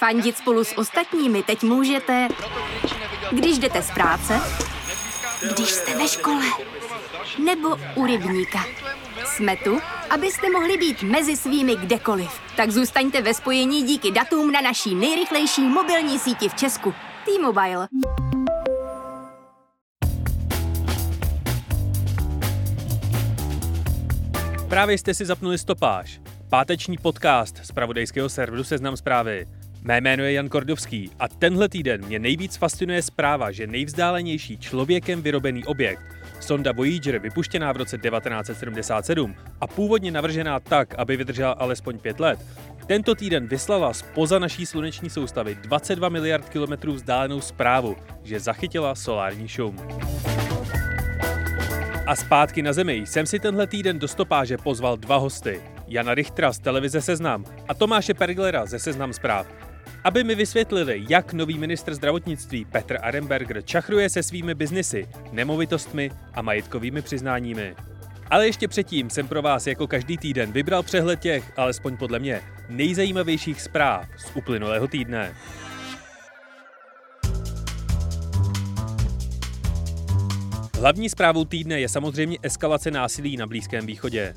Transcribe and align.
Fandit 0.00 0.36
spolu 0.36 0.64
s 0.64 0.78
ostatními 0.78 1.42
teď 1.42 1.62
můžete, 1.62 2.28
když 3.30 3.58
jdete 3.58 3.82
z 3.82 3.90
práce, 3.90 4.40
když 5.54 5.68
jste 5.70 5.98
ve 5.98 6.08
škole, 6.08 6.44
nebo 7.44 7.68
u 7.94 8.06
rybníka. 8.06 8.58
Jsme 9.24 9.56
tu, 9.56 9.80
abyste 10.10 10.50
mohli 10.50 10.76
být 10.76 11.02
mezi 11.02 11.36
svými 11.36 11.76
kdekoliv. 11.76 12.30
Tak 12.56 12.70
zůstaňte 12.70 13.22
ve 13.22 13.34
spojení 13.34 13.82
díky 13.82 14.10
datům 14.10 14.52
na 14.52 14.60
naší 14.60 14.94
nejrychlejší 14.94 15.62
mobilní 15.62 16.18
síti 16.18 16.48
v 16.48 16.54
Česku. 16.54 16.94
T-Mobile. 17.24 17.88
Právě 24.68 24.98
jste 24.98 25.14
si 25.14 25.24
zapnuli 25.26 25.58
stopáž. 25.58 26.20
Páteční 26.48 26.96
podcast 26.98 27.56
z 27.62 27.72
pravodejského 27.72 28.28
serveru 28.28 28.64
Seznam 28.64 28.96
zprávy. 28.96 29.46
Mé 29.82 30.00
jméno 30.00 30.24
je 30.24 30.32
Jan 30.32 30.48
Kordovský 30.48 31.10
a 31.18 31.28
tenhle 31.28 31.68
týden 31.68 32.04
mě 32.06 32.18
nejvíc 32.18 32.56
fascinuje 32.56 33.02
zpráva, 33.02 33.50
že 33.50 33.66
nejvzdálenější 33.66 34.58
člověkem 34.58 35.22
vyrobený 35.22 35.64
objekt, 35.64 36.02
sonda 36.40 36.72
Voyager 36.72 37.18
vypuštěná 37.18 37.72
v 37.72 37.76
roce 37.76 37.98
1977 37.98 39.34
a 39.60 39.66
původně 39.66 40.10
navržená 40.10 40.60
tak, 40.60 40.94
aby 40.98 41.16
vydržela 41.16 41.52
alespoň 41.52 41.98
pět 41.98 42.20
let, 42.20 42.40
tento 42.86 43.14
týden 43.14 43.46
vyslala 43.46 43.92
spoza 43.92 44.38
naší 44.38 44.66
sluneční 44.66 45.10
soustavy 45.10 45.54
22 45.54 46.08
miliard 46.08 46.48
kilometrů 46.48 46.92
vzdálenou 46.92 47.40
zprávu, 47.40 47.96
že 48.24 48.40
zachytila 48.40 48.94
solární 48.94 49.48
šum. 49.48 49.76
A 52.06 52.16
zpátky 52.16 52.62
na 52.62 52.72
Zemi 52.72 52.94
jsem 52.94 53.26
si 53.26 53.38
tenhle 53.38 53.66
týden 53.66 53.98
do 53.98 54.08
stopáže 54.08 54.58
pozval 54.58 54.96
dva 54.96 55.16
hosty. 55.16 55.60
Jana 55.88 56.14
Richtera 56.14 56.52
z 56.52 56.58
televize 56.58 57.00
Seznam 57.00 57.44
a 57.68 57.74
Tomáše 57.74 58.14
Perglera 58.14 58.66
ze 58.66 58.78
Seznam 58.78 59.12
zpráv. 59.12 59.69
Aby 60.04 60.24
mi 60.24 60.34
vysvětlili, 60.34 61.04
jak 61.08 61.32
nový 61.32 61.58
ministr 61.58 61.94
zdravotnictví 61.94 62.64
Petr 62.64 62.98
Aremberger 63.02 63.62
čachruje 63.62 64.08
se 64.08 64.22
svými 64.22 64.54
biznisy, 64.54 65.08
nemovitostmi 65.32 66.10
a 66.34 66.42
majetkovými 66.42 67.02
přiznáními. 67.02 67.74
Ale 68.30 68.46
ještě 68.46 68.68
předtím 68.68 69.10
jsem 69.10 69.28
pro 69.28 69.42
vás 69.42 69.66
jako 69.66 69.86
každý 69.86 70.18
týden 70.18 70.52
vybral 70.52 70.82
přehled 70.82 71.20
těch, 71.20 71.52
alespoň 71.56 71.96
podle 71.96 72.18
mě, 72.18 72.40
nejzajímavějších 72.68 73.60
zpráv 73.60 74.06
z 74.18 74.36
uplynulého 74.36 74.88
týdne. 74.88 75.34
Hlavní 80.78 81.08
zprávou 81.08 81.44
týdne 81.44 81.80
je 81.80 81.88
samozřejmě 81.88 82.38
eskalace 82.42 82.90
násilí 82.90 83.36
na 83.36 83.46
Blízkém 83.46 83.86
východě. 83.86 84.34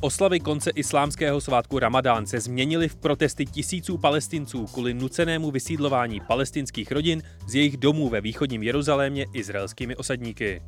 Oslavy 0.00 0.40
konce 0.40 0.70
islámského 0.74 1.40
svátku 1.40 1.78
Ramadán 1.78 2.26
se 2.26 2.40
změnily 2.40 2.88
v 2.88 2.96
protesty 2.96 3.46
tisíců 3.46 3.98
palestinců 3.98 4.66
kvůli 4.66 4.94
nucenému 4.94 5.50
vysídlování 5.50 6.20
palestinských 6.20 6.92
rodin 6.92 7.22
z 7.46 7.54
jejich 7.54 7.76
domů 7.76 8.08
ve 8.08 8.20
východním 8.20 8.62
Jeruzalémě 8.62 9.26
izraelskými 9.32 9.96
osadníky. 9.96 10.62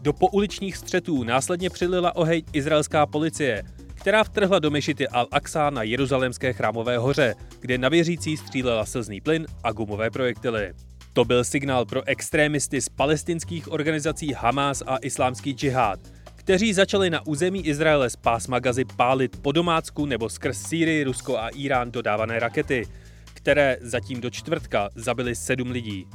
Do 0.00 0.12
pouličních 0.12 0.76
střetů 0.76 1.24
následně 1.24 1.70
přilila 1.70 2.16
oheň 2.16 2.42
izraelská 2.52 3.06
policie, 3.06 3.62
která 3.94 4.24
vtrhla 4.24 4.58
do 4.58 4.70
mešity 4.70 5.06
Al-Aqsa 5.06 5.72
na 5.72 5.82
jeruzalémské 5.82 6.52
chrámové 6.52 6.98
hoře, 6.98 7.34
kde 7.60 7.78
na 7.78 7.88
věřící 7.88 8.36
střílela 8.36 8.86
slzný 8.86 9.20
plyn 9.20 9.46
a 9.64 9.72
gumové 9.72 10.10
projektily. 10.10 10.72
To 11.12 11.24
byl 11.24 11.44
signál 11.44 11.84
pro 11.84 12.08
extrémisty 12.08 12.80
z 12.80 12.88
palestinských 12.88 13.72
organizací 13.72 14.32
Hamas 14.32 14.82
a 14.86 14.96
Islámský 14.96 15.52
džihad, 15.52 15.98
kteří 16.46 16.72
začali 16.72 17.10
na 17.10 17.26
území 17.26 17.66
Izraele 17.66 18.10
z 18.10 18.16
pásma 18.16 18.58
Gazy 18.58 18.84
pálit 18.84 19.36
po 19.42 19.52
domácku 19.52 20.06
nebo 20.06 20.28
skrz 20.28 20.62
Sýrii, 20.62 21.04
Rusko 21.04 21.38
a 21.38 21.48
Irán 21.48 21.90
dodávané 21.90 22.38
rakety, 22.38 22.86
které 23.34 23.76
zatím 23.80 24.20
do 24.20 24.30
čtvrtka 24.30 24.88
zabili 24.94 25.34
sedm 25.34 25.70
lidí. 25.70 26.06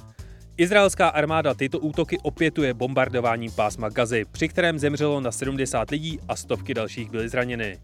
Izraelská 0.58 1.08
armáda 1.08 1.54
tyto 1.54 1.80
útoky 1.80 2.18
opětuje 2.24 2.74
bombardováním 2.74 3.52
pásma 3.52 3.90
Gazy, 3.90 4.26
při 4.32 4.48
kterém 4.48 4.80
zemřelo 4.80 5.22
na 5.22 5.32
70 5.32 5.92
lidí 5.92 6.20
a 6.28 6.36
stovky 6.36 6.74
dalších 6.74 7.12
byly 7.12 7.30
zraněny. 7.30 7.80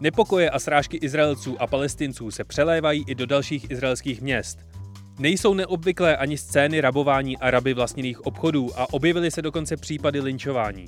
Nepokoje 0.00 0.50
a 0.50 0.58
srážky 0.58 0.96
Izraelců 0.96 1.62
a 1.62 1.66
Palestinců 1.66 2.30
se 2.30 2.44
přelévají 2.44 3.04
i 3.06 3.14
do 3.14 3.26
dalších 3.26 3.70
izraelských 3.70 4.20
měst. 4.22 4.58
Nejsou 5.18 5.54
neobvyklé 5.54 6.16
ani 6.16 6.38
scény 6.38 6.80
rabování 6.80 7.38
Araby 7.38 7.74
vlastněných 7.74 8.26
obchodů 8.26 8.70
a 8.76 8.92
objevily 8.92 9.30
se 9.30 9.42
dokonce 9.42 9.76
případy 9.76 10.20
linčování. 10.20 10.86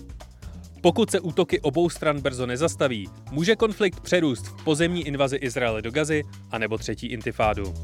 Pokud 0.82 1.10
se 1.10 1.20
útoky 1.20 1.60
obou 1.60 1.90
stran 1.90 2.20
brzo 2.20 2.46
nezastaví, 2.46 3.08
může 3.30 3.56
konflikt 3.56 4.00
přerůst 4.00 4.46
v 4.46 4.64
pozemní 4.64 5.06
invazi 5.06 5.36
Izraele 5.36 5.82
do 5.82 5.90
Gazy 5.90 6.24
anebo 6.50 6.78
třetí 6.78 7.06
intifádu. 7.06 7.74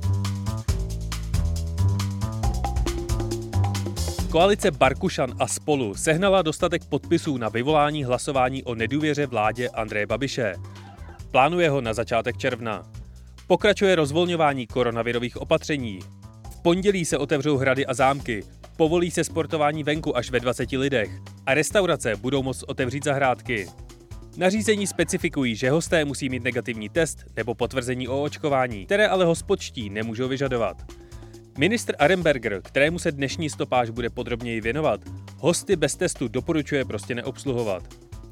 Koalice 4.31 4.71
Barkušan 4.71 5.35
a 5.39 5.47
spolu 5.47 5.95
sehnala 5.95 6.43
dostatek 6.43 6.85
podpisů 6.85 7.37
na 7.37 7.49
vyvolání 7.49 8.05
hlasování 8.05 8.65
o 8.65 8.75
nedůvěře 8.75 9.27
vládě 9.27 9.69
Andreje 9.69 10.07
Babiše. 10.07 10.55
Plánuje 11.31 11.71
ho 11.71 11.81
na 11.81 11.95
začátek 11.95 12.37
června. 12.37 12.93
Pokračuje 13.47 13.95
rozvolňování 13.97 14.67
koronavirových 14.67 15.37
opatření. 15.37 15.99
V 16.51 16.63
pondělí 16.63 17.05
se 17.05 17.19
otevřou 17.19 17.57
hrady 17.57 17.87
a 17.87 17.95
zámky, 17.95 18.45
povolí 18.77 19.11
se 19.11 19.25
sportování 19.25 19.85
venku 19.85 20.17
až 20.17 20.31
ve 20.31 20.41
20 20.41 20.73
lidech 20.73 21.11
a 21.49 21.55
restaurace 21.55 22.17
budou 22.17 22.43
moct 22.43 22.63
otevřít 22.63 23.05
zahrádky. 23.05 23.69
Nařízení 24.37 24.87
specifikují, 24.87 25.57
že 25.57 25.71
hosté 25.71 26.05
musí 26.05 26.29
mít 26.29 26.45
negativní 26.45 26.89
test 26.89 27.25
nebo 27.37 27.55
potvrzení 27.55 28.09
o 28.09 28.23
očkování, 28.23 28.87
které 28.87 29.09
ale 29.09 29.25
hospodští 29.25 29.91
nemůžou 29.91 30.29
vyžadovat. 30.29 30.77
Ministr 31.59 31.95
Aremberger, 31.99 32.61
kterému 32.63 32.99
se 32.99 33.13
dnešní 33.13 33.51
stopáž 33.51 33.91
bude 33.91 34.11
podrobněji 34.11 34.61
věnovat, 34.61 35.01
hosty 35.37 35.77
bez 35.77 35.97
testu 35.97 36.29
doporučuje 36.29 36.85
prostě 36.85 37.15
neobsluhovat. 37.15 37.83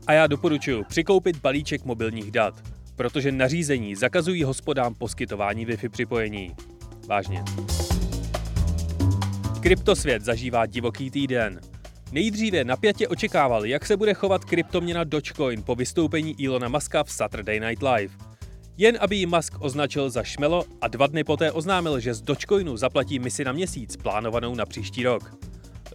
A 0.07 0.13
já 0.13 0.27
doporučuji 0.27 0.85
přikoupit 0.85 1.37
balíček 1.37 1.85
mobilních 1.85 2.31
dat, 2.31 2.55
protože 2.97 3.33
nařízení 3.33 3.97
zakazují 3.97 4.45
hospodám 4.45 4.95
poskytování 4.95 5.67
Wi-Fi 5.67 5.89
připojení. 5.89 6.55
Vážně. 7.07 7.45
Kryptosvět 9.61 10.25
zažívá 10.25 10.67
divoký 10.67 11.11
týden. 11.11 11.61
Nejdříve 12.13 12.65
napjatě 12.65 13.09
očekával, 13.09 13.67
jak 13.67 13.87
se 13.87 13.97
bude 13.97 14.15
chovat 14.15 14.45
kryptoměna 14.45 15.05
Dogecoin 15.05 15.63
po 15.63 15.75
vystoupení 15.75 16.35
Ilona 16.43 16.69
Muska 16.69 17.05
v 17.05 17.13
Saturday 17.13 17.61
Night 17.61 17.83
Live. 17.83 18.15
Jen 18.77 18.99
aby 19.01 19.17
ji 19.17 19.27
Musk 19.27 19.55
označil 19.61 20.11
za 20.11 20.23
šmelo 20.23 20.65
a 20.81 20.89
dva 20.89 21.07
dny 21.07 21.25
poté 21.25 21.53
oznámil, 21.53 22.01
že 22.01 22.15
z 22.15 22.23
Dogecoinu 22.23 22.77
zaplatí 22.77 23.19
misi 23.19 23.45
na 23.45 23.53
měsíc, 23.53 23.97
plánovanou 23.97 24.55
na 24.55 24.67
příští 24.67 25.05
rok. 25.05 25.37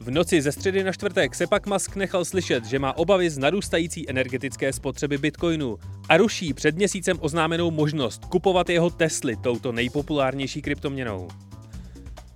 V 0.01 0.11
noci 0.11 0.41
ze 0.41 0.51
středy 0.51 0.83
na 0.83 0.91
čtvrtek 0.91 1.35
se 1.35 1.47
pak 1.47 1.67
Musk 1.67 1.95
nechal 1.95 2.25
slyšet, 2.25 2.65
že 2.65 2.79
má 2.79 2.97
obavy 2.97 3.29
z 3.29 3.37
narůstající 3.37 4.09
energetické 4.09 4.73
spotřeby 4.73 5.17
Bitcoinu 5.17 5.77
a 6.09 6.17
ruší 6.17 6.53
před 6.53 6.75
měsícem 6.75 7.17
oznámenou 7.21 7.71
možnost 7.71 8.25
kupovat 8.25 8.69
jeho 8.69 8.89
Tesly 8.89 9.35
touto 9.35 9.71
nejpopulárnější 9.71 10.61
kryptoměnou. 10.61 11.27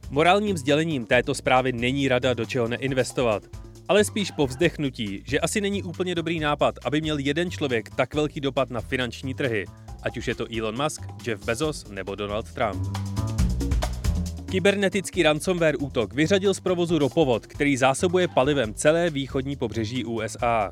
Morálním 0.09 0.57
sdělením 0.57 1.05
této 1.05 1.33
zprávy 1.33 1.71
není 1.71 2.07
rada, 2.07 2.33
do 2.33 2.45
čeho 2.45 2.67
neinvestovat, 2.67 3.43
ale 3.87 4.03
spíš 4.03 4.31
po 4.31 4.47
vzdechnutí, 4.47 5.23
že 5.27 5.39
asi 5.39 5.61
není 5.61 5.83
úplně 5.83 6.15
dobrý 6.15 6.39
nápad, 6.39 6.75
aby 6.85 7.01
měl 7.01 7.17
jeden 7.17 7.51
člověk 7.51 7.89
tak 7.89 8.13
velký 8.13 8.41
dopad 8.41 8.69
na 8.69 8.81
finanční 8.81 9.33
trhy, 9.33 9.65
ať 10.03 10.17
už 10.17 10.27
je 10.27 10.35
to 10.35 10.45
Elon 10.57 10.83
Musk, 10.83 11.01
Jeff 11.27 11.45
Bezos 11.45 11.89
nebo 11.89 12.15
Donald 12.15 12.53
Trump. 12.53 12.97
Kybernetický 14.51 15.23
ransomware 15.23 15.75
útok 15.79 16.13
vyřadil 16.13 16.53
z 16.53 16.59
provozu 16.59 16.99
ropovod, 16.99 17.47
který 17.47 17.77
zásobuje 17.77 18.27
palivem 18.27 18.73
celé 18.73 19.09
východní 19.09 19.55
pobřeží 19.55 20.05
USA. 20.05 20.71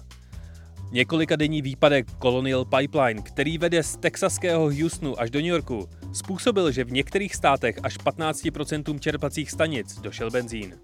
Několika 0.92 1.36
denní 1.36 1.62
výpadek 1.62 2.08
Colonial 2.22 2.66
Pipeline, 2.66 3.22
který 3.22 3.58
vede 3.58 3.84
z 3.84 3.98
texaského 3.98 4.62
Houstonu 4.62 5.20
až 5.20 5.30
do 5.30 5.40
New 5.40 5.50
Yorku, 5.50 5.90
způsobil, 6.14 6.72
že 6.72 6.84
v 6.84 6.92
některých 6.92 7.36
státech 7.36 7.80
až 7.84 7.98
15% 8.00 9.00
čerpacích 9.00 9.52
stanic 9.52 10.00
došel 10.02 10.32
benzín. 10.32 10.76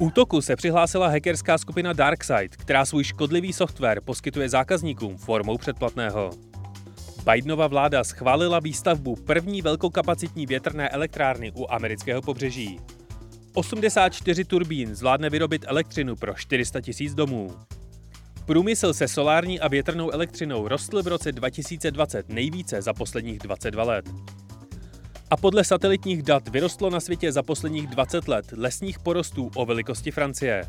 Útoku 0.00 0.40
se 0.40 0.56
přihlásila 0.56 1.08
hackerská 1.08 1.58
skupina 1.58 1.92
DarkSide, 1.92 2.48
která 2.48 2.84
svůj 2.84 3.04
škodlivý 3.04 3.52
software 3.52 4.00
poskytuje 4.00 4.48
zákazníkům 4.48 5.16
formou 5.16 5.58
předplatného. 5.58 6.30
Bidenova 7.32 7.66
vláda 7.66 8.04
schválila 8.04 8.60
výstavbu 8.60 9.16
první 9.16 9.62
velkokapacitní 9.62 10.46
větrné 10.46 10.88
elektrárny 10.88 11.52
u 11.54 11.66
amerického 11.70 12.22
pobřeží. 12.22 12.80
84 13.54 14.44
turbín 14.44 14.94
zvládne 14.94 15.30
vyrobit 15.30 15.64
elektřinu 15.68 16.16
pro 16.16 16.34
400 16.34 16.80
tisíc 16.80 17.14
domů. 17.14 17.50
Průmysl 18.46 18.94
se 18.94 19.08
solární 19.08 19.60
a 19.60 19.68
větrnou 19.68 20.10
elektřinou 20.10 20.68
rostl 20.68 21.02
v 21.02 21.06
roce 21.06 21.32
2020 21.32 22.28
nejvíce 22.28 22.82
za 22.82 22.92
posledních 22.92 23.38
22 23.38 23.84
let. 23.84 24.04
A 25.30 25.36
podle 25.36 25.64
satelitních 25.64 26.22
dat 26.22 26.48
vyrostlo 26.48 26.90
na 26.90 27.00
světě 27.00 27.32
za 27.32 27.42
posledních 27.42 27.86
20 27.86 28.28
let 28.28 28.46
lesních 28.56 28.98
porostů 28.98 29.50
o 29.54 29.66
velikosti 29.66 30.10
Francie. 30.10 30.64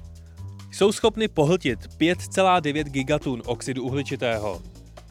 Jsou 0.72 0.92
schopny 0.92 1.28
pohltit 1.28 1.80
5,9 1.80 2.84
gigatun 2.84 3.42
oxidu 3.46 3.84
uhličitého. 3.84 4.62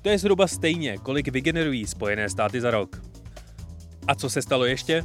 To 0.02 0.08
je 0.08 0.18
zhruba 0.18 0.46
stejně, 0.46 0.98
kolik 0.98 1.28
vygenerují 1.28 1.86
Spojené 1.86 2.28
státy 2.28 2.60
za 2.60 2.70
rok. 2.70 3.02
A 4.06 4.14
co 4.14 4.30
se 4.30 4.42
stalo 4.42 4.64
ještě? 4.64 5.04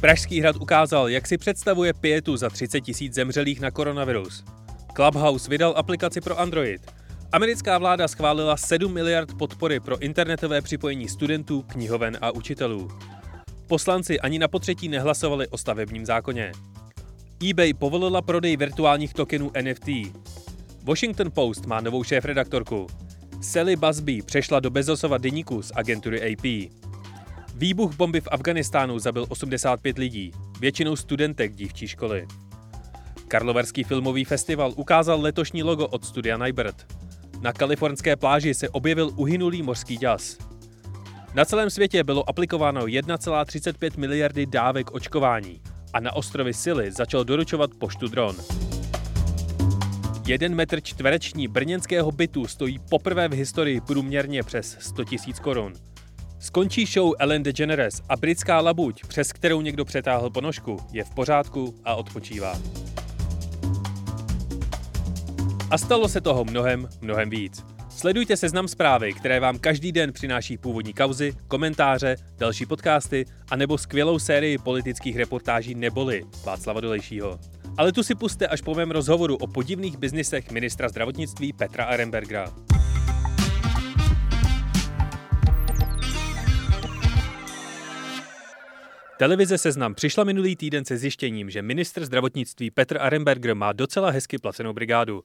Pražský 0.00 0.40
hrad 0.40 0.56
ukázal, 0.56 1.08
jak 1.08 1.26
si 1.26 1.38
představuje 1.38 1.92
pětu 1.92 2.36
za 2.36 2.50
30 2.50 2.80
tisíc 2.80 3.14
zemřelých 3.14 3.60
na 3.60 3.70
koronavirus. 3.70 4.44
Clubhouse 4.96 5.50
vydal 5.50 5.74
aplikaci 5.76 6.20
pro 6.20 6.40
Android. 6.40 6.97
Americká 7.32 7.78
vláda 7.78 8.08
schválila 8.08 8.56
7 8.56 8.92
miliard 8.92 9.34
podpory 9.34 9.80
pro 9.80 9.98
internetové 9.98 10.60
připojení 10.60 11.08
studentů, 11.08 11.62
knihoven 11.62 12.18
a 12.20 12.30
učitelů. 12.30 12.88
Poslanci 13.66 14.20
ani 14.20 14.38
na 14.38 14.48
potřetí 14.48 14.88
nehlasovali 14.88 15.48
o 15.48 15.58
stavebním 15.58 16.06
zákoně. 16.06 16.52
eBay 17.50 17.74
povolila 17.74 18.22
prodej 18.22 18.56
virtuálních 18.56 19.14
tokenů 19.14 19.50
NFT. 19.62 19.88
Washington 20.82 21.30
Post 21.30 21.66
má 21.66 21.80
novou 21.80 22.04
šéf-redaktorku. 22.04 22.86
Sally 23.40 23.76
Busby 23.76 24.22
přešla 24.22 24.60
do 24.60 24.70
Bezosova 24.70 25.18
deníku 25.18 25.62
z 25.62 25.72
agentury 25.74 26.32
AP. 26.32 26.72
Výbuch 27.54 27.96
bomby 27.96 28.20
v 28.20 28.28
Afganistánu 28.30 28.98
zabil 28.98 29.26
85 29.28 29.98
lidí, 29.98 30.32
většinou 30.60 30.96
studentek 30.96 31.54
dívčí 31.54 31.88
školy. 31.88 32.26
Karlovarský 33.28 33.84
filmový 33.84 34.24
festival 34.24 34.72
ukázal 34.76 35.20
letošní 35.20 35.62
logo 35.62 35.86
od 35.86 36.04
studia 36.04 36.36
Nybird. 36.36 37.07
Na 37.40 37.52
kalifornské 37.52 38.16
pláži 38.16 38.54
se 38.54 38.68
objevil 38.68 39.10
uhynulý 39.16 39.62
mořský 39.62 39.96
děs. 39.96 40.38
Na 41.34 41.44
celém 41.44 41.70
světě 41.70 42.04
bylo 42.04 42.28
aplikováno 42.28 42.80
1,35 42.80 43.98
miliardy 43.98 44.46
dávek 44.46 44.90
očkování 44.90 45.60
a 45.92 46.00
na 46.00 46.12
ostrovy 46.12 46.54
Sily 46.54 46.92
začal 46.92 47.24
doručovat 47.24 47.70
poštu 47.78 48.08
dron. 48.08 48.36
Jeden 50.26 50.54
metr 50.54 50.80
čtvereční 50.80 51.48
brněnského 51.48 52.12
bytu 52.12 52.46
stojí 52.46 52.78
poprvé 52.90 53.28
v 53.28 53.32
historii 53.32 53.80
průměrně 53.80 54.42
přes 54.42 54.76
100 54.80 55.02
000 55.02 55.40
korun. 55.42 55.72
Skončí 56.38 56.86
show 56.86 57.12
Ellen 57.18 57.42
DeGeneres 57.42 58.02
a 58.08 58.16
britská 58.16 58.60
labuť, 58.60 59.06
přes 59.06 59.32
kterou 59.32 59.60
někdo 59.60 59.84
přetáhl 59.84 60.30
ponožku, 60.30 60.76
je 60.92 61.04
v 61.04 61.10
pořádku 61.10 61.74
a 61.84 61.94
odpočívá. 61.94 62.58
A 65.70 65.78
stalo 65.78 66.08
se 66.08 66.20
toho 66.20 66.44
mnohem, 66.44 66.88
mnohem 67.00 67.30
víc. 67.30 67.64
Sledujte 67.90 68.36
seznam 68.36 68.68
zprávy, 68.68 69.12
které 69.12 69.40
vám 69.40 69.58
každý 69.58 69.92
den 69.92 70.12
přináší 70.12 70.58
původní 70.58 70.94
kauzy, 70.94 71.36
komentáře, 71.48 72.16
další 72.38 72.66
podcasty 72.66 73.24
a 73.50 73.56
nebo 73.56 73.78
skvělou 73.78 74.18
sérii 74.18 74.58
politických 74.58 75.16
reportáží 75.16 75.74
neboli 75.74 76.24
Václava 76.44 76.80
Dolejšího. 76.80 77.38
Ale 77.76 77.92
tu 77.92 78.02
si 78.02 78.14
puste 78.14 78.46
až 78.46 78.60
po 78.60 78.74
mém 78.74 78.90
rozhovoru 78.90 79.36
o 79.36 79.46
podivných 79.46 79.96
biznisech 79.96 80.50
ministra 80.50 80.88
zdravotnictví 80.88 81.52
Petra 81.52 81.84
Arenbergera. 81.84 82.54
Televize 89.18 89.58
Seznam 89.58 89.94
přišla 89.94 90.24
minulý 90.24 90.56
týden 90.56 90.84
se 90.84 90.96
zjištěním, 90.96 91.50
že 91.50 91.62
ministr 91.62 92.04
zdravotnictví 92.04 92.70
Petr 92.70 92.98
Arenberger 93.00 93.54
má 93.54 93.72
docela 93.72 94.10
hezky 94.10 94.38
placenou 94.38 94.72
brigádu. 94.72 95.24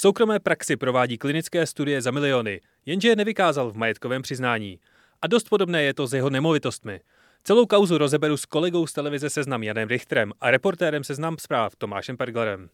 V 0.00 0.02
soukromé 0.02 0.40
praxi 0.40 0.76
provádí 0.76 1.18
klinické 1.18 1.66
studie 1.66 2.02
za 2.02 2.10
miliony, 2.10 2.60
jenže 2.86 3.08
je 3.08 3.16
nevykázal 3.16 3.70
v 3.70 3.76
majetkovém 3.76 4.22
přiznání. 4.22 4.78
A 5.22 5.26
dost 5.26 5.48
podobné 5.48 5.82
je 5.82 5.94
to 5.94 6.06
s 6.06 6.14
jeho 6.14 6.30
nemovitostmi. 6.30 7.00
Celou 7.44 7.66
kauzu 7.66 7.98
rozeberu 7.98 8.36
s 8.36 8.44
kolegou 8.44 8.86
z 8.86 8.92
televize 8.92 9.30
Seznam 9.30 9.62
Janem 9.62 9.88
Richterem 9.88 10.32
a 10.40 10.50
reportérem 10.50 11.04
Seznam 11.04 11.36
zpráv 11.38 11.76
Tomášem 11.76 12.16
Perglerem. 12.16 12.68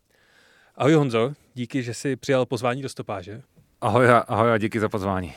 Ahoj 0.77 0.95
Honzo, 0.95 1.33
díky, 1.55 1.83
že 1.83 1.95
jsi 1.95 2.17
přijal 2.17 2.47
pozvání 2.47 2.83
do 2.83 2.89
stopáže. 2.89 3.43
Ahoj, 3.81 4.07
ahoj 4.09 4.53
a 4.53 4.59
díky 4.59 4.81
za 4.81 4.89
pozvání. 4.89 5.35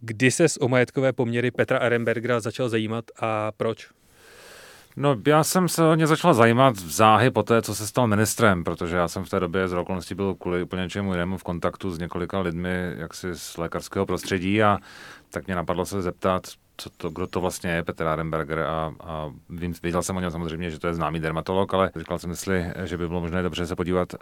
Kdy 0.00 0.30
se 0.30 0.46
o 0.60 0.68
majetkové 0.68 1.12
poměry 1.12 1.50
Petra 1.50 1.78
Arenbergera 1.78 2.40
začal 2.40 2.68
zajímat 2.68 3.04
a 3.20 3.52
proč? 3.52 3.88
No, 4.96 5.16
já 5.26 5.44
jsem 5.44 5.68
se 5.68 5.82
hodně 5.82 6.06
začal 6.06 6.34
zajímat 6.34 6.76
záhy 6.76 7.30
po 7.30 7.42
té, 7.42 7.62
co 7.62 7.74
se 7.74 7.86
stal 7.86 8.06
ministrem, 8.06 8.64
protože 8.64 8.96
já 8.96 9.08
jsem 9.08 9.24
v 9.24 9.30
té 9.30 9.40
době 9.40 9.68
z 9.68 9.72
okolností 9.72 10.14
byl 10.14 10.34
kvůli 10.34 10.62
úplně 10.62 10.82
něčemu 10.82 11.12
jinému 11.12 11.36
v 11.36 11.42
kontaktu 11.42 11.90
s 11.90 11.98
několika 11.98 12.40
lidmi 12.40 12.92
jaksi 12.96 13.28
z 13.34 13.56
lékařského 13.56 14.06
prostředí 14.06 14.62
a 14.62 14.78
tak 15.30 15.46
mě 15.46 15.56
napadlo 15.56 15.86
se 15.86 16.02
zeptat, 16.02 16.46
co 16.76 16.90
to, 16.90 17.10
kdo 17.10 17.26
to 17.26 17.40
vlastně 17.40 17.70
je 17.70 17.82
Petr 17.84 18.06
Arenberger 18.06 18.58
a, 18.58 18.94
a 19.04 19.30
vím, 19.50 19.74
věděl 19.82 20.02
jsem 20.02 20.16
o 20.16 20.20
něm 20.20 20.30
samozřejmě, 20.30 20.70
že 20.70 20.78
to 20.78 20.86
je 20.86 20.94
známý 20.94 21.20
dermatolog, 21.20 21.74
ale 21.74 21.90
říkal 21.96 22.18
jsem 22.18 22.36
si, 22.36 22.72
že 22.84 22.98
by 22.98 23.08
bylo 23.08 23.20
možné 23.20 23.42
dobře 23.42 23.66
se 23.66 23.76
podívat, 23.76 24.14
uh, 24.14 24.20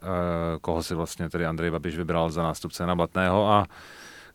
koho 0.60 0.82
si 0.82 0.94
vlastně 0.94 1.30
tedy 1.30 1.46
Andrej 1.46 1.70
Babiš 1.70 1.96
vybral 1.96 2.30
za 2.30 2.42
nástupce 2.42 2.86
na 2.86 2.94
Blatného 2.94 3.50
a 3.50 3.66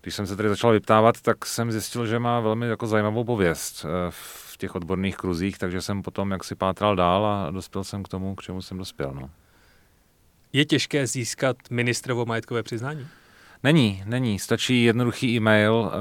když 0.01 0.15
jsem 0.15 0.27
se 0.27 0.35
tedy 0.35 0.49
začal 0.49 0.71
vyptávat, 0.71 1.21
tak 1.21 1.45
jsem 1.45 1.71
zjistil, 1.71 2.05
že 2.05 2.19
má 2.19 2.39
velmi 2.39 2.67
jako 2.67 2.87
zajímavou 2.87 3.23
pověst. 3.23 3.85
Uh, 3.85 4.13
v 4.57 4.59
těch 4.59 4.75
odborných 4.75 5.17
kruzích, 5.17 5.57
takže 5.57 5.81
jsem 5.81 6.01
potom 6.01 6.31
jak 6.31 6.43
si 6.43 6.55
pátral 6.55 6.95
dál 6.95 7.25
a 7.25 7.51
dospěl 7.51 7.83
jsem 7.83 8.03
k 8.03 8.07
tomu, 8.07 8.35
k 8.35 8.41
čemu 8.41 8.61
jsem 8.61 8.77
dospěl. 8.77 9.11
No. 9.13 9.29
Je 10.53 10.65
těžké 10.65 11.07
získat 11.07 11.57
ministrovo 11.69 12.25
majetkové 12.25 12.63
přiznání? 12.63 13.07
Není, 13.63 14.03
není. 14.05 14.39
Stačí 14.39 14.83
jednoduchý 14.83 15.35
e-mail 15.35 15.73
uh, 15.73 15.91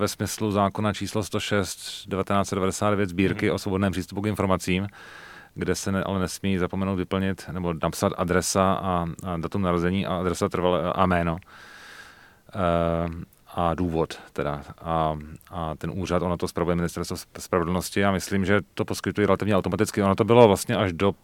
ve 0.00 0.08
smyslu 0.08 0.52
zákona 0.52 0.92
číslo 0.92 1.22
106 1.22 1.76
1999 1.76 3.08
sbírky 3.08 3.48
mm. 3.48 3.54
o 3.54 3.58
svobodném 3.58 3.92
přístupu 3.92 4.22
k 4.22 4.26
informacím, 4.26 4.88
kde 5.54 5.74
se 5.74 5.92
ne, 5.92 6.04
ale 6.04 6.20
nesmí 6.20 6.58
zapomenout 6.58 6.96
vyplnit 6.96 7.48
nebo 7.52 7.74
napsat 7.82 8.12
adresa 8.16 8.72
a, 8.82 9.06
a 9.22 9.36
datum 9.36 9.62
narození 9.62 10.06
a 10.06 10.16
adresa 10.16 10.48
trvalé 10.48 10.92
a 10.92 11.06
jméno. 11.06 11.36
Uh, 12.54 13.14
a 13.54 13.74
důvod 13.74 14.18
teda. 14.32 14.62
A, 14.78 15.18
a 15.50 15.74
ten 15.74 15.90
úřad, 15.94 16.22
ono 16.22 16.36
to 16.36 16.48
spravuje 16.48 16.76
ministerstvo 16.76 17.16
spravedlnosti 17.38 18.04
a 18.04 18.12
myslím, 18.12 18.44
že 18.44 18.60
to 18.74 18.84
poskytuje 18.84 19.26
relativně 19.26 19.56
automaticky. 19.56 20.02
Ono 20.02 20.14
to 20.14 20.24
bylo 20.24 20.46
vlastně 20.46 20.76
až 20.76 20.92
do 20.92 21.14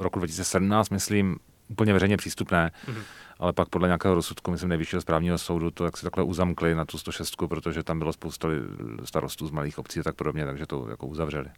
roku 0.00 0.18
2017, 0.18 0.90
myslím, 0.90 1.36
úplně 1.68 1.92
veřejně 1.92 2.16
přístupné, 2.16 2.70
mm-hmm. 2.86 3.02
ale 3.38 3.52
pak 3.52 3.68
podle 3.68 3.88
nějakého 3.88 4.14
rozsudku, 4.14 4.50
myslím, 4.50 4.68
nejvyššího 4.68 5.02
správního 5.02 5.38
soudu, 5.38 5.70
to 5.70 5.84
jak 5.84 5.96
si 5.96 6.02
takhle 6.02 6.24
uzamkli 6.24 6.74
na 6.74 6.84
tu 6.84 6.98
106, 6.98 7.36
protože 7.48 7.82
tam 7.82 7.98
bylo 7.98 8.12
spousta 8.12 8.48
starostů 9.04 9.46
z 9.46 9.50
malých 9.50 9.78
obcí 9.78 10.00
a 10.00 10.02
tak 10.02 10.14
podobně, 10.14 10.46
takže 10.46 10.66
to 10.66 10.86
jako 10.90 11.06
uzavřeli. 11.06 11.48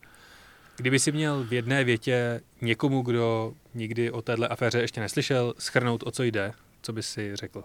Kdyby 0.76 0.99
si 0.99 1.12
měl 1.12 1.44
v 1.44 1.52
jedné 1.52 1.84
větě 1.84 2.40
někomu, 2.61 3.02
kdo 3.02 3.52
nikdy 3.75 4.11
o 4.11 4.23
téhle 4.23 4.49
aféře 4.49 4.81
ještě 4.81 5.00
neslyšel, 5.00 5.55
schrnout, 5.58 6.02
o 6.06 6.11
co 6.11 6.23
jde, 6.23 6.52
co 6.82 6.93
by 6.93 7.02
si 7.02 7.37
řekl? 7.37 7.64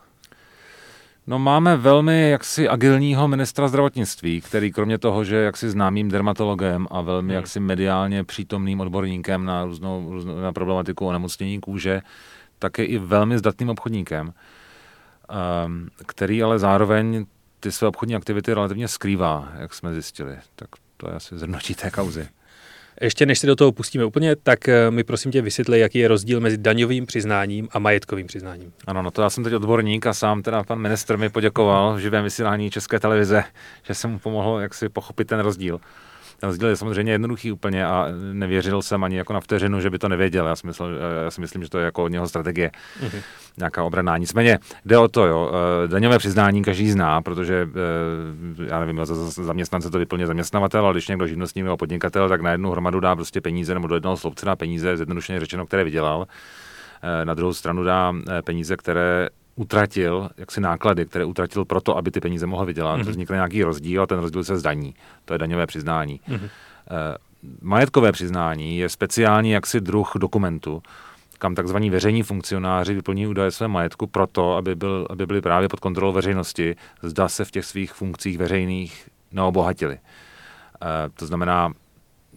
No 1.30 1.40
máme 1.40 1.78
velmi 1.78 2.30
jaksi 2.30 2.70
agilního 2.70 3.28
ministra 3.28 3.68
zdravotnictví, 3.68 4.42
který 4.42 4.72
kromě 4.72 4.98
toho, 4.98 5.24
že 5.24 5.36
jaksi 5.36 5.70
známým 5.70 6.10
dermatologem 6.10 6.88
a 6.92 7.02
velmi 7.02 7.28
hmm. 7.28 7.36
jaksi 7.36 7.60
mediálně 7.60 8.24
přítomným 8.24 8.80
odborníkem 8.80 9.46
na 9.46 9.66
různou, 9.66 10.12
různou 10.12 10.40
na 10.42 10.54
problematiku 10.54 11.08
onemocnění 11.08 11.60
kůže, 11.62 12.02
tak 12.60 12.78
je 12.78 12.86
i 12.86 12.98
velmi 12.98 13.38
zdatným 13.38 13.70
obchodníkem, 13.70 14.34
um, 15.66 15.90
který 16.06 16.44
ale 16.44 16.60
zároveň 16.60 17.26
ty 17.60 17.72
své 17.72 17.88
obchodní 17.88 18.16
aktivity 18.16 18.54
relativně 18.54 18.88
skrývá, 18.88 19.50
jak 19.60 19.74
jsme 19.74 19.94
zjistili. 19.94 20.38
Tak 20.56 20.70
to 20.98 21.10
je 21.10 21.16
asi 21.16 21.38
zhrnutí 21.38 21.76
té 21.76 21.92
kauzy. 21.92 22.28
Ještě 23.02 23.26
než 23.26 23.40
se 23.40 23.48
do 23.48 23.56
toho 23.56 23.72
pustíme 23.72 24.06
úplně, 24.06 24.36
tak 24.36 24.70
eh, 24.70 24.92
mi 24.92 25.04
prosím 25.04 25.32
tě 25.32 25.42
vysvětli, 25.42 25.80
jaký 25.80 26.00
je 26.00 26.08
rozdíl 26.08 26.40
mezi 26.40 26.58
daňovým 26.58 27.06
přiznáním 27.06 27.68
a 27.72 27.80
majetkovým 27.80 28.28
přiznáním. 28.28 28.74
Ano, 28.88 29.02
no 29.02 29.12
to 29.12 29.22
já 29.22 29.30
jsem 29.30 29.44
teď 29.44 29.54
odborník 29.54 30.08
a 30.08 30.14
sám 30.14 30.42
teda 30.42 30.64
pan 30.64 30.80
ministr 30.80 31.18
mi 31.18 31.30
poděkoval 31.30 31.96
v 31.96 32.00
živém 32.00 32.24
vysílání 32.24 32.72
České 32.72 33.00
televize, 33.00 33.44
že 33.84 33.94
jsem 33.94 34.12
mu 34.12 34.20
pomohl 34.20 34.60
jak 34.60 34.74
si 34.74 34.90
pochopit 34.90 35.28
ten 35.28 35.40
rozdíl. 35.40 35.80
Ten 36.40 36.50
rozdíl 36.50 36.68
je 36.68 36.76
samozřejmě 36.76 37.12
jednoduchý 37.12 37.52
úplně 37.52 37.86
a 37.86 38.08
nevěřil 38.34 38.82
jsem 38.82 39.04
ani 39.04 39.18
jako 39.18 39.34
na 39.34 39.40
vteřinu, 39.40 39.82
že 39.82 39.90
by 39.90 40.00
to 40.00 40.10
nevěděl. 40.10 40.48
Já 40.48 40.56
si, 40.56 40.68
myslel, 40.68 40.90
já 41.24 41.32
si 41.32 41.42
myslím, 41.42 41.64
že 41.64 41.70
to 41.70 41.78
je 41.78 41.86
jako 41.86 42.04
od 42.04 42.08
něho 42.08 42.28
strategie, 42.28 42.72
mm-hmm. 43.02 43.22
nějaká 43.58 43.84
obraná. 43.84 44.18
Nicméně 44.18 44.60
jde 44.86 44.98
o 44.98 45.08
to, 45.08 45.26
jo. 45.26 45.52
Eh, 45.86 45.88
daňové 45.88 46.18
přiznání 46.18 46.64
každý 46.64 46.92
zná, 46.92 47.22
protože 47.22 47.68
eh, 48.62 48.66
já 48.68 48.80
nevím, 48.80 49.06
za 49.06 49.16
zaměstnance 49.44 49.90
to 49.90 50.00
vyplně 50.00 50.28
zaměstnavatel, 50.28 50.86
ale 50.86 50.94
když 50.94 51.08
někdo 51.08 51.28
živnostník 51.28 51.66
nebo 51.66 51.78
podnikatel, 51.78 52.30
tak 52.30 52.42
na 52.42 52.52
jednu 52.52 52.72
hromadu 52.72 53.00
dá 53.00 53.16
prostě 53.16 53.42
peníze 53.42 53.74
nebo 53.74 53.88
do 53.88 53.96
jednoho 53.96 54.18
sloupce 54.18 54.46
dá 54.46 54.56
peníze, 54.56 54.98
zjednodušeně 54.98 55.40
řečeno, 55.40 55.66
které 55.66 55.84
vydělal. 55.84 56.28
Eh, 57.02 57.26
na 57.26 57.34
druhou 57.34 57.54
stranu 57.54 57.84
dá 57.84 58.14
peníze, 58.46 58.78
které 58.78 59.30
utratil 59.58 60.30
jaksi 60.38 60.62
náklady, 60.62 61.06
které 61.06 61.26
utratil 61.26 61.66
proto, 61.66 61.98
aby 61.98 62.12
ty 62.12 62.20
peníze 62.20 62.46
mohl 62.46 62.66
vydělat. 62.66 63.00
Mm-hmm. 63.00 63.10
Vznikne 63.10 63.36
nějaký 63.36 63.64
rozdíl 63.64 64.04
a 64.04 64.08
ten 64.08 64.20
rozdíl 64.20 64.44
se 64.44 64.58
zdaní. 64.58 64.96
To 65.26 65.34
je 65.34 65.38
daňové 65.38 65.68
přiznání. 65.68 66.22
Mm-hmm. 66.30 66.50
majetkové 67.62 68.12
přiznání 68.12 68.78
je 68.78 68.90
speciální 68.90 69.52
jaksi 69.52 69.82
druh 69.82 70.12
dokumentu, 70.20 70.84
kam 71.40 71.56
takzvaní 71.56 71.90
veřejní 71.90 72.24
funkcionáři 72.24 72.94
vyplní 72.94 73.28
údaje 73.28 73.52
své 73.52 73.68
majetku 73.68 74.08
proto, 74.08 74.56
aby, 74.56 74.76
byl, 74.76 75.08
aby 75.10 75.26
byli 75.26 75.42
právě 75.42 75.70
pod 75.70 75.80
kontrolou 75.80 76.14
veřejnosti, 76.14 76.76
zda 77.02 77.28
se 77.28 77.46
v 77.46 77.52
těch 77.52 77.66
svých 77.66 77.94
funkcích 77.94 78.38
veřejných 78.38 79.10
neobohatili. 79.32 79.96
E, 79.96 80.00
to 81.10 81.26
znamená, 81.26 81.74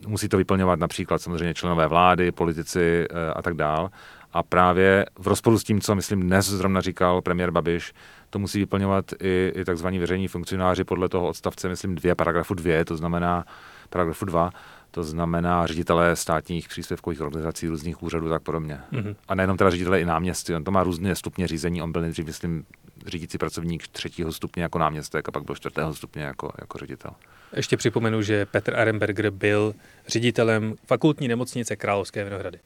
musí 0.06 0.28
to 0.28 0.36
vyplňovat 0.36 0.78
například 0.78 1.22
samozřejmě 1.22 1.54
členové 1.54 1.86
vlády, 1.86 2.32
politici 2.32 3.06
e, 3.10 3.32
a 3.32 3.42
tak 3.42 3.54
dál 3.54 3.90
A 4.32 4.42
právě 4.42 5.06
v 5.18 5.26
rozporu 5.26 5.58
s 5.58 5.64
tím, 5.64 5.80
co 5.80 5.94
myslím 5.94 6.20
dnes 6.20 6.48
zrovna 6.48 6.80
říkal 6.80 7.22
premiér 7.22 7.50
Babiš, 7.50 7.92
to 8.30 8.38
musí 8.38 8.58
vyplňovat 8.58 9.04
i, 9.22 9.52
i 9.56 9.64
takzvaní 9.64 9.98
veřejní 9.98 10.28
funkcionáři 10.28 10.84
podle 10.84 11.08
toho 11.08 11.28
odstavce, 11.28 11.68
myslím, 11.68 11.94
dvě, 11.94 12.14
paragrafu 12.14 12.54
dvě, 12.54 12.84
to 12.84 12.96
znamená 12.96 13.44
paragrafu 13.90 14.24
dva, 14.24 14.50
to 14.90 15.04
znamená 15.04 15.66
ředitelé 15.66 16.16
státních 16.16 16.68
příspěvkových 16.68 17.20
organizací, 17.20 17.68
různých 17.68 18.02
úřadů 18.02 18.28
tak 18.28 18.42
podobně. 18.42 18.80
Mm-hmm. 18.92 19.16
A 19.28 19.34
nejenom 19.34 19.56
teda 19.56 19.70
ředitelé 19.70 20.00
i 20.00 20.04
náměstci, 20.04 20.54
on 20.54 20.64
to 20.64 20.70
má 20.70 20.82
různé 20.82 21.14
stupně 21.14 21.46
řízení, 21.46 21.82
on 21.82 21.92
byl 21.92 22.02
nejdřív, 22.02 22.26
myslím, 22.26 22.64
řídící 23.06 23.38
pracovník 23.38 23.88
třetího 23.88 24.32
stupně 24.32 24.62
jako 24.62 24.78
náměstek 24.78 25.28
a 25.28 25.32
pak 25.32 25.44
byl 25.44 25.54
čtvrtého 25.54 25.94
stupně 25.94 26.22
jako, 26.22 26.52
jako 26.60 26.78
ředitel. 26.78 27.10
Ještě 27.56 27.76
připomenu, 27.76 28.22
že 28.22 28.46
Petr 28.46 28.76
Arenberger 28.76 29.30
byl 29.30 29.74
ředitelem 30.08 30.74
fakultní 30.86 31.28
nemocnice 31.28 31.76
Královské 31.76 32.24
Vinohrady. 32.24 32.58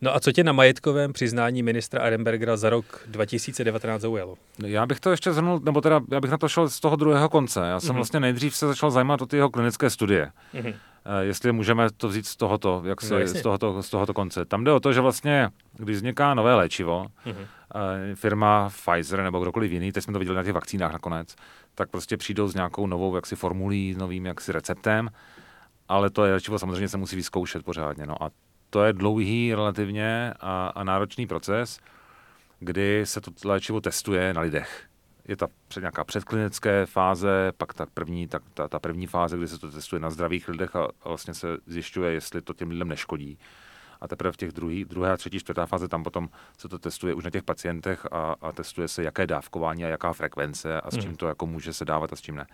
No 0.00 0.14
a 0.14 0.20
co 0.20 0.32
tě 0.32 0.44
na 0.44 0.52
majetkovém 0.52 1.12
přiznání 1.12 1.62
ministra 1.62 2.02
Arenbergera 2.02 2.56
za 2.56 2.70
rok 2.70 3.02
2019 3.06 4.00
zaujalo? 4.00 4.36
Já 4.66 4.86
bych 4.86 5.00
to 5.00 5.10
ještě 5.10 5.32
zhrnul, 5.32 5.60
nebo 5.64 5.80
teda 5.80 6.00
já 6.10 6.20
bych 6.20 6.30
na 6.30 6.38
to 6.38 6.48
šel 6.48 6.68
z 6.68 6.80
toho 6.80 6.96
druhého 6.96 7.28
konce. 7.28 7.60
Já 7.60 7.80
jsem 7.80 7.90
mm-hmm. 7.90 7.94
vlastně 7.94 8.20
nejdřív 8.20 8.56
se 8.56 8.66
začal 8.66 8.90
zajímat 8.90 9.22
o 9.22 9.26
ty 9.26 9.36
jeho 9.36 9.50
klinické 9.50 9.90
studie. 9.90 10.30
Mm-hmm. 10.54 10.74
Jestli 11.20 11.52
můžeme 11.52 11.88
to 11.96 12.08
vzít 12.08 12.26
z 12.26 12.36
tohoto, 12.36 12.82
jak 12.84 13.00
se, 13.00 13.20
no, 13.20 13.26
z, 13.26 13.42
tohoto, 13.42 13.82
z 13.82 13.90
tohoto 13.90 14.14
konce. 14.14 14.44
Tam 14.44 14.64
jde 14.64 14.72
o 14.72 14.80
to, 14.80 14.92
že 14.92 15.00
vlastně, 15.00 15.48
když 15.76 15.96
vzniká 15.96 16.34
nové 16.34 16.54
léčivo, 16.54 17.06
mm-hmm. 17.26 17.46
firma 18.14 18.68
Pfizer 18.68 19.22
nebo 19.22 19.40
kdokoliv 19.40 19.72
jiný, 19.72 19.92
teď 19.92 20.04
jsme 20.04 20.12
to 20.12 20.18
viděli 20.18 20.36
na 20.36 20.44
těch 20.44 20.52
vakcínách 20.52 20.92
nakonec, 20.92 21.34
tak 21.74 21.90
prostě 21.90 22.16
přijdou 22.16 22.48
s 22.48 22.54
nějakou 22.54 22.86
novou 22.86 23.14
jaksi 23.14 23.36
formulí, 23.36 23.94
novým 23.98 24.26
jaksi 24.26 24.52
receptem, 24.52 25.10
ale 25.88 26.10
to 26.10 26.22
léčivo 26.22 26.58
samozřejmě 26.58 26.88
se 26.88 26.96
musí 26.96 27.16
vyzkoušet 27.16 27.64
pořádně. 27.64 28.06
No 28.06 28.22
a 28.22 28.30
to 28.70 28.84
je 28.84 28.92
dlouhý 28.92 29.54
relativně 29.54 30.34
a, 30.40 30.68
a 30.68 30.84
náročný 30.84 31.26
proces, 31.26 31.80
kdy 32.60 33.06
se 33.06 33.20
to 33.20 33.30
léčivo 33.44 33.80
testuje 33.80 34.34
na 34.34 34.40
lidech. 34.40 34.84
Je 35.28 35.36
ta 35.36 35.48
před 35.68 35.80
nějaká 35.80 36.04
předklinické 36.04 36.86
fáze, 36.86 37.52
pak 37.56 37.74
ta 37.74 37.86
první, 37.94 38.28
ta, 38.28 38.40
ta, 38.54 38.68
ta 38.68 38.78
první 38.78 39.06
fáze, 39.06 39.36
kdy 39.36 39.48
se 39.48 39.58
to 39.58 39.70
testuje 39.70 40.00
na 40.00 40.10
zdravých 40.10 40.48
lidech 40.48 40.76
a, 40.76 40.84
a 41.02 41.08
vlastně 41.08 41.34
se 41.34 41.56
zjišťuje, 41.66 42.12
jestli 42.12 42.42
to 42.42 42.54
těm 42.54 42.70
lidem 42.70 42.88
neškodí. 42.88 43.38
A 44.00 44.08
teprve 44.08 44.32
v 44.32 44.36
těch 44.36 44.52
druhý, 44.52 44.84
druhé 44.84 45.12
a 45.12 45.16
třetí, 45.16 45.38
čtvrtá 45.38 45.66
fáze 45.66 45.88
tam 45.88 46.04
potom 46.04 46.28
se 46.58 46.68
to 46.68 46.78
testuje 46.78 47.14
už 47.14 47.24
na 47.24 47.30
těch 47.30 47.42
pacientech 47.42 48.06
a, 48.12 48.34
a 48.40 48.52
testuje 48.52 48.88
se, 48.88 49.02
jaké 49.02 49.26
dávkování 49.26 49.84
a 49.84 49.88
jaká 49.88 50.12
frekvence 50.12 50.80
a 50.80 50.90
s 50.90 50.94
čím 50.94 51.04
hmm. 51.04 51.16
to 51.16 51.28
jako 51.28 51.46
může 51.46 51.72
se 51.72 51.84
dávat 51.84 52.12
a 52.12 52.16
s 52.16 52.20
čím 52.20 52.34
ne. 52.34 52.46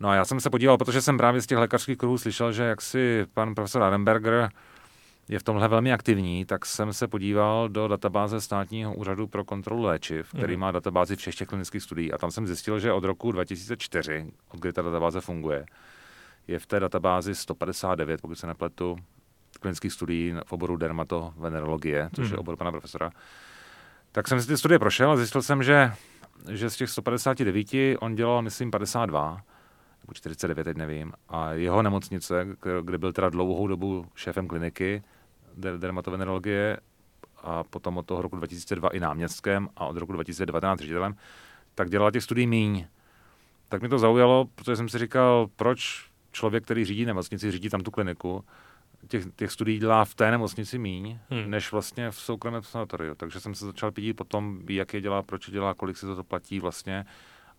No 0.00 0.08
a 0.08 0.14
já 0.14 0.24
jsem 0.24 0.40
se 0.40 0.50
podíval, 0.50 0.78
protože 0.78 1.02
jsem 1.02 1.18
právě 1.18 1.40
z 1.40 1.46
těch 1.46 1.58
lékařských 1.58 1.98
kruhů 1.98 2.18
slyšel, 2.18 2.52
že 2.52 2.62
jak 2.62 2.80
si 2.80 3.26
pan 3.34 3.54
profesor 3.54 3.82
Arenberger 3.82 4.50
je 5.28 5.38
v 5.38 5.42
tomhle 5.42 5.68
velmi 5.68 5.92
aktivní, 5.92 6.44
tak 6.44 6.66
jsem 6.66 6.92
se 6.92 7.08
podíval 7.08 7.68
do 7.68 7.88
databáze 7.88 8.40
státního 8.40 8.94
úřadu 8.94 9.26
pro 9.26 9.44
kontrolu 9.44 9.82
léčiv, 9.82 10.28
který 10.28 10.54
mm. 10.54 10.60
má 10.60 10.70
databázi 10.70 11.16
všech 11.16 11.34
těch 11.34 11.48
klinických 11.48 11.82
studií 11.82 12.12
a 12.12 12.18
tam 12.18 12.30
jsem 12.30 12.46
zjistil, 12.46 12.80
že 12.80 12.92
od 12.92 13.04
roku 13.04 13.32
2004, 13.32 14.26
od 14.48 14.60
kdy 14.60 14.72
ta 14.72 14.82
databáze 14.82 15.20
funguje, 15.20 15.66
je 16.46 16.58
v 16.58 16.66
té 16.66 16.80
databázi 16.80 17.34
159, 17.34 18.20
pokud 18.20 18.34
se 18.34 18.46
nepletu, 18.46 18.96
klinických 19.60 19.92
studií 19.92 20.34
v 20.46 20.52
oboru 20.52 20.76
dermatovenerologie, 20.76 22.10
což 22.16 22.24
mm. 22.24 22.32
je 22.32 22.36
mhm. 22.36 22.40
obor 22.40 22.56
pana 22.56 22.70
profesora. 22.70 23.10
Tak 24.12 24.28
jsem 24.28 24.42
si 24.42 24.48
ty 24.48 24.56
studie 24.56 24.78
prošel 24.78 25.10
a 25.10 25.16
zjistil 25.16 25.42
jsem, 25.42 25.62
že, 25.62 25.92
že 26.50 26.70
z 26.70 26.76
těch 26.76 26.90
159 26.90 27.66
on 27.98 28.14
dělal, 28.14 28.42
myslím, 28.42 28.70
52 28.70 29.42
nebo 30.02 30.14
49, 30.14 30.64
teď 30.64 30.76
nevím. 30.76 31.12
A 31.28 31.52
jeho 31.52 31.82
nemocnice, 31.82 32.46
kde 32.82 32.98
byl 32.98 33.12
teda 33.12 33.28
dlouhou 33.28 33.66
dobu 33.66 34.06
šéfem 34.14 34.48
kliniky, 34.48 35.02
dermatovenerologie 35.58 36.76
a 37.42 37.64
potom 37.64 37.96
od 37.96 38.06
toho 38.06 38.22
roku 38.22 38.36
2002 38.36 38.88
i 38.88 39.00
náměstkem 39.00 39.68
a 39.76 39.86
od 39.86 39.96
roku 39.96 40.12
2019 40.12 40.80
ředitelem, 40.80 41.16
tak 41.74 41.90
dělala 41.90 42.10
těch 42.10 42.22
studií 42.22 42.46
míň. 42.46 42.86
Tak 43.68 43.82
mi 43.82 43.88
to 43.88 43.98
zaujalo, 43.98 44.48
protože 44.54 44.76
jsem 44.76 44.88
si 44.88 44.98
říkal, 44.98 45.48
proč 45.56 46.08
člověk, 46.32 46.64
který 46.64 46.84
řídí 46.84 47.04
nemocnici, 47.04 47.50
řídí 47.50 47.68
tam 47.68 47.80
tu 47.80 47.90
kliniku, 47.90 48.44
těch, 49.08 49.24
těch 49.36 49.52
studií 49.52 49.78
dělá 49.78 50.04
v 50.04 50.14
té 50.14 50.30
nemocnici 50.30 50.78
míň, 50.78 51.18
hmm. 51.30 51.50
než 51.50 51.72
vlastně 51.72 52.10
v 52.10 52.16
soukromém 52.16 52.62
sanatoriu. 52.62 53.14
Takže 53.14 53.40
jsem 53.40 53.54
se 53.54 53.66
začal 53.66 53.92
pídit 53.92 54.14
potom, 54.14 54.60
jak 54.68 54.94
je 54.94 55.00
dělá, 55.00 55.22
proč 55.22 55.48
je 55.48 55.52
dělá, 55.52 55.74
kolik 55.74 55.96
se 55.96 56.06
to 56.06 56.24
platí 56.24 56.60
vlastně. 56.60 57.04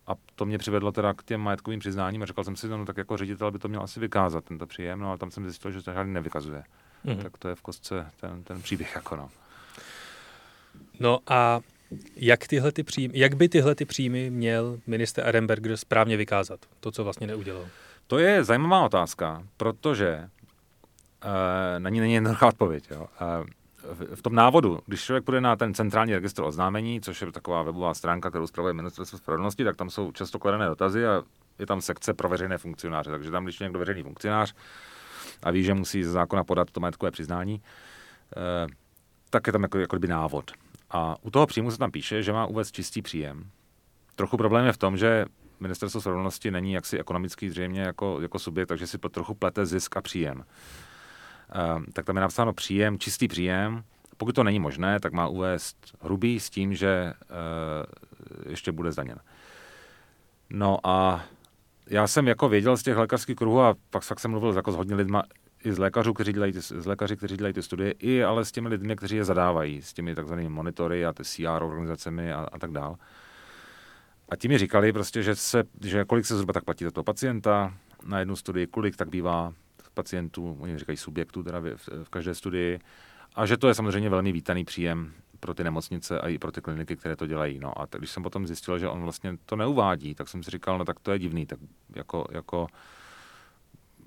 A 0.06 0.12
to 0.34 0.46
mě 0.46 0.58
přivedlo 0.58 0.92
teda 0.92 1.14
k 1.14 1.22
těm 1.22 1.40
majetkovým 1.40 1.80
přiznáním 1.80 2.22
a 2.22 2.26
říkal 2.26 2.44
jsem 2.44 2.56
si, 2.56 2.68
no, 2.68 2.78
no 2.78 2.84
tak 2.84 2.96
jako 2.96 3.16
ředitel 3.16 3.50
by 3.50 3.58
to 3.58 3.68
měl 3.68 3.82
asi 3.82 4.00
vykázat, 4.00 4.44
tento 4.44 4.66
příjem, 4.66 5.00
no 5.00 5.08
ale 5.08 5.18
tam 5.18 5.30
jsem 5.30 5.44
zjistil, 5.44 5.70
že 5.70 5.82
to 5.82 5.92
žádný 5.92 6.12
nevykazuje. 6.12 6.64
Mm-hmm. 7.04 7.22
Tak 7.22 7.38
to 7.38 7.48
je 7.48 7.54
v 7.54 7.62
kostce 7.62 8.06
ten, 8.20 8.42
ten 8.42 8.62
příběh 8.62 8.94
jako 8.94 9.16
no. 9.16 9.30
No 11.00 11.18
a 11.26 11.60
jak, 12.16 12.46
tyhle 12.46 12.72
ty 12.72 12.82
příjmy, 12.82 13.18
jak 13.18 13.34
by 13.34 13.48
tyhle 13.48 13.74
ty 13.74 13.84
příjmy 13.84 14.30
měl 14.30 14.80
minister 14.86 15.26
Arenberger 15.28 15.76
správně 15.76 16.16
vykázat? 16.16 16.60
To, 16.80 16.90
co 16.90 17.04
vlastně 17.04 17.26
neudělal. 17.26 17.66
To 18.06 18.18
je 18.18 18.44
zajímavá 18.44 18.84
otázka, 18.84 19.42
protože 19.56 20.28
uh, 21.24 21.30
na 21.78 21.90
ní 21.90 22.00
není 22.00 22.14
jednoduchá 22.14 22.46
odpověď. 22.46 22.84
Jo. 22.90 23.06
Uh, 23.20 23.46
v 24.14 24.22
tom 24.22 24.34
návodu, 24.34 24.80
když 24.86 25.04
člověk 25.04 25.24
půjde 25.24 25.40
na 25.40 25.56
ten 25.56 25.74
centrální 25.74 26.14
registr 26.14 26.42
oznámení, 26.42 27.00
což 27.00 27.20
je 27.20 27.32
taková 27.32 27.62
webová 27.62 27.94
stránka, 27.94 28.30
kterou 28.30 28.46
zpravuje 28.46 28.74
ministerstvo 28.74 29.18
spravedlnosti, 29.18 29.64
tak 29.64 29.76
tam 29.76 29.90
jsou 29.90 30.12
často 30.12 30.38
kladené 30.38 30.66
dotazy 30.66 31.06
a 31.06 31.22
je 31.58 31.66
tam 31.66 31.80
sekce 31.80 32.14
pro 32.14 32.28
veřejné 32.28 32.58
funkcionáře. 32.58 33.10
Takže 33.10 33.30
tam, 33.30 33.44
když 33.44 33.60
je 33.60 33.64
někdo 33.64 33.78
veřejný 33.78 34.02
funkcionář, 34.02 34.54
a 35.42 35.50
ví, 35.50 35.64
že 35.64 35.74
musí 35.74 36.04
ze 36.04 36.10
zákona 36.10 36.44
podat 36.44 36.70
to 36.70 36.80
majetkové 36.80 37.10
přiznání, 37.10 37.62
eh, 38.36 38.66
tak 39.30 39.46
je 39.46 39.52
tam 39.52 39.62
jako, 39.62 39.78
jako 39.78 39.98
návod. 40.06 40.50
A 40.90 41.16
u 41.22 41.30
toho 41.30 41.46
příjmu 41.46 41.70
se 41.70 41.78
tam 41.78 41.90
píše, 41.90 42.22
že 42.22 42.32
má 42.32 42.46
uvést 42.46 42.72
čistý 42.72 43.02
příjem. 43.02 43.50
Trochu 44.16 44.36
problém 44.36 44.66
je 44.66 44.72
v 44.72 44.78
tom, 44.78 44.96
že 44.96 45.24
ministerstvo 45.60 46.00
spravedlnosti 46.00 46.50
není 46.50 46.72
jaksi 46.72 46.98
ekonomický 46.98 47.50
zřejmě 47.50 47.80
jako, 47.80 48.18
jako 48.20 48.38
subjekt, 48.38 48.68
takže 48.68 48.86
si 48.86 48.98
trochu 48.98 49.34
plete 49.34 49.66
zisk 49.66 49.96
a 49.96 50.00
příjem. 50.00 50.44
E, 51.54 51.92
tak 51.92 52.04
tam 52.04 52.16
je 52.16 52.22
napsáno 52.22 52.52
příjem, 52.52 52.98
čistý 52.98 53.28
příjem. 53.28 53.84
Pokud 54.16 54.34
to 54.34 54.44
není 54.44 54.60
možné, 54.60 55.00
tak 55.00 55.12
má 55.12 55.28
uvést 55.28 55.76
hrubý 56.00 56.40
s 56.40 56.50
tím, 56.50 56.74
že 56.74 56.88
e, 56.88 57.14
ještě 58.48 58.72
bude 58.72 58.92
zdaněn. 58.92 59.18
No 60.50 60.86
a 60.86 61.24
já 61.90 62.06
jsem 62.06 62.28
jako 62.28 62.48
věděl 62.48 62.76
z 62.76 62.82
těch 62.82 62.96
lékařských 62.96 63.36
kruhů 63.36 63.60
a 63.60 63.76
pak 63.90 64.02
fakt 64.02 64.20
jsem 64.20 64.30
mluvil 64.30 64.52
jako 64.56 64.72
s 64.72 64.76
hodně 64.76 64.94
lidma, 64.94 65.22
i 65.64 65.72
z 65.72 65.78
lékařů, 65.78 66.14
kteří 66.14 66.32
dělají 66.32 66.52
ty, 66.52 66.60
z 66.60 66.86
lékaři, 66.86 67.16
kteří 67.16 67.36
dělají 67.36 67.54
ty 67.54 67.62
studie, 67.62 67.94
i 67.98 68.24
ale 68.24 68.44
s 68.44 68.52
těmi 68.52 68.68
lidmi, 68.68 68.96
kteří 68.96 69.16
je 69.16 69.24
zadávají, 69.24 69.82
s 69.82 69.92
těmi 69.92 70.14
takzvanými 70.14 70.48
monitory 70.48 71.06
a 71.06 71.12
ty 71.12 71.24
CR 71.24 71.62
organizacemi 71.62 72.32
a, 72.32 72.48
a 72.52 72.58
tak 72.58 72.70
dál. 72.70 72.96
A 74.28 74.36
ti 74.36 74.48
mi 74.48 74.58
říkali 74.58 74.92
prostě, 74.92 75.22
že, 75.22 75.36
se, 75.36 75.64
že 75.84 76.04
kolik 76.04 76.26
se 76.26 76.34
zhruba 76.34 76.52
tak 76.52 76.64
platí 76.64 76.84
za 76.84 76.90
toho 76.90 77.04
pacienta 77.04 77.74
na 78.04 78.18
jednu 78.18 78.36
studii, 78.36 78.66
kolik 78.66 78.96
tak 78.96 79.08
bývá 79.08 79.52
pacientů, 79.94 80.56
oni 80.60 80.78
říkají 80.78 80.96
subjektů 80.96 81.42
teda 81.42 81.60
v, 81.60 82.04
v 82.04 82.08
každé 82.10 82.34
studii, 82.34 82.78
a 83.34 83.46
že 83.46 83.56
to 83.56 83.68
je 83.68 83.74
samozřejmě 83.74 84.10
velmi 84.10 84.32
vítaný 84.32 84.64
příjem 84.64 85.12
pro 85.40 85.54
ty 85.54 85.64
nemocnice 85.64 86.20
a 86.20 86.28
i 86.28 86.38
pro 86.38 86.52
ty 86.52 86.60
kliniky, 86.60 86.96
které 86.96 87.16
to 87.16 87.26
dělají. 87.26 87.58
No 87.58 87.80
a 87.80 87.86
tak, 87.86 88.00
když 88.00 88.10
jsem 88.10 88.22
potom 88.22 88.46
zjistil, 88.46 88.78
že 88.78 88.88
on 88.88 89.02
vlastně 89.02 89.36
to 89.46 89.56
neuvádí, 89.56 90.14
tak 90.14 90.28
jsem 90.28 90.42
si 90.42 90.50
říkal, 90.50 90.78
no 90.78 90.84
tak 90.84 91.00
to 91.00 91.12
je 91.12 91.18
divný, 91.18 91.46
tak 91.46 91.58
jako, 91.96 92.26
jako 92.30 92.66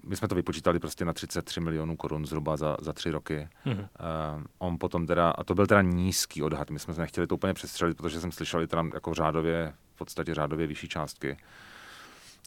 my 0.06 0.16
jsme 0.16 0.28
to 0.28 0.36
vypočítali 0.36 0.80
prostě 0.80 1.06
na 1.06 1.14
33 1.14 1.60
milionů 1.60 1.96
korun 1.96 2.26
zhruba 2.26 2.58
za, 2.58 2.78
za 2.82 2.94
tři 2.94 3.12
roky. 3.12 3.48
Mm-hmm. 3.66 3.80
Uh, 3.80 4.44
on 4.58 4.78
potom 4.80 5.08
teda, 5.08 5.30
a 5.30 5.44
to 5.44 5.56
byl 5.56 5.68
teda 5.68 5.82
nízký 5.82 6.44
odhad, 6.44 6.70
my 6.70 6.80
jsme 6.80 6.94
nechtěli 6.98 7.28
to 7.28 7.36
úplně 7.36 7.54
přestřelit, 7.54 7.98
protože 7.98 8.22
jsem 8.22 8.32
slyšel 8.32 8.68
tam 8.68 8.92
jako 8.94 9.14
řádově, 9.14 9.74
v 9.96 9.98
podstatě 9.98 10.34
řádově 10.34 10.68
vyšší 10.68 10.88
částky. 10.88 11.38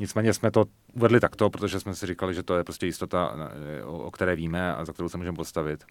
Nicméně 0.00 0.34
jsme 0.34 0.50
to 0.50 0.64
uvedli 0.92 1.20
takto, 1.20 1.50
protože 1.50 1.80
jsme 1.80 1.94
si 1.94 2.06
říkali, 2.06 2.34
že 2.34 2.42
to 2.42 2.56
je 2.56 2.64
prostě 2.64 2.86
jistota, 2.86 3.36
o, 3.84 3.98
o 3.98 4.10
které 4.10 4.36
víme 4.36 4.74
a 4.74 4.84
za 4.84 4.92
kterou 4.92 5.08
se 5.08 5.18
můžeme 5.18 5.36
postavit 5.36 5.84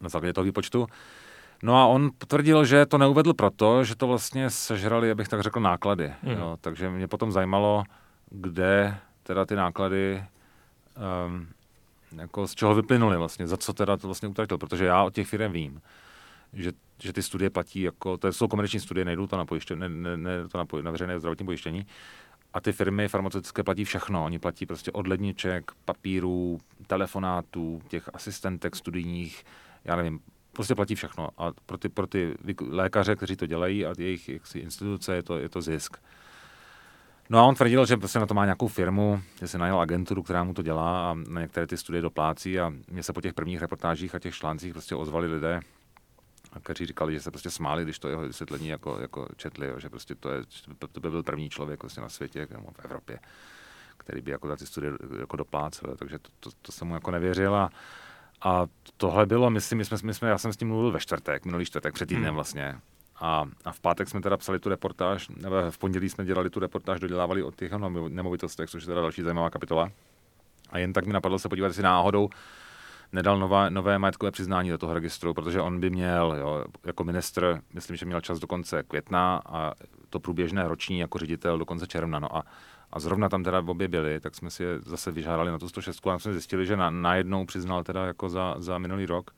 na 0.00 0.08
základě 0.08 0.32
toho 0.32 0.44
výpočtu. 0.44 0.86
No 1.62 1.76
a 1.76 1.86
on 1.86 2.10
potvrdil, 2.18 2.64
že 2.64 2.86
to 2.86 2.98
neuvedl 2.98 3.34
proto, 3.34 3.84
že 3.84 3.96
to 3.96 4.06
vlastně 4.06 4.50
sežrali, 4.50 5.10
abych 5.10 5.28
tak 5.28 5.40
řekl, 5.40 5.60
náklady. 5.60 6.12
Mm. 6.22 6.30
Jo, 6.30 6.56
takže 6.60 6.90
mě 6.90 7.08
potom 7.08 7.32
zajímalo, 7.32 7.84
kde 8.30 8.96
teda 9.22 9.46
ty 9.46 9.56
náklady, 9.56 10.24
um, 11.26 11.48
jako 12.16 12.46
z 12.46 12.54
čeho 12.54 12.74
vyplynuly 12.74 13.16
vlastně, 13.16 13.46
za 13.46 13.56
co 13.56 13.72
teda 13.72 13.96
to 13.96 14.08
vlastně 14.08 14.28
utratil, 14.28 14.58
protože 14.58 14.84
já 14.84 15.02
od 15.02 15.14
těch 15.14 15.28
firm 15.28 15.52
vím, 15.52 15.80
že, 16.52 16.72
že 16.98 17.12
ty 17.12 17.22
studie 17.22 17.50
platí 17.50 17.80
jako, 17.80 18.16
to 18.16 18.32
jsou 18.32 18.48
komerční 18.48 18.80
studie, 18.80 19.04
nejdou 19.04 19.26
to 19.26 19.36
na, 19.36 19.44
pojištění, 19.44 19.80
ne, 19.80 19.88
ne, 19.88 20.16
ne 20.16 20.48
to 20.48 20.58
na, 20.58 20.64
na 20.82 20.90
veřejné 20.90 21.18
zdravotní 21.18 21.46
pojištění, 21.46 21.86
a 22.52 22.60
ty 22.60 22.72
firmy 22.72 23.08
farmaceutické 23.08 23.62
platí 23.62 23.84
všechno. 23.84 24.24
Oni 24.24 24.38
platí 24.38 24.66
prostě 24.66 24.92
od 24.92 25.06
ledniček, 25.06 25.72
papírů, 25.84 26.58
telefonátů, 26.86 27.82
těch 27.88 28.10
asistentek 28.14 28.76
studijních, 28.76 29.44
já 29.84 29.96
nevím, 29.96 30.20
prostě 30.60 30.74
platí 30.74 30.94
všechno. 30.94 31.28
A 31.38 31.52
pro 31.66 31.78
ty, 31.78 31.88
pro 31.88 32.06
ty 32.06 32.34
lékaře, 32.68 33.16
kteří 33.16 33.36
to 33.36 33.46
dělají 33.46 33.86
a 33.86 33.92
jejich 33.98 34.28
jaksi, 34.28 34.58
instituce, 34.58 35.14
je 35.14 35.22
to, 35.22 35.38
je 35.38 35.48
to 35.48 35.62
zisk. 35.62 35.96
No 37.30 37.38
a 37.38 37.42
on 37.42 37.54
tvrdil, 37.54 37.86
že 37.86 37.96
prostě 37.96 38.18
na 38.18 38.26
to 38.26 38.34
má 38.34 38.44
nějakou 38.44 38.68
firmu, 38.68 39.22
že 39.40 39.48
si 39.48 39.58
najel 39.58 39.80
agenturu, 39.80 40.22
která 40.22 40.44
mu 40.44 40.54
to 40.54 40.62
dělá 40.62 41.10
a 41.10 41.14
na 41.28 41.40
některé 41.40 41.66
ty 41.66 41.76
studie 41.76 42.02
doplácí 42.02 42.60
a 42.60 42.72
mě 42.88 43.02
se 43.02 43.12
po 43.12 43.20
těch 43.20 43.34
prvních 43.34 43.60
reportážích 43.60 44.14
a 44.14 44.18
těch 44.18 44.34
článcích 44.34 44.72
prostě 44.72 44.94
ozvali 44.94 45.26
lidé, 45.26 45.60
kteří 46.62 46.86
říkali, 46.86 47.12
že 47.12 47.20
se 47.20 47.30
prostě 47.30 47.50
smáli, 47.50 47.84
když 47.84 47.98
to 47.98 48.08
jeho 48.08 48.22
vysvětlení 48.22 48.68
jako, 48.68 48.98
jako 49.00 49.28
četli, 49.36 49.66
jo, 49.66 49.78
že 49.78 49.88
prostě 49.88 50.14
to, 50.14 50.30
je, 50.30 50.42
to 50.92 51.00
by 51.00 51.10
byl 51.10 51.22
první 51.22 51.50
člověk 51.50 51.82
vlastně 51.82 52.02
na 52.02 52.08
světě, 52.08 52.46
v 52.46 52.84
Evropě, 52.84 53.18
který 53.96 54.20
by 54.20 54.30
jako 54.30 54.56
ty 54.56 54.66
studie 54.66 54.92
jako 55.20 55.36
doplácel, 55.36 55.96
takže 55.96 56.18
to, 56.18 56.30
to, 56.40 56.50
to 56.62 56.72
jsem 56.72 56.88
mu 56.88 56.94
jako 56.94 57.10
nevěřil 57.10 57.54
a, 57.54 57.70
a 58.42 58.66
tohle 58.96 59.26
bylo, 59.26 59.50
myslím, 59.50 59.78
my 59.78 59.84
jsme, 59.84 59.96
my 60.04 60.14
jsme, 60.14 60.28
já 60.28 60.38
jsem 60.38 60.52
s 60.52 60.56
tím 60.56 60.68
mluvil 60.68 60.90
ve 60.90 61.00
čtvrtek, 61.00 61.44
minulý 61.44 61.64
čtvrtek, 61.64 61.94
před 61.94 62.06
týdnem 62.06 62.24
hmm. 62.24 62.34
vlastně. 62.34 62.78
A, 63.20 63.44
a 63.64 63.72
v 63.72 63.80
pátek 63.80 64.08
jsme 64.08 64.20
teda 64.20 64.36
psali 64.36 64.58
tu 64.58 64.68
reportáž, 64.68 65.28
nebo 65.28 65.56
v 65.70 65.78
pondělí 65.78 66.08
jsme 66.08 66.24
dělali 66.24 66.50
tu 66.50 66.60
reportáž, 66.60 67.00
dodělávali 67.00 67.42
o 67.42 67.50
těch 67.50 67.72
nemovitostech, 68.08 68.70
což 68.70 68.82
je 68.82 68.86
teda 68.86 69.00
další 69.00 69.22
zajímavá 69.22 69.50
kapitola. 69.50 69.90
A 70.70 70.78
jen 70.78 70.92
tak 70.92 71.06
mi 71.06 71.12
napadlo 71.12 71.38
se 71.38 71.48
podívat, 71.48 71.66
jestli 71.66 71.82
náhodou 71.82 72.28
nedal 73.12 73.38
nová, 73.38 73.70
nové 73.70 73.98
majetkové 73.98 74.30
přiznání 74.30 74.70
do 74.70 74.78
toho 74.78 74.94
registru, 74.94 75.34
protože 75.34 75.60
on 75.60 75.80
by 75.80 75.90
měl, 75.90 76.36
jo, 76.38 76.64
jako 76.84 77.04
ministr, 77.04 77.60
myslím, 77.74 77.96
že 77.96 78.06
měl 78.06 78.20
čas 78.20 78.38
do 78.38 78.46
konce 78.46 78.82
května 78.82 79.42
a 79.46 79.72
to 80.10 80.20
průběžné 80.20 80.68
roční 80.68 80.98
jako 80.98 81.18
ředitel 81.18 81.58
do 81.58 81.66
konce 81.66 81.86
června. 81.86 82.18
No 82.18 82.36
a, 82.36 82.44
a 82.92 83.00
zrovna 83.00 83.28
tam 83.28 83.44
teda 83.44 83.62
obě 83.66 83.88
byli, 83.88 84.20
tak 84.20 84.34
jsme 84.34 84.50
si 84.50 84.62
je 84.62 84.80
zase 84.80 85.10
vyžádali 85.10 85.50
na 85.50 85.58
tu 85.58 85.68
106 85.68 86.06
a 86.06 86.18
jsme 86.18 86.32
zjistili, 86.32 86.66
že 86.66 86.76
na, 86.76 86.90
najednou 86.90 87.46
přiznal 87.46 87.84
teda 87.84 88.06
jako 88.06 88.28
za, 88.28 88.54
za 88.58 88.78
minulý 88.78 89.06
rok 89.06 89.30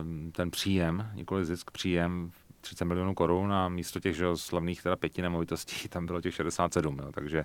um, 0.00 0.32
ten 0.32 0.50
příjem, 0.50 1.10
nikoli 1.14 1.44
zisk, 1.44 1.70
příjem 1.70 2.30
30 2.60 2.84
milionů 2.84 3.14
korun 3.14 3.52
a 3.52 3.68
místo 3.68 4.00
těch 4.00 4.16
že, 4.16 4.24
slavných 4.34 4.82
teda 4.82 4.96
pěti 4.96 5.22
nemovitostí 5.22 5.88
tam 5.88 6.06
bylo 6.06 6.20
těch 6.20 6.34
67, 6.34 6.98
jo, 6.98 7.12
takže 7.12 7.44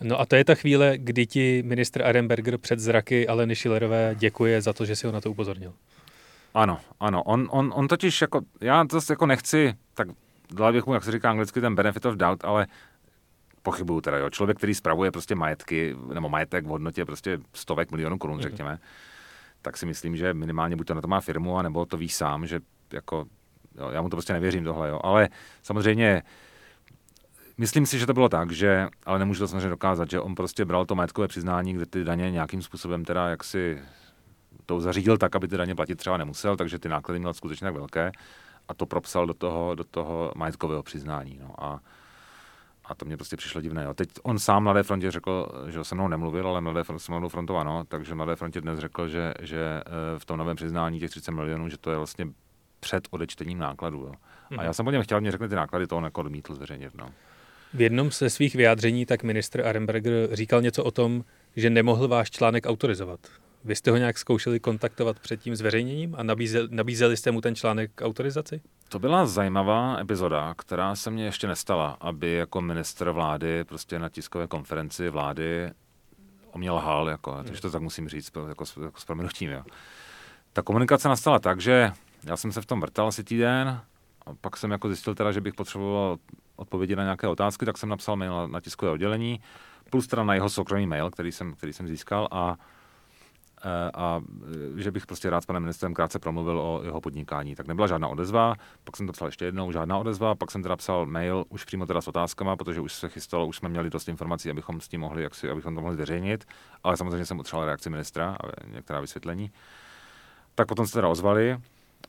No 0.00 0.20
a 0.20 0.26
to 0.26 0.36
je 0.36 0.44
ta 0.44 0.54
chvíle, 0.54 0.98
kdy 0.98 1.26
ti 1.26 1.62
ministr 1.66 2.02
Arenberger 2.02 2.58
před 2.58 2.78
zraky 2.78 3.28
Aleny 3.28 3.56
Schillerové 3.56 4.14
děkuje 4.18 4.62
za 4.62 4.72
to, 4.72 4.84
že 4.84 4.96
si 4.96 5.06
ho 5.06 5.12
na 5.12 5.20
to 5.20 5.30
upozornil. 5.30 5.72
Ano, 6.54 6.80
ano. 7.00 7.22
On, 7.22 7.48
on, 7.50 7.72
on 7.74 7.88
totiž 7.88 8.20
jako, 8.20 8.40
já 8.60 8.84
to 8.84 8.98
jako 9.10 9.26
nechci, 9.26 9.74
tak 9.94 10.08
dal 10.54 10.72
bych 10.72 10.86
mu, 10.86 10.94
jak 10.94 11.04
se 11.04 11.12
říká 11.12 11.30
anglicky, 11.30 11.60
ten 11.60 11.74
benefit 11.74 12.06
of 12.06 12.14
doubt, 12.14 12.44
ale 12.44 12.66
pochybuju 13.62 14.00
teda, 14.00 14.18
jo. 14.18 14.30
Člověk, 14.30 14.58
který 14.58 14.74
spravuje 14.74 15.10
prostě 15.10 15.34
majetky, 15.34 15.96
nebo 16.14 16.28
majetek 16.28 16.64
v 16.64 16.68
hodnotě 16.68 17.04
prostě 17.04 17.38
stovek 17.54 17.90
milionů 17.90 18.18
korun, 18.18 18.38
mm-hmm. 18.38 18.42
řekněme, 18.42 18.78
tak 19.62 19.76
si 19.76 19.86
myslím, 19.86 20.16
že 20.16 20.34
minimálně 20.34 20.76
buď 20.76 20.86
to 20.86 20.94
na 20.94 21.00
to 21.00 21.08
má 21.08 21.20
firmu, 21.20 21.58
anebo 21.58 21.86
to 21.86 21.96
ví 21.96 22.08
sám, 22.08 22.46
že 22.46 22.60
jako, 22.92 23.26
jo, 23.78 23.90
já 23.90 24.02
mu 24.02 24.08
to 24.08 24.16
prostě 24.16 24.32
nevěřím 24.32 24.64
tohle, 24.64 24.88
jo. 24.88 25.00
Ale 25.02 25.28
samozřejmě 25.62 26.22
Myslím 27.60 27.86
si, 27.86 27.98
že 27.98 28.06
to 28.06 28.14
bylo 28.14 28.28
tak, 28.28 28.52
že, 28.52 28.88
ale 29.06 29.18
nemůžu 29.18 29.40
to 29.40 29.48
samozřejmě 29.48 29.68
dokázat, 29.68 30.10
že 30.10 30.20
on 30.20 30.34
prostě 30.34 30.64
bral 30.64 30.86
to 30.86 30.94
majetkové 30.94 31.28
přiznání, 31.28 31.72
kde 31.72 31.86
ty 31.86 32.04
daně 32.04 32.30
nějakým 32.30 32.62
způsobem 32.62 33.04
teda 33.04 33.28
jaksi 33.28 33.78
to 34.66 34.80
zařídil 34.80 35.18
tak, 35.18 35.36
aby 35.36 35.48
ty 35.48 35.56
daně 35.56 35.74
platit 35.74 35.96
třeba 35.96 36.16
nemusel, 36.16 36.56
takže 36.56 36.78
ty 36.78 36.88
náklady 36.88 37.18
měl 37.18 37.34
skutečně 37.34 37.64
tak 37.64 37.74
velké 37.74 38.12
a 38.68 38.74
to 38.74 38.86
propsal 38.86 39.26
do 39.26 39.34
toho, 39.34 39.74
do 39.74 39.84
toho 39.84 40.32
majetkového 40.36 40.82
přiznání. 40.82 41.38
No. 41.42 41.64
A, 41.64 41.80
a 42.90 42.94
to 42.94 43.04
mě 43.04 43.16
prostě 43.16 43.36
přišlo 43.36 43.60
divné. 43.60 43.84
Jo. 43.84 43.94
Teď 43.94 44.08
on 44.22 44.38
sám 44.38 44.62
Mladé 44.62 44.82
frontě 44.82 45.10
řekl, 45.10 45.48
že 45.68 45.84
se 45.84 45.94
mnou 45.94 46.08
nemluvil, 46.08 46.48
ale 46.48 46.60
Mladé 46.60 46.84
frontě, 46.84 47.04
s 47.04 47.08
Mladou 47.08 47.28
frontou 47.28 47.56
ano, 47.56 47.84
takže 47.88 48.14
Mladé 48.14 48.36
frontě 48.36 48.60
dnes 48.60 48.78
řekl, 48.78 49.08
že, 49.08 49.34
že 49.40 49.60
eh, 49.60 50.18
v 50.18 50.24
tom 50.24 50.38
novém 50.38 50.56
přiznání 50.56 51.00
těch 51.00 51.10
30 51.10 51.30
milionů, 51.30 51.68
že 51.68 51.78
to 51.78 51.90
je 51.90 51.96
vlastně 51.96 52.26
před 52.80 53.08
odečtením 53.10 53.58
nákladů. 53.58 53.98
Jo. 53.98 54.12
A 54.50 54.54
mhm. 54.54 54.64
já 54.64 54.72
jsem 54.72 54.84
po 54.84 54.90
něm 54.90 55.02
chtěl, 55.02 55.20
mě 55.20 55.30
řekli 55.30 55.48
ty 55.48 55.54
náklady, 55.54 55.86
to 55.86 55.96
on 55.96 56.04
jako 56.04 56.20
odmítl 56.20 56.54
zveřejnit. 56.54 56.94
No. 56.94 57.10
V 57.74 57.80
jednom 57.80 58.10
ze 58.10 58.30
svých 58.30 58.54
vyjádření 58.54 59.06
tak 59.06 59.22
ministr 59.22 59.66
Arenberger 59.66 60.28
říkal 60.32 60.62
něco 60.62 60.84
o 60.84 60.90
tom, 60.90 61.24
že 61.56 61.70
nemohl 61.70 62.08
váš 62.08 62.30
článek 62.30 62.66
autorizovat. 62.66 63.20
Vy 63.64 63.76
jste 63.76 63.90
ho 63.90 63.96
nějak 63.96 64.18
zkoušeli 64.18 64.60
kontaktovat 64.60 65.18
před 65.18 65.40
tím 65.40 65.56
zveřejněním 65.56 66.14
a 66.18 66.22
nabízeli, 66.22 66.68
nabízeli 66.70 67.16
jste 67.16 67.30
mu 67.30 67.40
ten 67.40 67.54
článek 67.54 67.90
k 67.94 68.04
autorizaci? 68.04 68.60
To 68.88 68.98
byla 68.98 69.26
zajímavá 69.26 70.00
epizoda, 70.00 70.54
která 70.54 70.94
se 70.96 71.10
mně 71.10 71.24
ještě 71.24 71.46
nestala, 71.46 71.96
aby 72.00 72.32
jako 72.32 72.60
ministr 72.60 73.10
vlády 73.10 73.64
prostě 73.64 73.98
na 73.98 74.08
tiskové 74.08 74.46
konferenci 74.46 75.08
vlády 75.08 75.70
o 76.52 76.58
mě 76.58 76.70
lhal, 76.70 77.08
jako, 77.08 77.32
hmm. 77.32 77.44
takže 77.44 77.62
to 77.62 77.70
tak 77.70 77.82
musím 77.82 78.08
říct, 78.08 78.30
jako, 78.36 78.48
jako 78.48 78.66
s 78.96 79.04
proměnutím. 79.06 79.50
Jo. 79.50 79.62
Ta 80.52 80.62
komunikace 80.62 81.08
nastala 81.08 81.38
tak, 81.38 81.60
že 81.60 81.92
já 82.24 82.36
jsem 82.36 82.52
se 82.52 82.60
v 82.60 82.66
tom 82.66 82.80
vrtal 82.80 83.08
asi 83.08 83.24
týden, 83.24 83.68
a 84.26 84.34
pak 84.40 84.56
jsem 84.56 84.70
jako 84.70 84.88
zjistil 84.88 85.14
teda, 85.14 85.32
že 85.32 85.40
bych 85.40 85.54
potřeboval 85.54 86.16
odpovědi 86.56 86.96
na 86.96 87.02
nějaké 87.02 87.28
otázky, 87.28 87.66
tak 87.66 87.78
jsem 87.78 87.88
napsal 87.88 88.16
mail 88.16 88.48
na 88.48 88.60
tiskové 88.60 88.90
oddělení, 88.90 89.40
plus 89.90 90.06
teda 90.06 90.24
na 90.24 90.34
jeho 90.34 90.48
soukromý 90.48 90.86
mail, 90.86 91.10
který 91.10 91.32
jsem, 91.32 91.54
který 91.54 91.72
jsem 91.72 91.88
získal 91.88 92.28
a 92.30 92.56
a 93.94 94.20
e, 94.76 94.82
že 94.82 94.90
bych 94.90 95.06
prostě 95.06 95.30
rád 95.30 95.40
s 95.40 95.46
panem 95.46 95.62
ministrem 95.62 95.94
krátce 95.94 96.18
promluvil 96.18 96.60
o 96.60 96.80
jeho 96.84 97.00
podnikání. 97.00 97.54
Tak 97.54 97.66
nebyla 97.66 97.86
žádná 97.86 98.08
odezva, 98.08 98.54
pak 98.84 98.96
jsem 98.96 99.06
to 99.06 99.12
psal 99.12 99.28
ještě 99.28 99.44
jednou, 99.44 99.72
žádná 99.72 99.98
odezva, 99.98 100.34
pak 100.34 100.50
jsem 100.50 100.62
teda 100.62 100.76
psal 100.76 101.06
mail 101.06 101.44
už 101.48 101.64
přímo 101.64 101.86
teda 101.86 102.00
s 102.00 102.08
otázkama, 102.08 102.56
protože 102.56 102.80
už 102.80 102.92
se 102.92 103.08
chystalo, 103.08 103.46
už 103.46 103.56
jsme 103.56 103.68
měli 103.68 103.90
dost 103.90 104.08
informací, 104.08 104.50
abychom 104.50 104.80
s 104.80 104.88
tím 104.88 105.00
mohli, 105.00 105.22
jak 105.22 105.34
si, 105.34 105.50
abychom 105.50 105.74
to 105.74 105.80
mohli 105.80 105.94
zveřejnit, 105.94 106.44
ale 106.84 106.96
samozřejmě 106.96 107.26
jsem 107.26 107.36
potřeboval 107.36 107.66
reakci 107.66 107.90
ministra 107.90 108.36
a 108.44 108.66
některá 108.66 109.00
vysvětlení. 109.00 109.50
Tak 110.54 110.68
potom 110.68 110.86
se 110.86 110.92
teda 110.92 111.08
ozvali, 111.08 111.58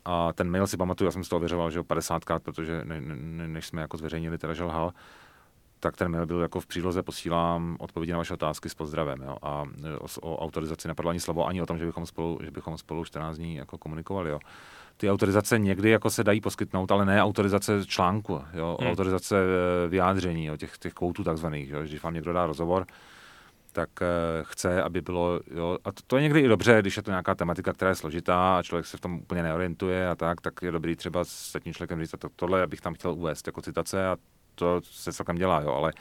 a 0.06 0.34
ten 0.34 0.50
mail 0.50 0.68
si 0.68 0.78
pamatuju, 0.78 1.08
já 1.08 1.12
jsem 1.12 1.24
z 1.24 1.30
toho 1.30 1.38
ověřoval, 1.38 1.72
že 1.72 1.80
jo, 1.80 1.84
50krát, 1.84 2.40
protože 2.40 2.82
ne, 2.86 3.02
ne, 3.02 3.48
než 3.48 3.68
jsme 3.68 3.82
jako 3.82 3.98
zveřejnili, 3.98 4.38
teda 4.38 4.54
že 4.54 4.64
lhal, 4.64 4.94
tak 5.84 5.98
ten 5.98 6.12
mail 6.12 6.26
byl 6.26 6.39
jako 6.39 6.60
v 6.60 6.65
příloze 6.65 7.04
posílám 7.04 7.78
odpovědi 7.80 8.12
na 8.12 8.17
vaše 8.17 8.34
otázky 8.34 8.70
s 8.70 8.74
pozdravem. 8.74 9.22
Jo. 9.22 9.38
A 9.41 9.63
o, 10.00 10.08
o 10.22 10.38
autorizaci 10.38 10.88
nepadlo 10.88 11.10
ani 11.10 11.20
slovo, 11.20 11.48
ani 11.48 11.62
o 11.62 11.65
tom, 11.65 11.78
že 11.78 11.86
bychom 11.86 12.06
spolu, 12.06 12.39
že 12.44 12.52
bychom 12.52 12.78
spolu 12.78 13.06
14 13.06 13.38
dní 13.38 13.56
jako 13.56 13.78
komunikovali. 13.78 14.30
Jo. 14.30 14.39
Ty 14.98 15.12
autorizace 15.12 15.60
někdy 15.60 15.89
jako 15.89 16.10
se 16.10 16.24
dají 16.24 16.41
poskytnout, 16.41 16.91
ale 16.91 17.06
ne 17.06 17.24
autorizace 17.24 17.86
článku, 17.86 18.41
jo. 18.54 18.78
Hmm. 18.82 18.89
autorizace 18.89 19.38
eh, 19.38 19.88
vyjádření, 19.88 20.46
jo, 20.46 20.58
těch, 20.58 20.78
těch 20.78 20.94
koutů 20.94 21.24
takzvaných. 21.24 21.70
Jo. 21.70 21.82
Když 21.82 22.04
vám 22.04 22.13
někdo 22.13 22.34
dá 22.34 22.46
rozhovor, 22.46 22.86
tak 23.72 23.89
eh, 24.02 24.06
chce, 24.44 24.84
aby 24.84 25.02
bylo, 25.02 25.39
jo, 25.56 25.78
a 25.84 25.91
to, 25.91 26.02
to 26.08 26.17
je 26.17 26.24
někdy 26.24 26.39
i 26.39 26.48
dobře, 26.48 26.82
když 26.82 26.98
je 26.98 27.04
to 27.04 27.12
nějaká 27.12 27.36
tematika, 27.36 27.74
která 27.74 27.89
je 27.89 27.96
složitá 27.96 28.58
a 28.58 28.63
člověk 28.63 28.86
se 28.86 28.98
v 28.98 29.02
tom 29.02 29.13
úplně 29.20 29.44
neorientuje 29.44 30.10
a 30.10 30.15
tak, 30.15 30.41
tak 30.41 30.54
je 30.62 30.72
dobrý 30.72 30.96
třeba 30.96 31.26
s 31.26 31.60
tím 31.63 31.74
člověkem 31.74 32.02
říct, 32.02 32.15
to, 32.20 32.30
tohle 32.36 32.67
bych 32.67 32.82
tam 32.82 32.94
chtěl 32.94 33.12
uvést 33.12 33.48
jako 33.48 33.62
citace 33.62 34.08
a 34.08 34.17
to 34.56 34.82
se 34.84 35.14
celkem 35.14 35.36
dělá, 35.36 35.62
jo, 35.62 35.70
ale 35.70 35.94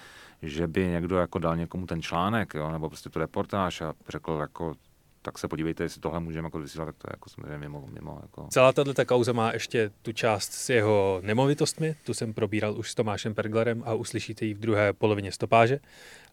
že 0.42 0.66
by 0.66 0.86
někdo 0.86 1.16
jako 1.16 1.38
dal 1.38 1.56
někomu 1.56 1.86
ten 1.86 2.02
článek, 2.02 2.54
jo, 2.54 2.70
nebo 2.70 2.88
prostě 2.88 3.10
tu 3.10 3.18
reportáž 3.18 3.80
a 3.80 3.94
řekl 4.08 4.38
jako 4.40 4.74
tak 5.22 5.38
se 5.38 5.48
podívejte, 5.48 5.84
jestli 5.84 6.00
tohle 6.00 6.20
můžeme 6.20 6.46
jako 6.46 6.58
vysílat, 6.58 6.86
tak 6.86 6.96
to 6.96 7.06
je 7.08 7.12
jako 7.14 7.30
samozřejmě 7.30 7.58
mimo. 7.58 7.88
mimo 7.92 8.18
jako... 8.22 8.46
Celá 8.50 8.72
tato 8.72 9.04
kauza 9.06 9.32
má 9.32 9.52
ještě 9.52 9.90
tu 10.02 10.12
část 10.12 10.52
s 10.52 10.70
jeho 10.70 11.20
nemovitostmi, 11.24 11.96
tu 12.04 12.14
jsem 12.14 12.34
probíral 12.34 12.78
už 12.78 12.90
s 12.90 12.94
Tomášem 12.94 13.34
Perglerem 13.34 13.82
a 13.86 13.94
uslyšíte 13.94 14.44
ji 14.44 14.54
v 14.54 14.58
druhé 14.58 14.92
polovině 14.92 15.32
stopáže. 15.32 15.80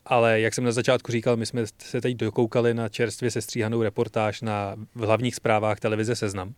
Ale 0.05 0.39
jak 0.39 0.53
jsem 0.53 0.63
na 0.63 0.71
začátku 0.71 1.11
říkal, 1.11 1.37
my 1.37 1.45
jsme 1.45 1.63
se 1.77 2.01
teď 2.01 2.17
dokoukali 2.17 2.73
na 2.73 2.89
čerstvě 2.89 3.31
sestříhanou 3.31 3.83
reportáž 3.83 4.41
na 4.41 4.75
v 4.95 5.01
hlavních 5.01 5.35
zprávách 5.35 5.79
televize 5.79 6.15
Seznam, 6.15 6.53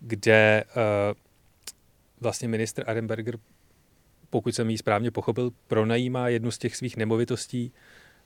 kde 0.00 0.64
uh, 0.68 0.82
vlastně 2.20 2.48
ministr 2.48 2.84
Arenberger, 2.86 3.38
pokud 4.34 4.54
jsem 4.54 4.70
ji 4.70 4.78
správně 4.78 5.10
pochopil, 5.10 5.50
pronajímá 5.66 6.28
jednu 6.28 6.50
z 6.50 6.58
těch 6.58 6.76
svých 6.76 6.96
nemovitostí 6.96 7.72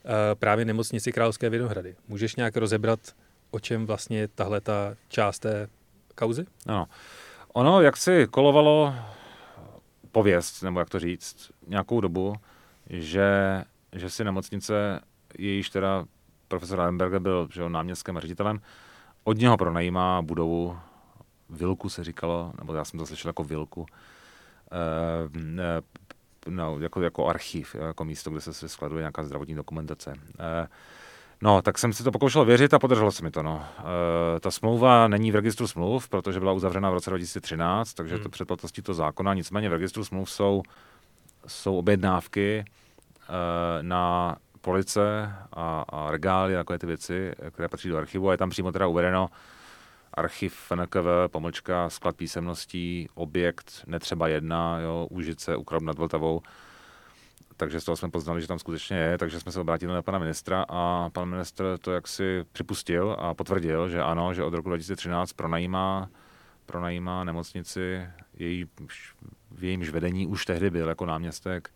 uh, 0.04 0.10
právě 0.34 0.64
nemocnici 0.64 1.12
Královské 1.12 1.50
Vinohrady. 1.50 1.96
Můžeš 2.08 2.36
nějak 2.36 2.56
rozebrat, 2.56 3.00
o 3.50 3.60
čem 3.60 3.86
vlastně 3.86 4.28
tahle 4.28 4.60
ta 4.60 4.94
část 5.08 5.38
té 5.38 5.68
kauzy? 6.14 6.46
Ano. 6.66 6.86
Ono, 7.52 7.80
jak 7.80 7.96
si 7.96 8.26
kolovalo 8.30 8.94
pověst, 10.12 10.62
nebo 10.62 10.78
jak 10.78 10.90
to 10.90 10.98
říct, 10.98 11.50
nějakou 11.66 12.00
dobu, 12.00 12.34
že 12.90 13.64
že 13.92 14.10
si 14.10 14.24
nemocnice, 14.24 15.00
jejíž 15.38 15.70
teda 15.70 16.04
profesor 16.48 16.80
Allenberger 16.80 17.20
byl 17.20 17.48
že 17.52 17.68
náměstským 17.68 18.18
ředitelem, 18.18 18.60
od 19.24 19.38
něho 19.38 19.56
pronajímá 19.56 20.22
budovu 20.22 20.78
Vilku 21.50 21.88
se 21.88 22.04
říkalo, 22.04 22.52
nebo 22.58 22.74
já 22.74 22.84
jsem 22.84 22.98
to 22.98 23.06
slyšel 23.06 23.28
jako 23.28 23.44
Vilku, 23.44 23.86
eh, 23.88 24.17
no, 26.48 26.78
jako, 26.80 27.02
jako 27.02 27.26
archiv, 27.26 27.74
jako 27.74 28.04
místo, 28.04 28.30
kde 28.30 28.40
se 28.40 28.68
skladuje 28.68 29.00
nějaká 29.00 29.24
zdravotní 29.24 29.54
dokumentace. 29.54 30.12
Eh, 30.40 30.68
no, 31.42 31.62
tak 31.62 31.78
jsem 31.78 31.92
si 31.92 32.04
to 32.04 32.12
pokoušel 32.12 32.44
věřit 32.44 32.74
a 32.74 32.78
podrželo 32.78 33.12
se 33.12 33.24
mi 33.24 33.30
to. 33.30 33.42
No. 33.42 33.64
E, 34.36 34.40
ta 34.40 34.50
smlouva 34.50 35.08
není 35.08 35.32
v 35.32 35.34
registru 35.34 35.66
smluv, 35.66 36.08
protože 36.08 36.38
byla 36.38 36.52
uzavřena 36.52 36.90
v 36.90 36.94
roce 36.94 37.10
2013, 37.10 37.94
takže 37.94 38.14
hmm. 38.14 38.22
to 38.22 38.28
předplatností 38.28 38.82
to 38.82 38.94
zákona. 38.94 39.34
Nicméně 39.34 39.68
v 39.68 39.72
registru 39.72 40.04
smluv 40.04 40.30
jsou, 40.30 40.62
jsou 41.46 41.78
objednávky, 41.78 42.64
Eh, 43.28 43.82
na 43.82 44.36
police 44.60 45.32
a, 45.52 45.84
a 45.88 46.10
regály 46.10 46.56
a 46.56 46.58
takové 46.58 46.78
ty 46.78 46.86
věci, 46.86 47.32
které 47.50 47.68
patří 47.68 47.88
do 47.88 47.96
archivu 47.96 48.28
a 48.28 48.32
je 48.32 48.38
tam 48.38 48.50
přímo 48.50 48.72
teda 48.72 48.86
uvedeno 48.86 49.28
archiv 50.18 50.54
FNKV, 50.54 51.06
pomlčka, 51.28 51.90
sklad 51.90 52.16
písemností, 52.16 53.08
objekt, 53.14 53.84
netřeba 53.86 54.28
jedna, 54.28 54.80
jo, 54.80 55.06
Úžice, 55.10 55.56
Ukrob 55.56 55.82
nad 55.82 55.98
Vltavou. 55.98 56.42
Takže 57.56 57.80
z 57.80 57.84
toho 57.84 57.96
jsme 57.96 58.10
poznali, 58.10 58.40
že 58.40 58.48
tam 58.48 58.58
skutečně 58.58 58.96
je, 58.96 59.18
takže 59.18 59.40
jsme 59.40 59.52
se 59.52 59.60
obrátili 59.60 59.92
na 59.92 60.02
pana 60.02 60.18
ministra 60.18 60.64
a 60.68 61.10
pan 61.10 61.28
ministr 61.28 61.78
to 61.80 61.92
jaksi 61.92 62.44
připustil 62.52 63.16
a 63.18 63.34
potvrdil, 63.34 63.88
že 63.88 64.02
ano, 64.02 64.34
že 64.34 64.44
od 64.44 64.54
roku 64.54 64.68
2013 64.68 65.32
pronajímá 65.32 66.08
pronajímá 66.68 67.24
nemocnici, 67.24 68.06
její, 68.34 68.64
v 69.50 69.64
jejímž 69.64 69.90
vedení 69.90 70.26
už 70.26 70.44
tehdy 70.44 70.70
byl 70.70 70.88
jako 70.88 71.06
náměstek 71.06 71.70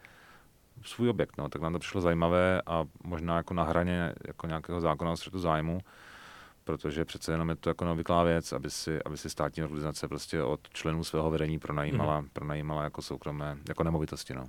svůj 0.85 1.09
objekt. 1.09 1.39
No. 1.39 1.49
Tak 1.49 1.63
nám 1.63 1.73
to 1.73 1.79
přišlo 1.79 2.01
zajímavé 2.01 2.63
a 2.67 2.85
možná 3.05 3.37
jako 3.37 3.55
na 3.55 3.65
hraně 3.65 4.13
jako 4.27 4.47
nějakého 4.47 4.81
zákona 4.81 5.11
o 5.11 5.17
střetu 5.17 5.39
zájmu, 5.39 5.81
protože 6.65 7.05
přece 7.05 7.33
jenom 7.33 7.49
je 7.49 7.57
to 7.57 7.71
jako 7.71 7.85
neobvyklá 7.85 8.23
věc, 8.25 8.53
aby 8.53 8.71
si, 8.71 9.03
aby 9.03 9.17
si 9.17 9.31
státní 9.31 9.63
organizace 9.63 10.09
prostě 10.09 10.43
od 10.43 10.61
členů 10.73 11.05
svého 11.05 11.31
vedení 11.31 11.59
pronajímala, 11.59 12.21
mm. 12.21 12.29
pronajímala 12.33 12.85
jako 12.85 13.03
soukromé, 13.03 13.59
jako 13.69 13.85
nemovitosti. 13.85 14.35
No. 14.35 14.49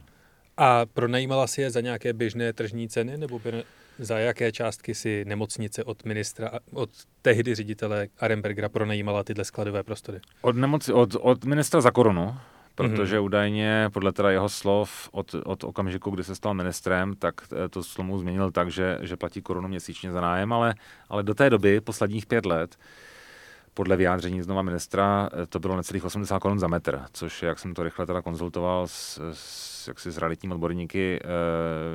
A 0.58 0.86
pronajímala 0.86 1.48
si 1.48 1.62
je 1.62 1.72
za 1.72 1.82
nějaké 1.82 2.14
běžné 2.14 2.54
tržní 2.54 2.90
ceny, 2.90 3.18
nebo 3.18 3.40
by, 3.40 3.64
za 4.00 4.20
jaké 4.20 4.52
částky 4.52 4.96
si 4.96 5.26
nemocnice 5.26 5.84
od 5.84 6.06
ministra, 6.06 6.52
od 6.74 6.90
tehdy 7.22 7.56
ředitele 7.56 8.08
Arenbergera 8.20 8.70
pronajímala 8.70 9.24
tyhle 9.24 9.46
skladové 9.46 9.84
prostory? 9.84 10.20
Od, 10.42 10.56
nemoci, 10.56 10.94
od, 10.94 11.16
od 11.22 11.46
ministra 11.46 11.82
za 11.82 11.92
korunu, 11.92 12.36
protože 12.76 13.18
mm-hmm. 13.18 13.24
údajně 13.24 13.90
podle 13.94 14.14
teda 14.14 14.32
jeho 14.32 14.50
slov 14.50 15.10
od, 15.12 15.36
od 15.46 15.64
okamžiku, 15.64 16.12
kdy 16.12 16.24
se 16.24 16.36
stal 16.36 16.54
ministrem, 16.54 17.16
tak 17.16 17.36
eh, 17.66 17.70
to 17.70 17.84
slovo 17.84 18.20
změnil 18.20 18.52
tak, 18.52 18.72
že, 18.72 18.98
že 19.02 19.18
platí 19.18 19.42
korunu 19.42 19.68
měsíčně 19.68 20.12
za 20.12 20.22
nájem, 20.22 20.54
ale, 20.54 20.76
ale 21.10 21.24
do 21.24 21.34
té 21.34 21.50
doby, 21.50 21.82
posledních 21.82 22.26
pět 22.26 22.46
let, 22.46 22.78
podle 23.74 23.96
vyjádření 23.96 24.42
znova 24.42 24.62
ministra, 24.62 25.30
eh, 25.34 25.46
to 25.46 25.60
bylo 25.60 25.78
necelých 25.78 26.06
80 26.06 26.40
korun 26.40 26.60
za 26.60 26.68
metr, 26.68 27.02
což 27.14 27.44
jak 27.44 27.60
jsem 27.60 27.74
to 27.74 27.84
rychle 27.84 28.06
teda 28.06 28.22
konzultoval 28.22 28.88
s, 28.88 29.20
s, 29.34 29.88
jaksi 29.88 30.12
s 30.12 30.18
realitním 30.18 30.52
odborníky 30.52 31.20
eh, 31.24 31.28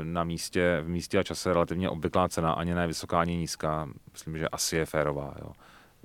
na 0.04 0.24
místě, 0.24 0.80
v 0.82 0.88
místě 0.88 1.18
a 1.18 1.22
čase 1.22 1.52
relativně 1.52 1.90
obvyklá 1.90 2.28
cena, 2.28 2.52
ani 2.52 2.74
ne 2.74 2.86
vysoká, 2.86 3.20
ani 3.20 3.36
nízká. 3.36 3.88
Myslím, 4.12 4.38
že 4.38 4.48
asi 4.48 4.76
je 4.76 4.86
férová. 4.86 5.34
Jo. 5.40 5.52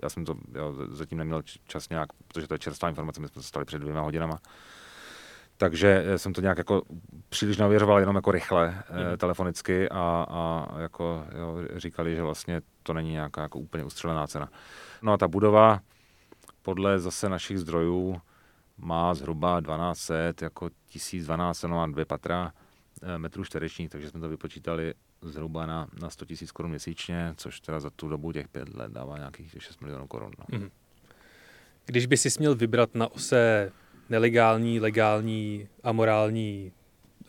Já 0.01 0.10
jsem 0.10 0.25
to 0.25 0.36
jo, 0.56 0.75
zatím 0.88 1.17
neměl 1.17 1.41
čas 1.67 1.89
nějak, 1.89 2.10
protože 2.27 2.47
to 2.47 2.53
je 2.53 2.60
čerstvá 2.60 2.89
informace, 2.89 3.21
my 3.21 3.27
jsme 3.27 3.41
se 3.41 3.47
stali 3.47 3.65
před 3.65 3.79
dvěma 3.79 4.01
hodinama. 4.01 4.39
Takže 5.58 6.03
eh, 6.06 6.17
jsem 6.17 6.34
to 6.34 6.41
nějak 6.41 6.58
jako 6.58 6.82
příliš 7.29 7.58
navěřoval 7.58 7.99
jenom 7.99 8.15
jako 8.15 8.32
rychle 8.32 8.67
mm. 8.67 9.17
telefonicky 9.17 9.89
a, 9.89 10.25
a 10.29 10.67
jako 10.82 11.25
jo, 11.38 11.58
říkali, 11.75 12.15
že 12.15 12.21
vlastně 12.21 12.62
to 12.84 12.93
není 12.93 13.12
nějaká 13.12 13.41
jako 13.41 13.60
úplně 13.60 13.84
ustřelená 13.84 14.27
cena. 14.27 14.49
No 15.01 15.13
a 15.13 15.17
ta 15.17 15.27
budova 15.27 15.79
podle 16.62 16.99
zase 16.99 17.29
našich 17.29 17.60
zdrojů 17.60 18.21
má 18.77 19.13
zhruba 19.13 19.62
1200, 19.62 20.34
jako 20.41 20.69
1012, 20.69 21.63
no 21.63 21.82
a 21.82 21.88
dvě 21.88 22.06
patra 22.06 22.53
eh, 23.03 23.17
metrů 23.17 23.43
čtverečních, 23.43 23.89
takže 23.89 24.10
jsme 24.10 24.19
to 24.19 24.29
vypočítali 24.29 24.93
zhruba 25.23 25.65
na, 25.65 25.88
na 26.01 26.09
100 26.09 26.25
000 26.29 26.38
korun 26.53 26.71
měsíčně, 26.71 27.33
což 27.38 27.59
teda 27.59 27.79
za 27.79 27.89
tu 27.89 28.09
dobu 28.09 28.31
těch 28.31 28.47
pět 28.47 28.75
let 28.75 28.91
dává 28.91 29.17
nějakých 29.17 29.55
6 29.59 29.81
milionů 29.81 30.07
korun. 30.07 30.31
No. 30.39 30.59
Mm. 30.59 30.69
Když 31.86 32.05
by 32.05 32.17
si 32.17 32.29
směl 32.29 32.55
vybrat 32.55 32.95
na 32.95 33.07
ose 33.12 33.71
nelegální, 34.09 34.79
legální, 34.79 35.67
amorální, 35.83 36.71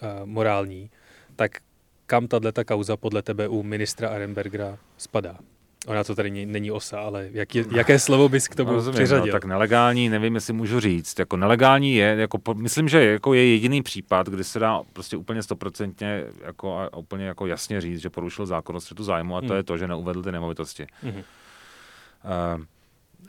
uh, 0.02 0.26
morální, 0.26 0.90
tak 1.36 1.58
kam 2.06 2.28
tato 2.28 2.64
kauza 2.64 2.96
podle 2.96 3.22
tebe 3.22 3.48
u 3.48 3.62
ministra 3.62 4.08
Arenbergera 4.08 4.78
spadá? 4.96 5.38
Ona 5.86 6.04
to 6.04 6.14
tady 6.14 6.46
není 6.46 6.70
osa, 6.70 7.00
ale 7.00 7.28
jak 7.32 7.54
je, 7.54 7.64
jaké 7.70 7.98
slovo 7.98 8.28
bys 8.28 8.48
k 8.48 8.54
tomu 8.54 8.70
no, 8.70 8.76
rozumím, 8.76 8.94
přiřadil? 8.94 9.26
No, 9.26 9.32
tak 9.32 9.44
nelegální, 9.44 10.08
nevím, 10.08 10.34
jestli 10.34 10.52
můžu 10.52 10.80
říct. 10.80 11.18
Jako 11.18 11.36
nelegální 11.36 11.94
je, 11.94 12.16
jako, 12.18 12.38
myslím, 12.54 12.88
že 12.88 13.04
jako 13.04 13.34
je 13.34 13.46
jediný 13.46 13.82
případ, 13.82 14.28
kdy 14.28 14.44
se 14.44 14.58
dá 14.58 14.82
prostě 14.92 15.16
úplně 15.16 15.42
stoprocentně 15.42 16.24
jako, 16.44 16.78
a 16.78 16.96
úplně 16.96 17.24
jako 17.24 17.46
jasně 17.46 17.80
říct, 17.80 18.00
že 18.00 18.10
porušil 18.10 18.46
zákon 18.46 18.76
o 18.76 18.80
střetu 18.80 19.04
zájmu 19.04 19.36
a 19.36 19.40
to 19.40 19.46
hmm. 19.46 19.56
je 19.56 19.62
to, 19.62 19.78
že 19.78 19.88
neuvedl 19.88 20.22
ty 20.22 20.32
nemovitosti. 20.32 20.86
Hmm. 21.02 21.14
Uh, 21.14 21.22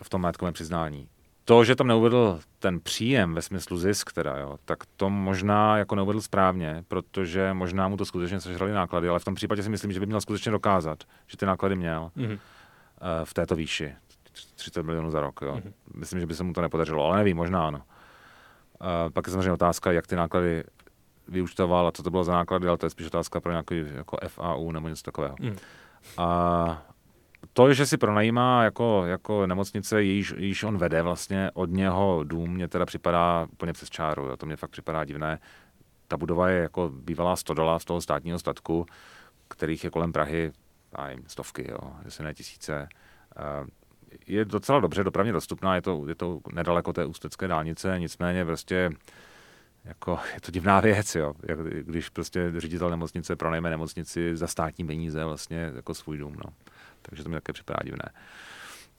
v 0.04 0.10
tom 0.10 0.22
majetkovém 0.22 0.54
přiznání. 0.54 1.08
To, 1.46 1.64
že 1.64 1.76
tam 1.76 1.88
neuvedl 1.88 2.40
ten 2.60 2.80
příjem 2.80 3.34
ve 3.34 3.42
smyslu 3.42 3.78
zisk, 3.78 4.14
teda, 4.14 4.38
jo, 4.38 4.58
tak 4.66 4.84
to 4.98 5.10
možná 5.10 5.78
jako 5.78 5.96
neuvedl 5.96 6.22
správně, 6.22 6.84
protože 6.88 7.54
možná 7.54 7.88
mu 7.88 7.98
to 7.98 8.06
skutečně 8.06 8.42
sežrali 8.42 8.72
náklady, 8.72 9.10
ale 9.10 9.20
v 9.20 9.26
tom 9.26 9.36
případě 9.36 9.64
si 9.64 9.70
myslím, 9.70 9.92
že 9.92 10.00
by 10.00 10.06
měl 10.06 10.22
skutečně 10.22 10.52
dokázat, 10.52 11.04
že 11.28 11.38
ty 11.38 11.46
náklady 11.46 11.76
měl 11.76 12.12
mm-hmm. 12.18 12.40
v 13.24 13.34
této 13.34 13.56
výši. 13.56 13.96
30 14.56 14.84
milionů 14.84 15.12
za 15.12 15.22
rok. 15.22 15.40
Jo. 15.42 15.56
Mm-hmm. 15.56 15.74
Myslím, 15.94 16.20
že 16.20 16.26
by 16.26 16.36
se 16.36 16.44
mu 16.44 16.54
to 16.54 16.62
nepodařilo, 16.62 17.06
ale 17.06 17.18
nevím, 17.18 17.38
možná 17.38 17.68
ano. 17.68 17.78
Uh, 17.78 19.12
pak 19.14 19.28
je 19.28 19.32
samozřejmě 19.32 19.52
otázka, 19.52 19.92
jak 19.92 20.08
ty 20.08 20.16
náklady 20.16 20.64
vyučtoval 21.28 21.88
a 21.88 21.92
co 21.92 22.04
to 22.04 22.10
bylo 22.10 22.24
za 22.24 22.34
náklady, 22.34 22.68
ale 22.68 22.78
to 22.78 22.86
je 22.86 22.90
spíš 22.90 23.08
otázka 23.08 23.42
pro 23.42 23.52
nějaký 23.52 23.84
jako 23.96 24.18
FAU 24.28 24.72
nebo 24.72 24.88
něco 24.88 25.04
takového. 25.04 25.36
Mm. 25.40 25.56
A 26.18 26.86
to, 27.54 27.74
že 27.74 27.86
si 27.86 27.98
pronajímá 27.98 28.64
jako, 28.64 29.04
jako 29.06 29.48
nemocnice, 29.48 30.04
již, 30.04 30.34
již 30.38 30.64
on 30.64 30.78
vede 30.78 31.02
vlastně 31.02 31.52
od 31.54 31.70
něho 31.70 32.24
dům, 32.24 32.54
mě 32.54 32.68
teda 32.68 32.86
připadá 32.86 33.48
úplně 33.52 33.74
přes 33.74 33.90
čáru, 33.90 34.26
jo. 34.26 34.38
to 34.38 34.46
mě 34.46 34.56
fakt 34.56 34.72
připadá 34.72 35.06
divné. 35.06 35.40
Ta 36.08 36.18
budova 36.18 36.50
je 36.50 36.62
jako 36.62 36.92
bývalá 36.94 37.36
stodola 37.36 37.80
z 37.80 37.86
toho 37.86 38.02
státního 38.02 38.40
statku, 38.40 38.86
kterých 39.48 39.84
je 39.84 39.90
kolem 39.90 40.14
Prahy 40.14 40.52
nevím, 41.08 41.24
stovky, 41.28 41.72
jo, 41.72 41.94
jestli 42.06 42.24
ne 42.24 42.34
tisíce. 42.34 42.90
Eh, 43.38 43.68
je 44.28 44.46
docela 44.46 44.80
dobře 44.80 45.04
dopravně 45.04 45.32
dostupná, 45.32 45.76
je 45.76 45.82
to, 45.82 46.06
je 46.08 46.16
to 46.16 46.40
nedaleko 46.54 46.94
té 46.94 47.06
ústecké 47.06 47.48
dálnice, 47.48 47.96
nicméně 48.00 48.46
prostě 48.46 48.92
jako, 49.86 50.20
je 50.34 50.42
to 50.42 50.52
divná 50.52 50.80
věc, 50.80 51.16
jo. 51.16 51.34
Když 51.82 52.10
prostě 52.10 52.54
ředitel 52.58 52.90
nemocnice 52.90 53.36
pronajme 53.36 53.70
nemocnici 53.70 54.38
za 54.38 54.48
státní 54.48 54.88
peníze 54.88 55.26
vlastně 55.26 55.72
jako 55.76 55.94
svůj 55.94 56.18
dům. 56.18 56.36
No 56.46 56.54
takže 57.10 57.24
to 57.24 57.30
mi 57.30 57.36
také 57.36 57.54
připadá 57.54 57.80
divné. 57.84 58.10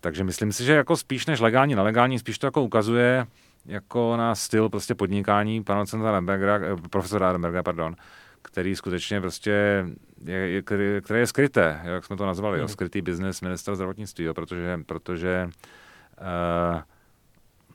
Takže 0.01 0.25
myslím 0.25 0.53
si, 0.53 0.65
že 0.65 0.73
jako 0.73 0.97
spíš 0.97 1.27
než 1.27 1.41
legální, 1.41 1.75
nelegální, 1.75 2.19
spíš 2.19 2.39
to 2.39 2.47
jako 2.47 2.63
ukazuje 2.63 3.27
jako 3.67 4.17
na 4.17 4.35
styl 4.35 4.69
prostě 4.69 4.95
podnikání 4.95 5.65
pana 5.65 5.81
docenta 5.81 6.13
Rembergera, 6.13 6.57
eh, 6.57 6.89
profesora 6.91 7.33
Rembergera, 7.33 7.63
pardon, 7.63 7.97
který 8.43 8.77
skutečně 8.77 9.21
prostě 9.21 9.85
je, 10.25 10.37
je, 10.37 10.63
které 11.03 11.21
je 11.21 11.27
skryté, 11.27 11.81
jak 11.85 12.05
jsme 12.05 12.17
to 12.17 12.27
nazvali, 12.27 12.57
mm. 12.57 12.61
jo, 12.61 12.65
mhm. 12.65 12.73
skrytý 12.73 13.03
biznes 13.03 13.41
ministra 13.41 13.75
zdravotnictví, 13.75 14.25
jo, 14.25 14.35
protože, 14.35 14.81
protože 14.87 15.51
uh, 16.21 16.81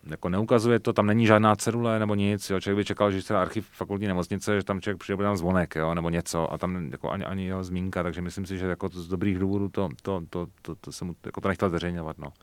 jako 0.03 0.29
neukazuje 0.29 0.79
to, 0.79 0.93
tam 0.93 1.07
není 1.07 1.25
žádná 1.25 1.55
cedule 1.55 1.99
nebo 1.99 2.15
nic, 2.15 2.49
jo. 2.49 2.59
člověk 2.59 2.77
by 2.77 2.85
čekal, 2.85 3.11
že 3.11 3.21
se 3.21 3.37
archiv 3.37 3.67
fakultní 3.71 4.07
nemocnice, 4.07 4.55
že 4.55 4.63
tam 4.63 4.81
člověk 4.81 4.99
přijde, 4.99 5.15
bude 5.15 5.27
tam 5.27 5.37
zvonek, 5.37 5.75
jo, 5.75 5.93
nebo 5.93 6.09
něco 6.09 6.53
a 6.53 6.57
tam 6.57 6.91
jako 6.91 7.11
ani, 7.11 7.25
ani 7.25 7.45
jeho 7.45 7.63
zmínka, 7.63 8.03
takže 8.03 8.21
myslím 8.21 8.45
si, 8.45 8.57
že 8.57 8.65
jako 8.65 8.89
z 8.89 9.07
dobrých 9.07 9.39
důvodů 9.39 9.69
to, 9.69 9.89
to, 10.01 10.21
to, 10.29 10.47
to, 10.61 10.75
to 10.75 10.91
jsem 10.91 11.13
jako 11.25 11.41
to 11.41 11.47
nechtěl 11.47 11.69
zveřejňovat, 11.69 12.17
no. 12.17 12.33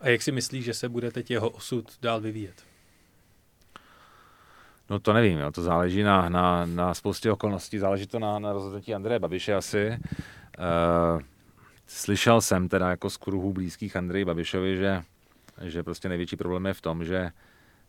A 0.00 0.08
jak 0.08 0.22
si 0.22 0.32
myslíš, 0.32 0.64
že 0.64 0.74
se 0.74 0.88
bude 0.88 1.10
teď 1.10 1.30
jeho 1.30 1.50
osud 1.50 1.92
dál 2.02 2.20
vyvíjet? 2.20 2.54
No 4.90 4.98
to 4.98 5.12
nevím, 5.12 5.38
jo. 5.38 5.52
to 5.52 5.62
záleží 5.62 6.02
na, 6.02 6.28
na, 6.28 6.66
na 6.66 6.94
spoustě 6.94 7.32
okolností, 7.32 7.78
záleží 7.78 8.06
to 8.06 8.18
na, 8.18 8.38
na 8.38 8.52
rozhodnutí 8.52 8.94
Andreje 8.94 9.18
Babiše 9.18 9.54
asi. 9.54 9.98
Uh, 10.58 11.22
slyšel 11.86 12.40
jsem 12.40 12.68
teda 12.68 12.90
jako 12.90 13.10
z 13.10 13.16
kruhů 13.16 13.52
blízkých 13.52 13.96
Andreji 13.96 14.24
Babišovi, 14.24 14.76
že 14.76 15.02
že 15.60 15.82
prostě 15.82 16.08
největší 16.08 16.36
problém 16.36 16.66
je 16.66 16.74
v 16.74 16.80
tom, 16.80 17.04
že 17.04 17.30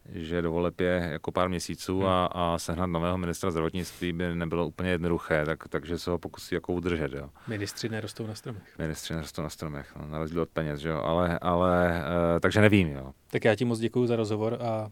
že 0.10 0.42
do 0.42 0.52
voleb 0.52 0.82
je 0.82 1.10
jako 1.12 1.32
pár 1.32 1.50
měsíců 1.50 2.00
hmm. 2.00 2.08
a, 2.08 2.26
a 2.26 2.58
sehnat 2.58 2.90
nového 2.90 3.18
ministra 3.18 3.52
zdravotnictví 3.52 4.14
by 4.14 4.36
nebylo 4.36 4.68
úplně 4.68 4.90
jednoduché, 4.90 5.46
tak, 5.46 5.68
takže 5.68 6.00
se 6.00 6.12
ho 6.12 6.18
pokusí 6.18 6.56
jako 6.56 6.74
udržet. 6.74 7.14
Jo. 7.14 7.30
Ministři 7.48 7.90
nerostou 7.90 8.28
na 8.28 8.36
stromech. 8.36 8.80
Ministři 8.80 9.14
nerostou 9.14 9.42
na 9.42 9.50
stromech, 9.50 9.96
no, 9.96 10.08
na 10.08 10.20
rozdíl 10.20 10.42
od 10.42 10.50
peněz, 10.50 10.84
jo. 10.84 11.02
Ale, 11.04 11.40
ale 11.40 12.04
uh, 12.34 12.40
takže 12.40 12.62
nevím. 12.62 12.88
Jo. 12.88 13.14
Tak 13.32 13.46
já 13.46 13.56
ti 13.56 13.66
moc 13.66 13.80
děkuji 13.80 14.08
za 14.08 14.16
rozhovor 14.16 14.58
a 14.62 14.90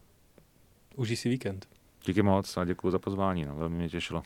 užij 0.95 1.15
si 1.15 1.29
víkend. 1.29 1.67
Díky 2.05 2.21
moc 2.21 2.57
a 2.57 2.65
děkuji 2.65 2.91
za 2.91 2.99
pozvání, 2.99 3.45
no, 3.45 3.55
velmi 3.55 3.75
mě 3.77 3.89
těšilo. 3.89 4.23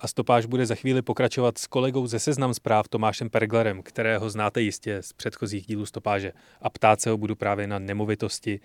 A 0.00 0.08
stopáž 0.08 0.46
bude 0.46 0.66
za 0.66 0.74
chvíli 0.74 1.02
pokračovat 1.02 1.58
s 1.58 1.66
kolegou 1.66 2.06
ze 2.06 2.18
Seznam 2.18 2.54
zpráv 2.54 2.88
Tomášem 2.88 3.30
Perglerem, 3.30 3.82
kterého 3.82 4.30
znáte 4.30 4.60
jistě 4.60 5.02
z 5.02 5.12
předchozích 5.12 5.66
dílů 5.66 5.86
stopáže. 5.86 6.32
A 6.60 6.70
ptát 6.70 7.00
se 7.00 7.10
ho 7.10 7.16
budu 7.16 7.36
právě 7.36 7.66
na 7.66 7.78
nemovitosti 7.78 8.60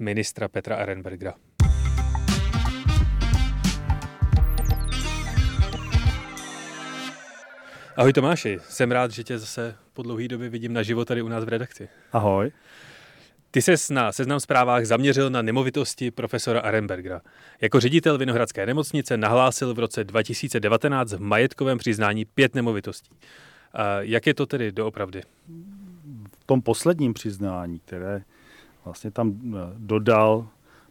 ministra 0.00 0.48
Petra 0.48 0.76
Ehrenbergera. 0.76 1.34
Ahoj 7.96 8.12
Tomáši, 8.12 8.58
jsem 8.68 8.90
rád, 8.92 9.10
že 9.10 9.24
tě 9.24 9.38
zase 9.38 9.76
po 9.92 10.02
dlouhé 10.02 10.28
době 10.28 10.48
vidím 10.48 10.72
na 10.72 10.82
život 10.82 11.08
tady 11.08 11.22
u 11.22 11.28
nás 11.28 11.44
v 11.44 11.48
redakci. 11.48 11.88
Ahoj. 12.12 12.52
Ty 13.54 13.62
ses 13.62 13.90
na 13.90 14.12
seznam 14.12 14.40
zprávách 14.40 14.84
zaměřil 14.84 15.30
na 15.30 15.42
nemovitosti 15.42 16.10
profesora 16.10 16.60
Arenbergera. 16.60 17.20
Jako 17.60 17.80
ředitel 17.80 18.18
Vinohradské 18.18 18.66
nemocnice 18.66 19.16
nahlásil 19.16 19.74
v 19.74 19.78
roce 19.78 20.04
2019 20.04 21.12
v 21.12 21.20
majetkovém 21.20 21.78
přiznání 21.78 22.24
pět 22.24 22.54
nemovitostí. 22.54 23.10
Jak 24.00 24.26
je 24.26 24.34
to 24.34 24.46
tedy 24.46 24.72
doopravdy? 24.72 25.22
V 26.40 26.44
tom 26.46 26.62
posledním 26.62 27.14
přiznání, 27.14 27.78
které 27.78 28.22
vlastně 28.84 29.10
tam 29.10 29.32
eh, 29.32 29.58
dodal 29.76 30.48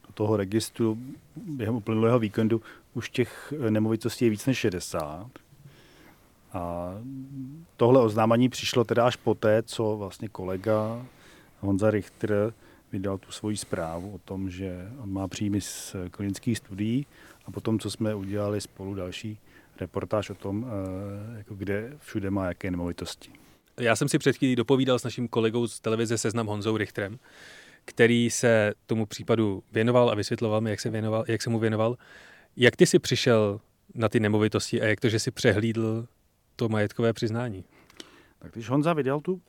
do 0.08 0.14
toho 0.14 0.38
registru 0.38 0.98
během 1.36 1.76
uplynulého 1.76 2.20
víkendu, 2.20 2.62
už 2.94 3.10
těch 3.10 3.54
eh, 3.68 3.72
nemovitostí 3.72 4.26
je 4.26 4.32
víc 4.32 4.46
než 4.46 4.58
60. 4.58 5.28
A 6.54 6.94
tohle 7.78 8.02
oznámení 8.02 8.50
přišlo 8.50 8.84
teda 8.84 9.06
až 9.06 9.16
poté, 9.16 9.64
co 9.64 9.98
vlastně 9.98 10.30
kolega 10.30 11.06
Honza 11.62 11.92
Richter 11.92 12.54
vydal 12.92 13.18
tu 13.18 13.32
svoji 13.32 13.58
zprávu 13.58 14.12
o 14.16 14.18
tom, 14.18 14.50
že 14.50 14.92
on 14.98 15.14
má 15.14 15.28
příjmy 15.28 15.62
z 15.62 15.96
klinických 16.12 16.58
studií 16.58 17.06
a 17.46 17.52
potom, 17.52 17.80
co 17.80 17.92
jsme 17.92 18.16
udělali 18.16 18.62
spolu 18.62 18.96
další 18.96 19.38
reportáž 19.80 20.30
o 20.30 20.36
tom, 20.36 20.66
eh, 20.68 21.38
jako 21.38 21.56
kde 21.56 21.98
všude 22.00 22.30
má 22.32 22.46
jaké 22.46 22.72
nemovitosti. 22.72 23.32
Já 23.80 23.96
jsem 23.96 24.10
si 24.10 24.18
před 24.18 24.38
chvílí 24.38 24.56
dopovídal 24.56 25.00
s 25.00 25.04
naším 25.04 25.28
kolegou 25.28 25.68
z 25.68 25.80
televize 25.80 26.18
Seznam 26.18 26.48
Honzou 26.48 26.78
Richterem, 26.78 27.20
který 27.86 28.30
se 28.30 28.74
tomu 28.86 29.06
případu 29.06 29.64
věnoval 29.72 30.10
a 30.10 30.16
vysvětloval 30.16 30.62
mi, 30.62 30.70
jak 30.70 30.80
se, 30.80 30.90
věnoval, 30.90 31.24
jak 31.28 31.42
se 31.42 31.50
mu 31.50 31.60
věnoval. 31.60 31.98
Jak 32.58 32.76
ty 32.76 32.86
si 32.86 33.00
přišel 33.00 33.60
na 33.96 34.10
ty 34.10 34.20
nemovitosti 34.20 34.82
a 34.82 34.86
jak 34.86 35.00
to, 35.00 35.10
že 35.10 35.20
si 35.20 35.32
přehlídl 35.32 36.08
to 36.56 36.70
majetkové 36.70 37.14
přiznání? 37.14 37.64
Tak 38.40 38.54
když 38.54 38.70
Honza 38.70 38.94
vydal 38.94 39.22
tu 39.22 39.42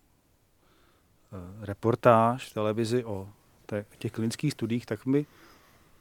reportáž 1.61 2.51
v 2.51 2.55
televizi 2.55 3.05
o 3.05 3.29
těch 3.99 4.13
klinických 4.13 4.53
studiích, 4.53 4.87
tak 4.87 5.07
mi, 5.07 5.27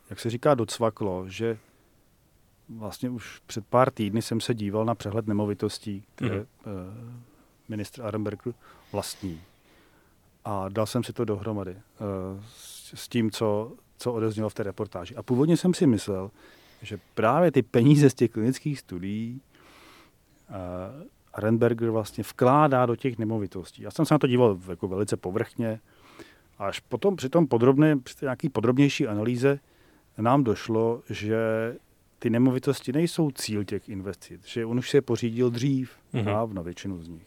jak 0.09 0.19
se 0.19 0.29
říká, 0.29 0.55
docvaklo, 0.55 1.29
že 1.29 1.57
vlastně 2.69 3.09
už 3.09 3.41
před 3.47 3.67
pár 3.67 3.91
týdny 3.91 4.21
jsem 4.21 4.41
se 4.41 4.53
díval 4.53 4.85
na 4.85 4.95
přehled 4.95 5.27
nemovitostí, 5.27 6.03
které 6.15 6.39
mm. 6.39 6.45
ministr 7.69 8.01
Arenberger 8.01 8.53
vlastní. 8.91 9.41
A 10.45 10.69
dal 10.69 10.85
jsem 10.85 11.03
si 11.03 11.13
to 11.13 11.25
dohromady 11.25 11.71
uh, 11.71 11.77
s, 12.49 12.93
s 12.93 13.07
tím, 13.07 13.31
co, 13.31 13.71
co 13.97 14.13
odeznělo 14.13 14.49
v 14.49 14.53
té 14.53 14.63
reportáži. 14.63 15.15
A 15.15 15.23
původně 15.23 15.57
jsem 15.57 15.73
si 15.73 15.87
myslel, 15.87 16.31
že 16.81 16.99
právě 17.13 17.51
ty 17.51 17.61
peníze 17.61 18.09
z 18.09 18.13
těch 18.13 18.31
klinických 18.31 18.79
studií 18.79 19.41
uh, 20.49 20.55
Arenberger 21.33 21.89
vlastně 21.89 22.23
vkládá 22.23 22.85
do 22.85 22.95
těch 22.95 23.17
nemovitostí. 23.17 23.81
Já 23.81 23.91
jsem 23.91 24.05
se 24.05 24.13
na 24.13 24.17
to 24.17 24.27
díval 24.27 24.59
jako 24.69 24.87
velice 24.87 25.17
povrchně, 25.17 25.79
až 26.57 26.79
potom 26.79 27.15
při 27.15 27.29
tom 27.29 27.47
podrobné, 27.47 27.97
při 27.99 28.15
té 28.15 28.25
nějaký 28.25 28.49
podrobnější 28.49 29.07
analýze 29.07 29.59
nám 30.17 30.43
došlo, 30.43 31.01
že 31.09 31.37
ty 32.19 32.29
nemovitosti 32.29 32.93
nejsou 32.93 33.31
cíl 33.31 33.63
těch 33.63 33.89
investic, 33.89 34.45
že 34.45 34.65
on 34.65 34.77
už 34.77 34.89
se 34.89 34.97
je 34.97 35.01
pořídil 35.01 35.49
dřív, 35.49 35.91
mm-hmm. 36.13 36.23
dávno 36.23 36.63
většinu 36.63 37.01
z 37.01 37.07
nich. 37.07 37.25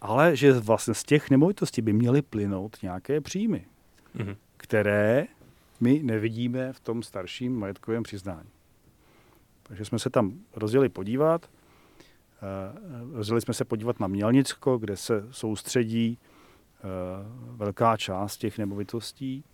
Ale 0.00 0.36
že 0.36 0.52
vlastně 0.52 0.94
z 0.94 1.04
těch 1.04 1.30
nemovitostí 1.30 1.82
by 1.82 1.92
měly 1.92 2.22
plynout 2.22 2.76
nějaké 2.82 3.20
příjmy, 3.20 3.66
mm-hmm. 4.16 4.36
které 4.56 5.26
my 5.80 6.00
nevidíme 6.02 6.72
v 6.72 6.80
tom 6.80 7.02
starším 7.02 7.58
majetkovém 7.58 8.02
přiznání. 8.02 8.48
Takže 9.62 9.84
jsme 9.84 9.98
se 9.98 10.10
tam 10.10 10.32
rozjeli 10.56 10.88
podívat. 10.88 11.50
Rozjeli 13.12 13.40
jsme 13.40 13.54
se 13.54 13.64
podívat 13.64 14.00
na 14.00 14.06
Mělnicko, 14.06 14.78
kde 14.78 14.96
se 14.96 15.24
soustředí 15.30 16.18
uh, 16.84 17.56
velká 17.56 17.96
část 17.96 18.36
těch 18.36 18.58
nemovitostí. 18.58 19.44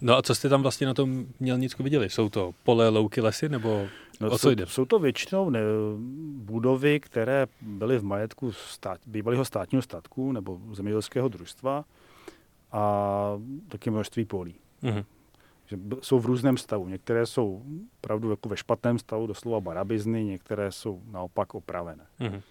No 0.00 0.16
a 0.16 0.22
co 0.22 0.34
jste 0.34 0.48
tam 0.48 0.62
vlastně 0.62 0.86
na 0.86 0.94
tom 0.94 1.26
Mělnicku 1.40 1.82
viděli? 1.82 2.10
Jsou 2.10 2.28
to 2.28 2.54
pole, 2.62 2.88
louky, 2.88 3.20
lesy 3.20 3.48
nebo 3.48 3.86
no, 4.20 4.30
o 4.30 4.38
co 4.38 4.50
jde? 4.50 4.66
Jsou 4.66 4.84
to 4.84 4.98
většinou 4.98 5.50
ne, 5.50 5.60
budovy, 6.36 7.00
které 7.00 7.46
byly 7.60 7.98
v 7.98 8.04
majetku 8.04 8.52
stát, 8.52 9.00
bývalého 9.06 9.44
státního 9.44 9.82
statku 9.82 10.32
nebo 10.32 10.60
zemědělského 10.72 11.28
družstva 11.28 11.84
a 12.72 13.32
taky 13.68 13.90
množství 13.90 14.24
polí. 14.24 14.54
Mm-hmm. 14.82 15.04
Že 15.66 15.78
jsou 16.02 16.18
v 16.18 16.26
různém 16.26 16.56
stavu. 16.56 16.88
Některé 16.88 17.26
jsou 17.26 17.62
opravdu 17.98 18.30
jako 18.30 18.48
ve 18.48 18.56
špatném 18.56 18.98
stavu, 18.98 19.26
doslova 19.26 19.60
barabizny, 19.60 20.24
některé 20.24 20.72
jsou 20.72 21.02
naopak 21.10 21.54
opravené. 21.54 22.06
Mm-hmm. 22.20 22.42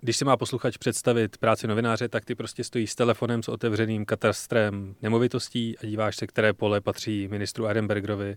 Když 0.00 0.16
si 0.16 0.24
má 0.24 0.36
posluchač 0.36 0.76
představit 0.76 1.38
práci 1.38 1.66
novináře, 1.66 2.08
tak 2.08 2.24
ty 2.24 2.34
prostě 2.34 2.64
stojí 2.64 2.86
s 2.86 2.94
telefonem 2.94 3.42
s 3.42 3.48
otevřeným 3.48 4.04
katastrem 4.04 4.94
nemovitostí 5.02 5.78
a 5.78 5.86
díváš 5.86 6.16
se, 6.16 6.26
které 6.26 6.52
pole 6.52 6.80
patří 6.80 7.28
ministru 7.28 7.66
Arenbergerovi 7.66 8.36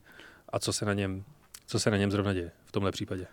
a 0.49 0.59
co 0.59 0.73
se 0.73 0.85
na 0.85 0.93
něm, 0.93 1.23
co 1.65 1.79
se 1.79 1.91
na 1.91 1.97
něm 1.97 2.11
zrovna 2.11 2.33
děje 2.33 2.51
v 2.65 2.71
tomhle 2.71 2.91
případě. 2.91 3.27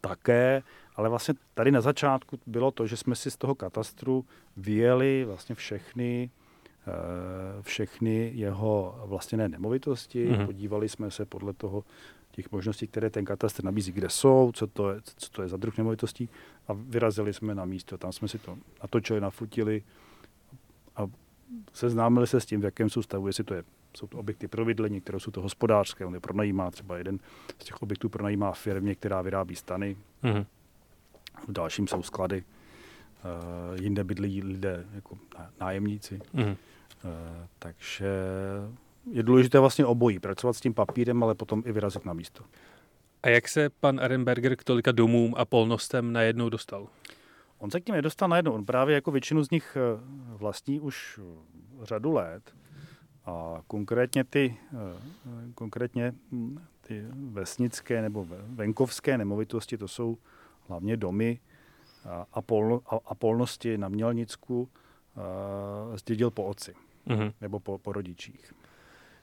Také, 0.00 0.62
ale 0.96 1.08
vlastně 1.08 1.34
tady 1.54 1.70
na 1.70 1.80
začátku 1.80 2.38
bylo 2.46 2.70
to, 2.70 2.86
že 2.86 2.96
jsme 2.96 3.14
si 3.14 3.30
z 3.30 3.36
toho 3.36 3.54
katastru 3.54 4.24
vyjeli 4.56 5.24
vlastně 5.24 5.54
všechny 5.54 6.30
všechny 7.60 8.32
jeho 8.34 9.02
vlastněné 9.04 9.48
nemovitosti, 9.48 10.28
mm-hmm. 10.28 10.46
podívali 10.46 10.88
jsme 10.88 11.10
se 11.10 11.24
podle 11.24 11.52
toho, 11.52 11.84
těch 12.30 12.52
možností, 12.52 12.86
které 12.86 13.10
ten 13.10 13.24
katastr 13.24 13.64
nabízí, 13.64 13.92
kde 13.92 14.08
jsou, 14.08 14.52
co 14.54 14.66
to 14.66 14.90
je, 14.90 15.00
co 15.16 15.30
to 15.30 15.42
je 15.42 15.48
za 15.48 15.56
druh 15.56 15.78
nemovitostí 15.78 16.28
a 16.68 16.72
vyrazili 16.72 17.32
jsme 17.32 17.54
na 17.54 17.64
místo. 17.64 17.98
Tam 17.98 18.12
jsme 18.12 18.28
si 18.28 18.38
to 18.38 18.58
natočili, 18.82 19.20
nafutili 19.20 19.82
a 20.96 21.06
seznámili 21.72 22.26
se 22.26 22.40
s 22.40 22.46
tím, 22.46 22.60
v 22.60 22.64
jakém 22.64 22.90
jsou 22.90 23.02
stavu, 23.02 23.26
jestli 23.26 23.44
to 23.44 23.54
je, 23.54 23.64
jsou 23.96 24.06
to 24.06 24.18
objekty 24.18 24.48
pro 24.48 24.64
bydlení, 24.64 25.00
které 25.00 25.20
jsou 25.20 25.30
to 25.30 25.42
hospodářské, 25.42 26.06
on 26.06 26.14
je 26.14 26.20
pronajímá, 26.20 26.70
třeba 26.70 26.98
jeden 26.98 27.18
z 27.58 27.64
těch 27.64 27.82
objektů 27.82 28.08
pronajímá 28.08 28.52
firmě, 28.52 28.94
která 28.94 29.22
vyrábí 29.22 29.56
stany, 29.56 29.96
mm-hmm. 30.22 30.46
v 31.48 31.52
dalším 31.52 31.86
jsou 31.86 32.02
sklady, 32.02 32.44
uh, 32.44 33.82
jinde 33.82 34.04
bydlí 34.04 34.42
lidé 34.42 34.86
jako 34.94 35.18
nájemníci. 35.60 36.20
Mm-hmm. 36.34 36.56
Uh, 37.04 37.10
takže 37.58 38.06
je 39.12 39.22
důležité 39.22 39.58
vlastně 39.58 39.86
obojí, 39.86 40.18
pracovat 40.18 40.52
s 40.52 40.60
tím 40.60 40.74
papírem, 40.74 41.22
ale 41.22 41.34
potom 41.34 41.62
i 41.66 41.72
vyrazit 41.72 42.04
na 42.04 42.12
místo. 42.12 42.44
A 43.22 43.28
jak 43.28 43.48
se 43.48 43.70
pan 43.70 44.00
Arenberger 44.00 44.56
k 44.56 44.64
tolika 44.64 44.92
domům 44.92 45.34
a 45.36 45.44
polnostem 45.44 46.12
najednou 46.12 46.48
dostal? 46.48 46.88
On 47.58 47.70
se 47.70 47.80
k 47.80 47.86
ním 47.86 47.94
nedostal 47.94 48.28
najednou. 48.28 48.52
On 48.52 48.64
právě 48.64 48.94
jako 48.94 49.10
většinu 49.10 49.44
z 49.44 49.50
nich 49.50 49.76
eh, 49.76 50.00
vlastní 50.36 50.80
už 50.80 51.20
eh, 51.22 51.86
řadu 51.86 52.12
let. 52.12 52.54
A 53.24 53.62
konkrétně 53.66 54.24
ty, 54.24 54.56
eh, 54.72 55.52
konkrétně 55.54 56.12
hm, 56.32 56.58
ty 56.80 57.04
vesnické 57.12 58.02
nebo 58.02 58.26
venkovské 58.48 59.18
nemovitosti, 59.18 59.78
to 59.78 59.88
jsou 59.88 60.18
hlavně 60.68 60.96
domy 60.96 61.40
a, 62.32 62.42
polno, 62.42 62.80
a, 62.86 62.98
a 63.06 63.14
polnosti 63.14 63.78
na 63.78 63.88
Mělnicku 63.88 64.68
zdědil 65.94 66.30
po 66.30 66.44
oci 66.44 66.74
mm-hmm. 67.06 67.32
nebo 67.40 67.60
po, 67.60 67.78
po 67.78 67.92
rodičích. 67.92 68.52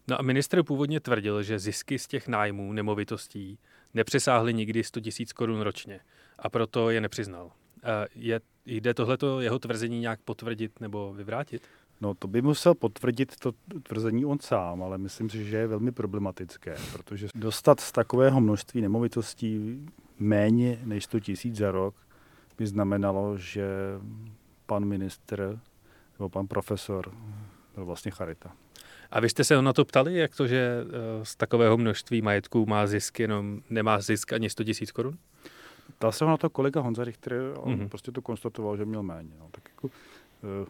No 0.08 0.20
a 0.20 0.22
ministr 0.22 0.64
původně 0.64 1.00
tvrdil, 1.00 1.44
že 1.44 1.60
zisky 1.60 2.00
z 2.00 2.08
těch 2.08 2.28
nájmů 2.28 2.74
nemovitostí 2.74 3.60
nepřesáhly 3.94 4.54
nikdy 4.54 4.84
100 4.84 5.00
000 5.00 5.12
korun 5.36 5.62
ročně 5.62 6.00
a 6.40 6.50
proto 6.50 6.90
je 6.90 7.02
nepřiznal. 7.02 7.52
Je, 8.16 8.42
jde 8.66 8.94
tohleto 8.94 9.42
jeho 9.42 9.60
tvrzení 9.60 10.00
nějak 10.00 10.20
potvrdit 10.22 10.80
nebo 10.80 11.14
vyvrátit? 11.14 11.68
No 12.02 12.14
to 12.14 12.28
by 12.28 12.42
musel 12.42 12.76
potvrdit 12.76 13.36
to 13.40 13.52
tvrzení 13.84 14.26
on 14.26 14.40
sám, 14.40 14.84
ale 14.84 14.98
myslím 14.98 15.30
si, 15.30 15.46
že 15.46 15.58
je 15.58 15.68
velmi 15.68 15.92
problematické, 15.92 16.76
protože 16.94 17.28
dostat 17.36 17.80
z 17.80 17.92
takového 17.92 18.42
množství 18.42 18.82
nemovitostí 18.82 19.86
méně 20.20 20.80
než 20.84 21.04
100 21.04 21.20
tisíc 21.20 21.56
za 21.56 21.72
rok 21.72 21.96
by 22.58 22.68
znamenalo, 22.68 23.38
že 23.38 23.68
pan 24.66 24.86
ministr 24.86 25.60
nebo 26.20 26.30
pan 26.30 26.48
profesor 26.48 27.12
byl 27.78 27.86
vlastně 27.86 28.12
charita. 28.12 28.52
A 29.12 29.20
vy 29.20 29.30
jste 29.30 29.44
se 29.44 29.62
na 29.62 29.74
to 29.74 29.86
ptali, 29.86 30.18
jak 30.18 30.36
to, 30.36 30.48
že 30.48 30.78
eh, 30.82 31.26
z 31.26 31.36
takového 31.36 31.78
množství 31.78 32.22
majetku 32.22 32.66
má 32.66 32.88
zisk, 32.88 33.20
jenom 33.20 33.62
nemá 33.70 34.02
zisk 34.02 34.34
ani 34.34 34.50
100 34.50 34.64
tisíc 34.64 34.92
korun? 34.92 35.18
Ptal 35.98 36.12
se 36.12 36.26
na 36.26 36.38
to 36.38 36.50
kolega 36.50 36.82
Honza 36.82 37.04
Richter, 37.04 37.54
on 37.58 37.76
mm-hmm. 37.76 37.90
prostě 37.90 38.12
to 38.12 38.22
konstatoval, 38.22 38.78
že 38.78 38.86
měl 38.86 39.04
méně. 39.04 39.34
No. 39.40 39.50
Tak 39.52 39.64
jako, 39.70 39.88
uh, 39.88 40.68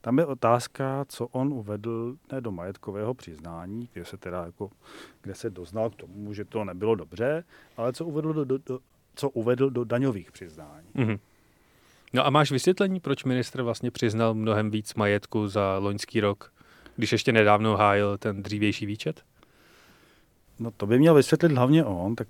tam 0.00 0.18
je 0.18 0.26
otázka, 0.26 1.04
co 1.08 1.26
on 1.26 1.52
uvedl 1.52 2.16
ne 2.32 2.40
do 2.40 2.50
majetkového 2.50 3.14
přiznání, 3.14 3.88
kde 3.92 4.04
se 4.04 4.16
teda 4.16 4.44
jako, 4.44 4.70
kde 5.22 5.34
se 5.34 5.50
doznal 5.50 5.90
k 5.90 5.96
tomu, 5.96 6.32
že 6.32 6.44
to 6.44 6.64
nebylo 6.64 6.94
dobře, 6.94 7.44
ale 7.76 7.92
co 7.92 8.06
uvedl 8.06 8.32
do, 8.32 8.44
do, 8.44 8.58
do, 8.58 8.78
co 9.14 9.30
uvedl 9.30 9.70
do 9.70 9.84
daňových 9.84 10.32
přiznání. 10.32 10.88
Mm-hmm. 10.96 11.18
No 12.12 12.26
a 12.26 12.30
máš 12.30 12.50
vysvětlení, 12.50 13.00
proč 13.00 13.24
ministr 13.24 13.62
vlastně 13.62 13.90
přiznal 13.90 14.34
mnohem 14.34 14.70
víc 14.70 14.94
majetku 14.94 15.48
za 15.48 15.78
loňský 15.78 16.20
rok 16.20 16.52
když 17.00 17.12
ještě 17.12 17.32
nedávno 17.32 17.76
hájil 17.76 18.18
ten 18.18 18.42
dřívější 18.42 18.86
výčet? 18.86 19.22
No 20.58 20.70
to 20.70 20.86
by 20.86 20.98
měl 20.98 21.14
vysvětlit 21.14 21.52
hlavně 21.52 21.84
on, 21.84 22.14
tak 22.16 22.28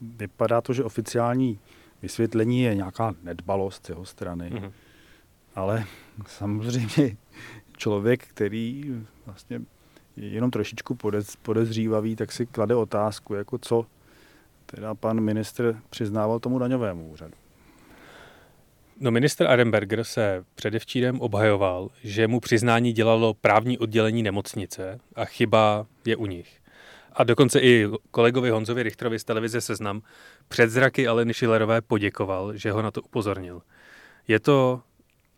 vypadá 0.00 0.60
to, 0.60 0.72
že 0.72 0.84
oficiální 0.84 1.58
vysvětlení 2.02 2.62
je 2.62 2.74
nějaká 2.74 3.14
nedbalost 3.22 3.86
z 3.86 3.88
jeho 3.88 4.04
strany. 4.04 4.50
Mm-hmm. 4.50 4.72
Ale 5.54 5.84
samozřejmě 6.26 7.16
člověk, 7.76 8.26
který 8.26 8.94
vlastně 9.26 9.60
je 10.16 10.28
jenom 10.28 10.50
trošičku 10.50 10.94
podez, 10.94 11.36
podezřívavý, 11.36 12.16
tak 12.16 12.32
si 12.32 12.46
klade 12.46 12.74
otázku, 12.74 13.34
jako 13.34 13.58
co 13.58 13.86
teda 14.66 14.94
pan 14.94 15.20
ministr 15.20 15.80
přiznával 15.90 16.40
tomu 16.40 16.58
daňovému 16.58 17.08
úřadu. 17.08 17.34
No 19.00 19.10
minister 19.10 19.46
Arenberger 19.46 20.04
se 20.04 20.44
předevčírem 20.54 21.20
obhajoval, 21.20 21.90
že 22.02 22.28
mu 22.28 22.40
přiznání 22.40 22.92
dělalo 22.92 23.34
právní 23.34 23.78
oddělení 23.78 24.22
nemocnice 24.22 25.00
a 25.14 25.24
chyba 25.24 25.86
je 26.04 26.16
u 26.16 26.26
nich. 26.26 26.60
A 27.12 27.24
dokonce 27.24 27.60
i 27.60 27.88
kolegovi 28.10 28.50
Honzovi 28.50 28.82
Richterovi 28.82 29.18
z 29.18 29.24
televize 29.24 29.60
Seznam 29.60 30.02
před 30.48 30.70
zraky 30.70 31.08
Aleny 31.08 31.34
Šilerové 31.34 31.80
poděkoval, 31.80 32.56
že 32.56 32.72
ho 32.72 32.82
na 32.82 32.90
to 32.90 33.02
upozornil. 33.02 33.62
Je 34.28 34.40
to 34.40 34.80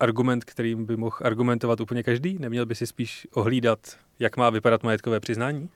argument, 0.00 0.44
kterým 0.44 0.86
by 0.86 0.96
mohl 0.96 1.16
argumentovat 1.22 1.80
úplně 1.80 2.02
každý? 2.02 2.38
Neměl 2.38 2.66
by 2.66 2.74
si 2.74 2.86
spíš 2.86 3.26
ohlídat, 3.32 3.78
jak 4.18 4.36
má 4.36 4.50
vypadat 4.50 4.82
majetkové 4.82 5.20
přiznání? 5.20 5.68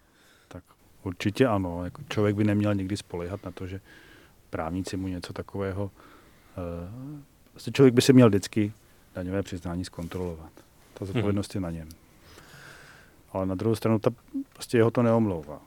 Tak 0.49 0.65
určitě 1.03 1.47
ano. 1.47 1.85
Jako 1.85 2.03
člověk 2.09 2.37
by 2.37 2.45
neměl 2.45 2.75
nikdy 2.75 2.97
spolehat 2.97 3.45
na 3.45 3.51
to, 3.51 3.67
že 3.67 3.81
právníci 4.51 4.97
mu 4.97 5.09
něco 5.09 5.33
takového... 5.33 5.91
Uh, 7.55 7.73
člověk 7.73 7.95
by 7.95 8.03
si 8.03 8.13
měl 8.13 8.29
vždycky 8.29 8.73
daňové 9.15 9.43
přiznání 9.43 9.85
zkontrolovat. 9.85 10.53
Ta 10.95 11.05
zodpovědnost 11.05 11.55
hmm. 11.55 11.65
je 11.65 11.71
na 11.71 11.79
něm. 11.79 11.89
Ale 13.33 13.47
na 13.47 13.55
druhou 13.55 13.75
stranu 13.75 13.99
ta, 13.99 14.11
prostě 14.53 14.77
jeho 14.77 14.91
to 14.91 15.03
neomlouvá. 15.03 15.61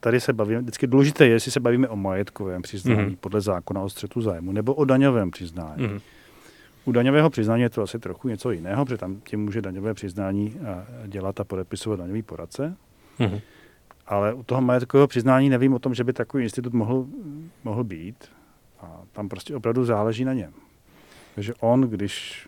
Tady 0.00 0.20
se 0.20 0.32
bavíme, 0.32 0.60
vždycky 0.60 0.86
důležité 0.86 1.26
je, 1.26 1.32
jestli 1.32 1.50
se 1.50 1.60
bavíme 1.60 1.88
o 1.88 1.96
majetkovém 1.96 2.62
přiznání 2.62 3.02
hmm. 3.02 3.16
podle 3.16 3.40
zákona 3.40 3.80
o 3.80 3.88
střetu 3.88 4.20
zájmu, 4.20 4.52
nebo 4.52 4.74
o 4.74 4.84
daňovém 4.84 5.30
přiznání. 5.30 5.86
Hmm. 5.86 6.00
U 6.84 6.92
daňového 6.92 7.30
přiznání 7.30 7.62
je 7.62 7.70
to 7.70 7.82
asi 7.82 7.98
trochu 7.98 8.28
něco 8.28 8.50
jiného, 8.50 8.84
protože 8.84 8.98
tam 8.98 9.20
tím 9.20 9.44
může 9.44 9.62
daňové 9.62 9.94
přiznání 9.94 10.56
eh, 10.60 11.08
dělat 11.08 11.40
a 11.40 11.44
podepisovat 11.44 11.96
daňový 11.98 12.22
poradce. 12.22 12.76
Hmm. 13.18 13.38
Ale 14.06 14.34
u 14.34 14.42
toho 14.42 14.60
majetkového 14.60 15.06
přiznání 15.06 15.48
nevím 15.48 15.74
o 15.74 15.78
tom, 15.78 15.94
že 15.94 16.04
by 16.04 16.12
takový 16.12 16.42
institut 16.42 16.72
mohl, 16.72 17.06
mohl 17.64 17.84
být. 17.84 18.24
A 18.82 19.02
tam 19.12 19.28
prostě 19.28 19.56
opravdu 19.56 19.84
záleží 19.84 20.24
na 20.24 20.32
něm. 20.32 20.52
Takže 21.34 21.54
on, 21.60 21.80
když 21.80 22.46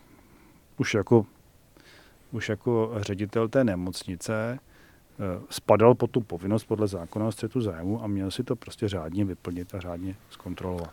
už 0.77 0.95
jako, 0.95 1.27
už 2.33 2.49
jako 2.49 2.93
ředitel 2.97 3.49
té 3.49 3.65
nemocnice 3.65 4.59
eh, 4.59 5.43
spadal 5.51 5.95
pod 5.95 6.11
tu 6.11 6.21
povinnost 6.21 6.65
podle 6.65 6.89
zákona 6.89 7.27
o 7.27 7.33
střetu 7.33 7.61
zájmu 7.61 8.05
a 8.05 8.07
měl 8.07 8.31
si 8.31 8.45
to 8.45 8.57
prostě 8.57 8.89
řádně 8.89 9.25
vyplnit 9.25 9.75
a 9.75 9.81
řádně 9.81 10.17
zkontrolovat. 10.31 10.91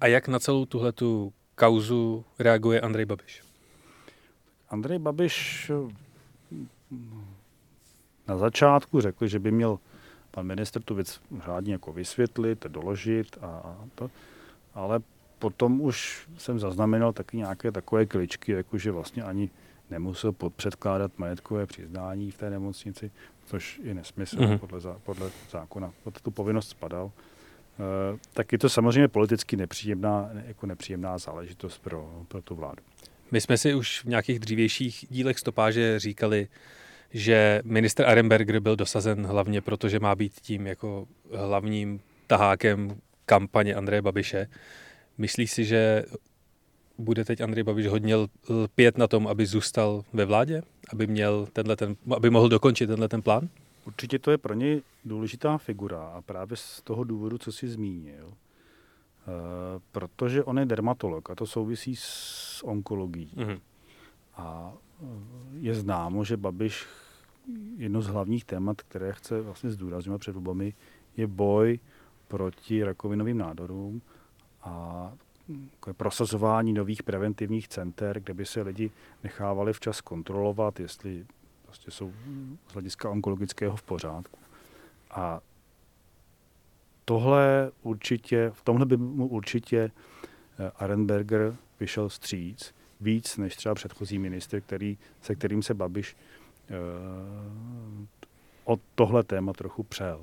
A 0.00 0.06
jak 0.06 0.28
na 0.28 0.38
celou 0.38 0.64
tuhle 0.64 0.92
tu 0.92 1.32
kauzu 1.54 2.24
reaguje 2.38 2.80
Andrej 2.80 3.04
Babiš? 3.04 3.42
Andrej 4.68 4.98
Babiš 4.98 5.70
eh, 5.70 5.94
na 8.28 8.36
začátku 8.36 9.00
řekl, 9.00 9.26
že 9.26 9.38
by 9.38 9.50
měl 9.50 9.78
pan 10.30 10.46
minister 10.46 10.82
tu 10.82 10.94
věc 10.94 11.20
řádně 11.44 11.72
jako 11.72 11.92
vysvětlit, 11.92 12.66
doložit 12.68 13.38
a 13.42 13.76
to, 13.94 14.10
ale 14.76 15.00
potom 15.38 15.80
už 15.80 16.28
jsem 16.38 16.58
zaznamenal 16.58 17.12
taky 17.12 17.36
nějaké 17.36 17.72
takové 17.72 18.06
kličky, 18.06 18.52
jako 18.52 18.78
že 18.78 18.90
vlastně 18.90 19.22
ani 19.22 19.50
nemusel 19.90 20.34
předkládat 20.56 21.18
majetkové 21.18 21.66
přiznání 21.66 22.30
v 22.30 22.38
té 22.38 22.50
nemocnici, 22.50 23.10
což 23.44 23.80
je 23.84 23.94
nesmysl 23.94 24.36
mm-hmm. 24.36 24.58
podle, 24.58 24.80
podle 25.02 25.30
zákona. 25.50 25.92
Pod 26.04 26.20
tu 26.20 26.30
povinnost 26.30 26.68
spadal. 26.68 27.10
E, 27.14 28.18
tak 28.32 28.52
je 28.52 28.58
to 28.58 28.68
samozřejmě 28.68 29.08
politicky 29.08 29.56
nepříjemná, 29.56 30.30
jako 30.46 30.66
nepříjemná 30.66 31.18
záležitost 31.18 31.78
pro, 31.78 32.22
pro 32.28 32.42
tu 32.42 32.54
vládu. 32.54 32.82
My 33.30 33.40
jsme 33.40 33.58
si 33.58 33.74
už 33.74 34.04
v 34.04 34.04
nějakých 34.04 34.38
dřívějších 34.38 35.06
dílech 35.10 35.38
stopáže 35.38 35.98
říkali, 35.98 36.48
že 37.10 37.62
minister 37.64 38.06
Arenberger 38.06 38.60
byl 38.60 38.76
dosazen 38.76 39.26
hlavně 39.26 39.60
proto, 39.60 39.88
že 39.88 40.00
má 40.00 40.14
být 40.14 40.40
tím 40.40 40.66
jako 40.66 41.06
hlavním 41.32 42.00
tahákem 42.26 43.00
kampaně 43.26 43.74
Andreje 43.74 44.02
Babiše. 44.02 44.46
Myslíš 45.18 45.50
si, 45.50 45.64
že 45.64 46.04
bude 46.98 47.24
teď 47.24 47.40
Andrej 47.40 47.64
Babiš 47.64 47.86
hodně 47.86 48.16
lpět 48.48 48.98
na 48.98 49.06
tom, 49.06 49.26
aby 49.26 49.46
zůstal 49.46 50.04
ve 50.12 50.24
vládě? 50.24 50.62
Aby, 50.92 51.06
měl 51.06 51.46
tenhle 51.52 51.76
ten, 51.76 51.96
aby 52.16 52.30
mohl 52.30 52.48
dokončit 52.48 52.86
tenhle 52.86 53.08
ten 53.08 53.22
plán? 53.22 53.48
Určitě 53.86 54.18
to 54.18 54.30
je 54.30 54.38
pro 54.38 54.54
něj 54.54 54.82
důležitá 55.04 55.58
figura 55.58 56.02
a 56.02 56.22
právě 56.22 56.56
z 56.56 56.80
toho 56.80 57.04
důvodu, 57.04 57.38
co 57.38 57.52
jsi 57.52 57.68
zmínil. 57.68 58.26
Uh, 58.26 58.32
protože 59.92 60.44
on 60.44 60.58
je 60.58 60.66
dermatolog 60.66 61.30
a 61.30 61.34
to 61.34 61.46
souvisí 61.46 61.96
s 61.96 62.62
onkologií. 62.64 63.32
Mm-hmm. 63.36 63.60
A 64.36 64.72
eh, 65.02 65.06
je 65.60 65.74
známo, 65.74 66.24
že 66.24 66.36
Babiš 66.36 66.86
jedno 67.76 68.02
z 68.02 68.06
hlavních 68.06 68.44
témat, 68.44 68.82
které 68.82 69.12
chce 69.12 69.40
vlastně 69.40 69.70
zdůrazňovat 69.70 70.20
před 70.20 70.32
volbami, 70.32 70.74
je 71.16 71.26
boj 71.26 71.78
proti 72.28 72.84
rakovinovým 72.84 73.38
nádorům 73.38 74.02
a 74.62 75.12
prosazování 75.96 76.72
nových 76.72 77.02
preventivních 77.02 77.68
center, 77.68 78.20
kde 78.20 78.34
by 78.34 78.46
se 78.46 78.62
lidi 78.62 78.90
nechávali 79.24 79.72
včas 79.72 80.00
kontrolovat, 80.00 80.80
jestli 80.80 81.26
prostě 81.62 81.90
jsou 81.90 82.12
z 82.68 82.72
hlediska 82.72 83.10
onkologického 83.10 83.76
v 83.76 83.82
pořádku. 83.82 84.38
A 85.10 85.40
tohle 87.04 87.70
určitě, 87.82 88.50
v 88.54 88.62
tomhle 88.62 88.86
by 88.86 88.96
mu 88.96 89.26
určitě 89.26 89.78
eh, 90.58 90.70
Arenberger 90.76 91.56
vyšel 91.80 92.10
stříc 92.10 92.74
víc 93.00 93.36
než 93.36 93.56
třeba 93.56 93.74
předchozí 93.74 94.18
ministr, 94.18 94.60
který, 94.60 94.98
se 95.22 95.34
kterým 95.34 95.62
se 95.62 95.74
Babiš 95.74 96.16
uh, 96.70 98.06
od 98.64 98.80
tohle 98.94 99.22
téma 99.24 99.52
trochu 99.52 99.82
přel 99.82 100.20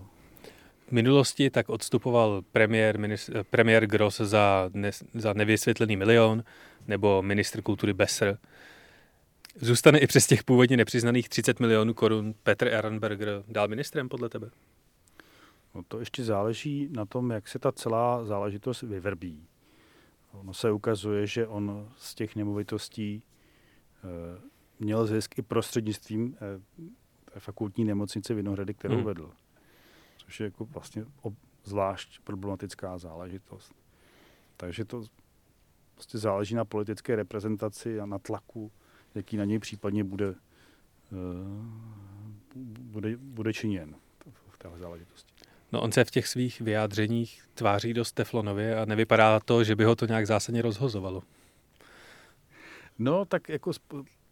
minulosti 0.91 1.50
tak 1.50 1.69
odstupoval 1.69 2.41
premiér, 2.52 3.00
ministr, 3.00 3.43
premiér 3.50 3.88
Gross 3.88 4.17
za, 4.17 4.69
ne, 4.74 4.91
za 5.13 5.34
nevysvětlený 5.34 5.96
milion 5.96 6.43
nebo 6.88 7.22
ministr 7.22 7.62
kultury 7.62 7.93
Besser. 7.93 8.38
Zůstane 9.56 10.00
i 10.00 10.08
přes 10.08 10.28
těch 10.28 10.43
původně 10.43 10.78
nepřiznaných 10.78 11.30
30 11.30 11.60
milionů 11.60 11.93
korun 11.93 12.34
Petr 12.43 12.67
Ehrenberger 12.67 13.43
dál 13.48 13.67
ministrem 13.67 14.10
podle 14.10 14.30
tebe? 14.30 14.50
No 15.76 15.84
to 15.88 16.00
ještě 16.00 16.24
záleží 16.24 16.89
na 16.91 17.06
tom, 17.06 17.32
jak 17.32 17.48
se 17.48 17.60
ta 17.60 17.72
celá 17.72 18.26
záležitost 18.26 18.82
vyvrbí. 18.82 19.48
Ono 20.32 20.54
se 20.54 20.72
ukazuje, 20.72 21.28
že 21.28 21.48
on 21.48 21.89
z 21.98 22.15
těch 22.15 22.36
nemovitostí 22.36 23.13
e, 23.13 23.22
měl 24.80 25.06
zisk 25.06 25.39
i 25.39 25.41
prostřednictvím 25.41 26.38
e, 27.36 27.39
fakultní 27.39 27.86
nemocnice 27.86 28.34
Vinohrady, 28.34 28.74
kterou 28.74 28.96
hmm. 28.96 29.04
vedl 29.04 29.32
což 30.34 30.39
je 30.39 30.43
jako 30.43 30.65
vlastně 30.65 31.06
zvlášť 31.63 32.19
problematická 32.24 32.98
záležitost. 32.98 33.74
Takže 34.58 34.86
to 34.86 35.04
prostě 35.96 36.17
záleží 36.17 36.56
na 36.56 36.65
politické 36.65 37.15
reprezentaci 37.15 38.00
a 38.00 38.06
na 38.06 38.19
tlaku, 38.19 38.72
jaký 39.15 39.38
na 39.38 39.46
něj 39.46 39.60
případně 39.60 40.04
bude, 40.04 40.30
uh, 40.30 40.36
bude, 42.80 43.17
bude 43.17 43.54
činěn 43.54 43.96
v 44.50 44.58
téhle 44.58 44.80
záležitosti. 44.80 45.34
No 45.72 45.82
on 45.82 45.91
se 45.91 46.06
v 46.06 46.12
těch 46.12 46.28
svých 46.28 46.62
vyjádřeních 46.62 47.43
tváří 47.54 47.93
dost 47.93 48.12
teflonově 48.12 48.80
a 48.80 48.86
nevypadá 48.86 49.39
to, 49.39 49.63
že 49.63 49.76
by 49.76 49.84
ho 49.84 49.96
to 49.96 50.06
nějak 50.06 50.28
zásadně 50.28 50.62
rozhozovalo. 50.62 51.24
No, 53.00 53.26
tak 53.26 53.50
jako 53.50 53.72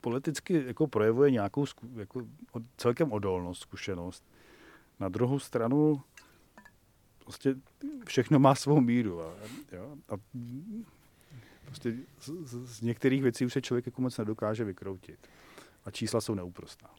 politicky 0.02 0.64
jako 0.68 0.88
projevuje 0.88 1.32
nějakou 1.32 1.66
jako 1.96 2.22
celkem 2.78 3.12
odolnost, 3.12 3.62
zkušenost. 3.62 4.31
Na 5.02 5.10
druhou 5.10 5.40
stranu 5.40 6.02
prostě 7.24 7.56
všechno 8.06 8.40
má 8.40 8.56
svou 8.56 8.82
míru. 8.82 9.22
A, 9.22 9.34
jo, 9.72 9.96
a 10.10 10.14
prostě 11.66 11.94
z, 12.20 12.30
z, 12.46 12.82
některých 12.82 13.24
věcí 13.24 13.46
už 13.46 13.54
se 13.54 13.62
člověk 13.62 13.86
jako 13.86 14.02
moc 14.02 14.18
nedokáže 14.18 14.64
vykroutit. 14.64 15.28
A 15.86 15.92
čísla 15.92 16.22
jsou 16.22 16.36
neúprostná. 16.36 16.90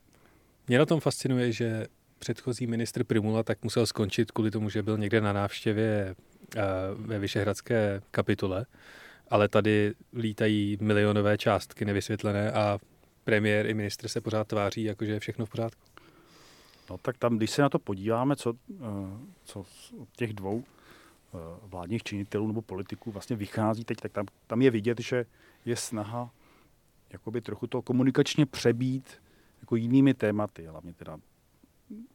Mě 0.68 0.78
na 0.78 0.86
tom 0.86 1.00
fascinuje, 1.00 1.52
že 1.52 1.86
předchozí 2.18 2.66
ministr 2.66 3.04
Primula 3.04 3.42
tak 3.42 3.64
musel 3.64 3.86
skončit 3.86 4.30
kvůli 4.30 4.50
tomu, 4.50 4.70
že 4.70 4.82
byl 4.82 4.98
někde 4.98 5.20
na 5.20 5.32
návštěvě 5.32 6.14
uh, 6.56 6.62
ve 7.06 7.18
Vyšehradské 7.18 8.02
kapitule, 8.10 8.66
ale 9.28 9.48
tady 9.48 9.94
lítají 10.14 10.78
milionové 10.80 11.38
částky 11.38 11.84
nevysvětlené 11.84 12.52
a 12.52 12.78
premiér 13.24 13.66
i 13.66 13.74
ministr 13.74 14.08
se 14.08 14.20
pořád 14.20 14.48
tváří, 14.48 14.84
jakože 14.84 15.12
je 15.12 15.20
všechno 15.20 15.46
v 15.46 15.50
pořádku. 15.50 15.91
No 16.90 16.98
tak 16.98 17.18
tam, 17.18 17.36
když 17.36 17.50
se 17.50 17.62
na 17.62 17.68
to 17.68 17.78
podíváme, 17.78 18.36
co, 18.36 18.54
eh, 18.70 18.84
co 19.44 19.60
od 19.98 20.08
těch 20.16 20.32
dvou 20.32 20.64
eh, 20.64 21.38
vládních 21.62 22.02
činitelů 22.02 22.46
nebo 22.46 22.62
politiků 22.62 23.10
vlastně 23.10 23.36
vychází 23.36 23.84
teď, 23.84 23.98
tak 23.98 24.12
tam, 24.12 24.26
tam 24.46 24.62
je 24.62 24.70
vidět, 24.70 25.00
že 25.00 25.26
je 25.64 25.76
snaha 25.76 26.30
jakoby 27.10 27.40
trochu 27.40 27.66
to 27.66 27.82
komunikačně 27.82 28.46
přebít 28.46 29.22
jako 29.60 29.76
jinými 29.76 30.14
tématy, 30.14 30.66
hlavně 30.66 30.92
teda 30.92 31.18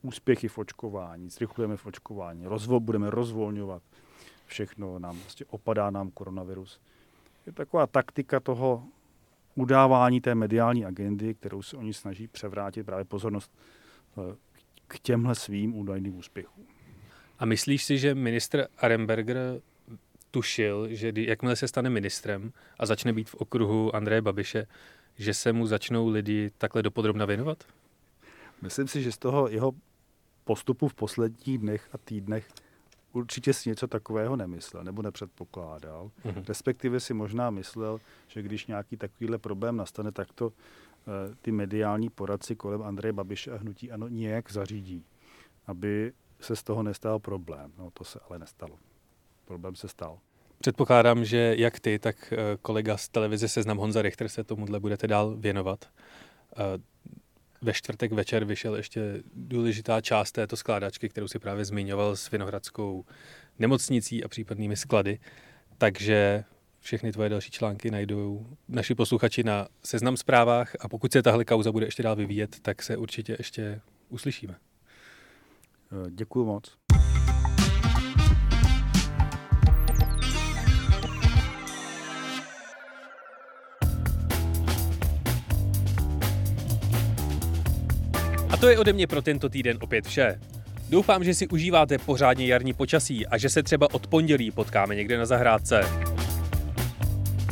úspěchy 0.01 0.47
v 0.47 0.58
očkování, 0.58 1.30
zrychlujeme 1.30 1.77
v 1.77 1.86
očkování, 1.86 2.45
rozvol, 2.45 2.80
budeme 2.80 3.10
rozvolňovat 3.10 3.84
všechno, 4.45 4.99
nám 4.99 5.20
vlastně 5.20 5.45
opadá 5.49 5.89
nám 5.89 6.11
koronavirus. 6.11 6.80
Je 7.45 7.51
taková 7.51 7.88
taktika 7.88 8.39
toho 8.39 8.84
udávání 9.55 10.22
té 10.22 10.36
mediální 10.36 10.86
agendy, 10.86 11.34
kterou 11.34 11.61
se 11.61 11.78
oni 11.78 11.93
snaží 11.93 12.28
převrátit 12.28 12.84
právě 12.84 13.05
pozornost 13.05 13.51
eh, 14.18 14.36
k 14.88 15.00
těmhle 15.00 15.36
svým 15.36 15.76
údajným 15.76 16.18
úspěchům. 16.18 16.66
A 17.40 17.46
myslíš 17.46 17.84
si, 17.84 17.98
že 17.98 18.16
ministr 18.16 18.68
Aremberger 18.78 19.38
tušil, 20.32 20.88
že 20.92 21.12
jakmile 21.16 21.56
se 21.56 21.68
stane 21.68 21.90
ministrem 21.90 22.52
a 22.80 22.86
začne 22.86 23.14
být 23.14 23.30
v 23.30 23.36
okruhu 23.36 23.96
Andreje 23.96 24.22
Babiše, 24.22 24.68
že 25.18 25.34
se 25.34 25.54
mu 25.54 25.68
začnou 25.68 26.08
lidi 26.08 26.52
takhle 26.58 26.84
dopodrobna 26.84 27.26
věnovat? 27.26 27.64
Myslím 28.62 28.88
si, 28.88 29.04
že 29.04 29.12
z 29.12 29.18
toho 29.18 29.48
jeho 29.48 29.74
postupu 30.44 30.88
v 30.88 30.94
posledních 30.94 31.58
dnech 31.58 31.90
a 31.94 31.98
týdnech 31.98 32.48
určitě 33.14 33.54
si 33.54 33.70
něco 33.70 33.88
takového 33.88 34.36
nemyslel 34.36 34.84
nebo 34.84 35.02
nepředpokládal. 35.02 36.12
Mm-hmm. 36.26 36.44
Respektive 36.48 37.00
si 37.00 37.14
možná 37.14 37.50
myslel, 37.50 38.00
že 38.28 38.42
když 38.42 38.68
nějaký 38.68 38.98
takovýhle 38.98 39.38
problém 39.38 39.78
nastane, 39.78 40.12
tak 40.12 40.34
to 40.34 40.54
ty 41.41 41.51
mediální 41.51 42.10
poradci 42.10 42.55
kolem 42.55 42.82
Andreje 42.82 43.14
Babiše 43.14 43.51
a 43.51 43.58
hnutí 43.58 43.91
ano 43.91 44.08
nějak 44.08 44.51
zařídí, 44.51 45.05
aby 45.66 46.14
se 46.39 46.55
z 46.55 46.64
toho 46.64 46.84
nestal 46.84 47.20
problém. 47.20 47.72
No 47.78 47.91
to 47.91 48.03
se 48.03 48.20
ale 48.30 48.39
nestalo. 48.39 48.78
Problém 49.45 49.76
se 49.76 49.88
stal. 49.88 50.20
Předpokládám, 50.60 51.26
že 51.26 51.55
jak 51.58 51.80
ty, 51.80 51.99
tak 51.99 52.34
eh, 52.34 52.58
kolega 52.62 52.97
z 52.97 53.10
televize 53.10 53.47
Seznam 53.47 53.78
Honza 53.78 54.01
Richter 54.01 54.30
se 54.30 54.43
tomuhle 54.43 54.80
budete 54.80 55.08
dál 55.08 55.36
věnovat. 55.38 55.86
Eh, 56.58 56.64
ve 57.62 57.74
čtvrtek 57.74 58.12
večer 58.12 58.45
vyšel 58.45 58.76
ještě 58.76 59.24
důležitá 59.34 60.01
část 60.01 60.32
této 60.32 60.58
skládačky, 60.58 61.10
kterou 61.10 61.28
si 61.28 61.39
právě 61.39 61.66
zmiňoval 61.66 62.16
s 62.16 62.32
Vinohradskou 62.32 63.05
nemocnicí 63.60 64.24
a 64.24 64.28
případnými 64.28 64.76
sklady. 64.76 65.20
Takže 65.78 66.43
všechny 66.88 67.12
tvoje 67.12 67.30
další 67.30 67.52
články 67.52 67.92
najdou 67.92 68.46
naši 68.68 68.96
posluchači 68.96 69.44
na 69.44 69.68
seznam 69.84 70.18
zprávách 70.18 70.76
a 70.80 70.90
pokud 70.90 71.12
se 71.12 71.24
tahle 71.24 71.46
kauza 71.46 71.72
bude 71.72 71.86
ještě 71.86 72.04
dál 72.04 72.16
vyvíjet, 72.16 72.60
tak 72.62 72.84
se 72.84 72.98
určitě 72.98 73.36
ještě 73.40 73.82
uslyšíme. 74.10 74.56
Eh, 75.92 76.12
Děkuji 76.12 76.46
moc. 76.46 76.78
A 88.50 88.58
to 88.60 88.70
je 88.70 88.80
ode 88.80 88.94
mě 88.94 89.08
pro 89.08 89.22
tento 89.22 89.50
týden 89.50 89.78
opět 89.82 90.06
vše. 90.06 90.40
Doufám, 90.90 91.24
že 91.24 91.34
si 91.34 91.48
užíváte 91.48 91.98
pořádně 91.98 92.48
jarní 92.48 92.74
počasí 92.74 93.28
a 93.28 93.38
že 93.38 93.50
se 93.50 93.64
třeba 93.64 93.94
od 93.94 94.08
pondělí 94.08 94.52
potkáme 94.52 94.96
někde 94.96 95.18
na 95.18 95.26
zahrádce. 95.26 95.82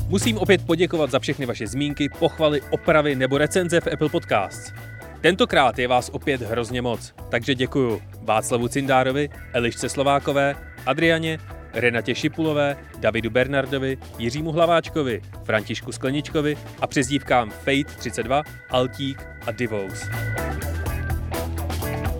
Musím 0.07 0.37
opět 0.37 0.65
poděkovat 0.65 1.11
za 1.11 1.19
všechny 1.19 1.45
vaše 1.45 1.67
zmínky, 1.67 2.09
pochvaly, 2.19 2.61
opravy 2.69 3.15
nebo 3.15 3.37
recenze 3.37 3.81
v 3.81 3.87
Apple 3.93 4.09
Podcasts. 4.09 4.73
Tentokrát 5.21 5.79
je 5.79 5.87
vás 5.87 6.09
opět 6.09 6.41
hrozně 6.41 6.81
moc, 6.81 7.13
takže 7.29 7.55
děkuju 7.55 8.01
Václavu 8.21 8.67
Cindárovi, 8.67 9.29
Elišce 9.53 9.89
Slovákové, 9.89 10.55
Adrianě, 10.85 11.39
Renatě 11.73 12.15
Šipulové, 12.15 12.77
Davidu 12.99 13.29
Bernardovi, 13.29 13.97
Jiřímu 14.17 14.51
Hlaváčkovi, 14.51 15.21
Františku 15.43 15.91
Skleničkovi 15.91 16.57
a 16.79 16.87
přezdívkám 16.87 17.51
Fate32, 17.65 18.43
Altík 18.69 19.27
a 19.47 19.51
Divous. 19.51 20.07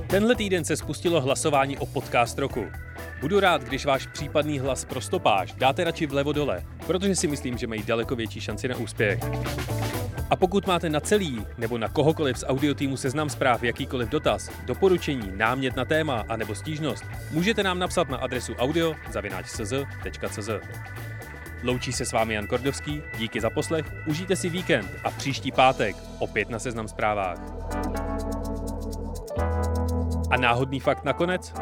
Tenhle 0.08 0.36
týden 0.36 0.66
se 0.66 0.78
spustilo 0.78 1.22
hlasování 1.22 1.78
o 1.78 1.86
podcast 1.86 2.40
roku. 2.40 2.66
Budu 3.22 3.40
rád, 3.40 3.64
když 3.64 3.86
váš 3.86 4.08
případný 4.08 4.60
hlas 4.60 4.86
pro 4.86 5.02
stopáž 5.02 5.54
dáte 5.54 5.84
radši 5.84 6.06
vlevo 6.06 6.34
dole, 6.34 6.64
protože 6.88 7.16
si 7.16 7.28
myslím, 7.28 7.58
že 7.58 7.68
mají 7.68 7.84
daleko 7.84 8.16
větší 8.16 8.42
šanci 8.42 8.68
na 8.68 8.76
úspěch. 8.76 9.20
A 10.30 10.36
pokud 10.36 10.68
máte 10.68 10.90
na 10.90 11.00
celý 11.00 11.46
nebo 11.58 11.78
na 11.78 11.88
kohokoliv 11.88 12.38
z 12.38 12.46
audiotýmu 12.48 12.98
seznam 12.98 13.30
zpráv 13.30 13.64
jakýkoliv 13.64 14.10
dotaz, 14.10 14.50
doporučení, 14.66 15.32
námět 15.36 15.76
na 15.76 15.86
téma 15.86 16.26
a 16.30 16.38
nebo 16.38 16.56
stížnost, 16.56 17.06
můžete 17.32 17.64
nám 17.64 17.80
napsat 17.80 18.10
na 18.10 18.18
adresu 18.18 18.54
audio.cz.cz. 18.54 20.50
Loučí 21.64 21.94
se 21.94 22.06
s 22.06 22.12
vámi 22.12 22.34
Jan 22.34 22.48
Kordovský, 22.48 23.02
díky 23.18 23.42
za 23.42 23.50
poslech, 23.50 23.86
užijte 24.08 24.36
si 24.36 24.50
víkend 24.50 24.92
a 25.04 25.12
příští 25.12 25.52
pátek 25.52 25.96
opět 26.20 26.50
na 26.50 26.60
seznam 26.60 26.88
zprávách. 26.88 27.38
A 30.32 30.38
náhodný 30.38 30.80
fakt 30.80 31.04
nakonec? 31.04 31.54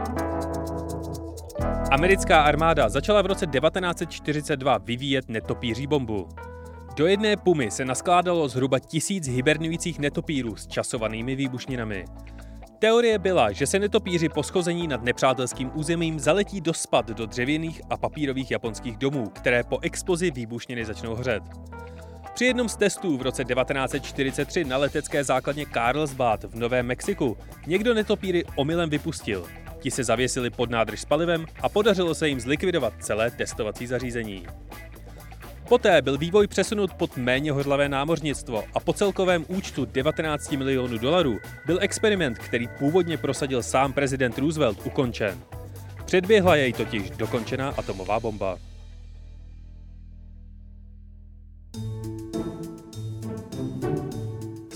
Americká 1.93 2.41
armáda 2.41 2.89
začala 2.89 3.21
v 3.21 3.25
roce 3.25 3.47
1942 3.47 4.77
vyvíjet 4.77 5.29
netopíří 5.29 5.87
bombu. 5.87 6.29
Do 6.95 7.07
jedné 7.07 7.37
pumy 7.37 7.71
se 7.71 7.85
naskládalo 7.85 8.47
zhruba 8.47 8.79
tisíc 8.79 9.27
hibernujících 9.27 9.99
netopírů 9.99 10.55
s 10.55 10.67
časovanými 10.67 11.35
výbušninami. 11.35 12.05
Teorie 12.79 13.19
byla, 13.19 13.51
že 13.51 13.67
se 13.67 13.79
netopíři 13.79 14.29
po 14.29 14.43
schození 14.43 14.87
nad 14.87 15.03
nepřátelským 15.03 15.71
územím 15.73 16.19
zaletí 16.19 16.61
do 16.61 16.73
spad 16.73 17.07
do 17.07 17.25
dřevěných 17.25 17.81
a 17.89 17.97
papírových 17.97 18.51
japonských 18.51 18.97
domů, 18.97 19.29
které 19.29 19.63
po 19.63 19.79
explozi 19.81 20.31
výbušniny 20.31 20.85
začnou 20.85 21.15
hořet. 21.15 21.43
Při 22.33 22.45
jednom 22.45 22.69
z 22.69 22.75
testů 22.75 23.17
v 23.17 23.21
roce 23.21 23.43
1943 23.43 24.63
na 24.63 24.77
letecké 24.77 25.23
základně 25.23 25.65
Carlsbad 25.73 26.43
v 26.43 26.55
Novém 26.55 26.85
Mexiku 26.85 27.37
někdo 27.67 27.93
netopíry 27.93 28.43
omylem 28.55 28.89
vypustil. 28.89 29.45
Ti 29.83 29.91
se 29.91 30.03
zavěsili 30.03 30.49
pod 30.49 30.69
nádrž 30.69 31.01
s 31.01 31.05
palivem 31.05 31.45
a 31.61 31.69
podařilo 31.69 32.15
se 32.15 32.29
jim 32.29 32.39
zlikvidovat 32.39 32.93
celé 32.99 33.31
testovací 33.31 33.87
zařízení. 33.87 34.47
Poté 35.69 36.01
byl 36.01 36.17
vývoj 36.17 36.47
přesunut 36.47 36.93
pod 36.93 37.17
méně 37.17 37.51
hořlavé 37.51 37.89
námořnictvo 37.89 38.63
a 38.73 38.79
po 38.79 38.93
celkovém 38.93 39.45
účtu 39.47 39.85
19 39.85 40.51
milionů 40.51 40.97
dolarů 40.97 41.37
byl 41.65 41.77
experiment, 41.81 42.39
který 42.39 42.67
původně 42.67 43.17
prosadil 43.17 43.63
sám 43.63 43.93
prezident 43.93 44.37
Roosevelt, 44.37 44.79
ukončen. 44.85 45.39
Předběhla 46.05 46.55
jej 46.55 46.73
totiž 46.73 47.09
dokončená 47.09 47.69
atomová 47.69 48.19
bomba. 48.19 48.57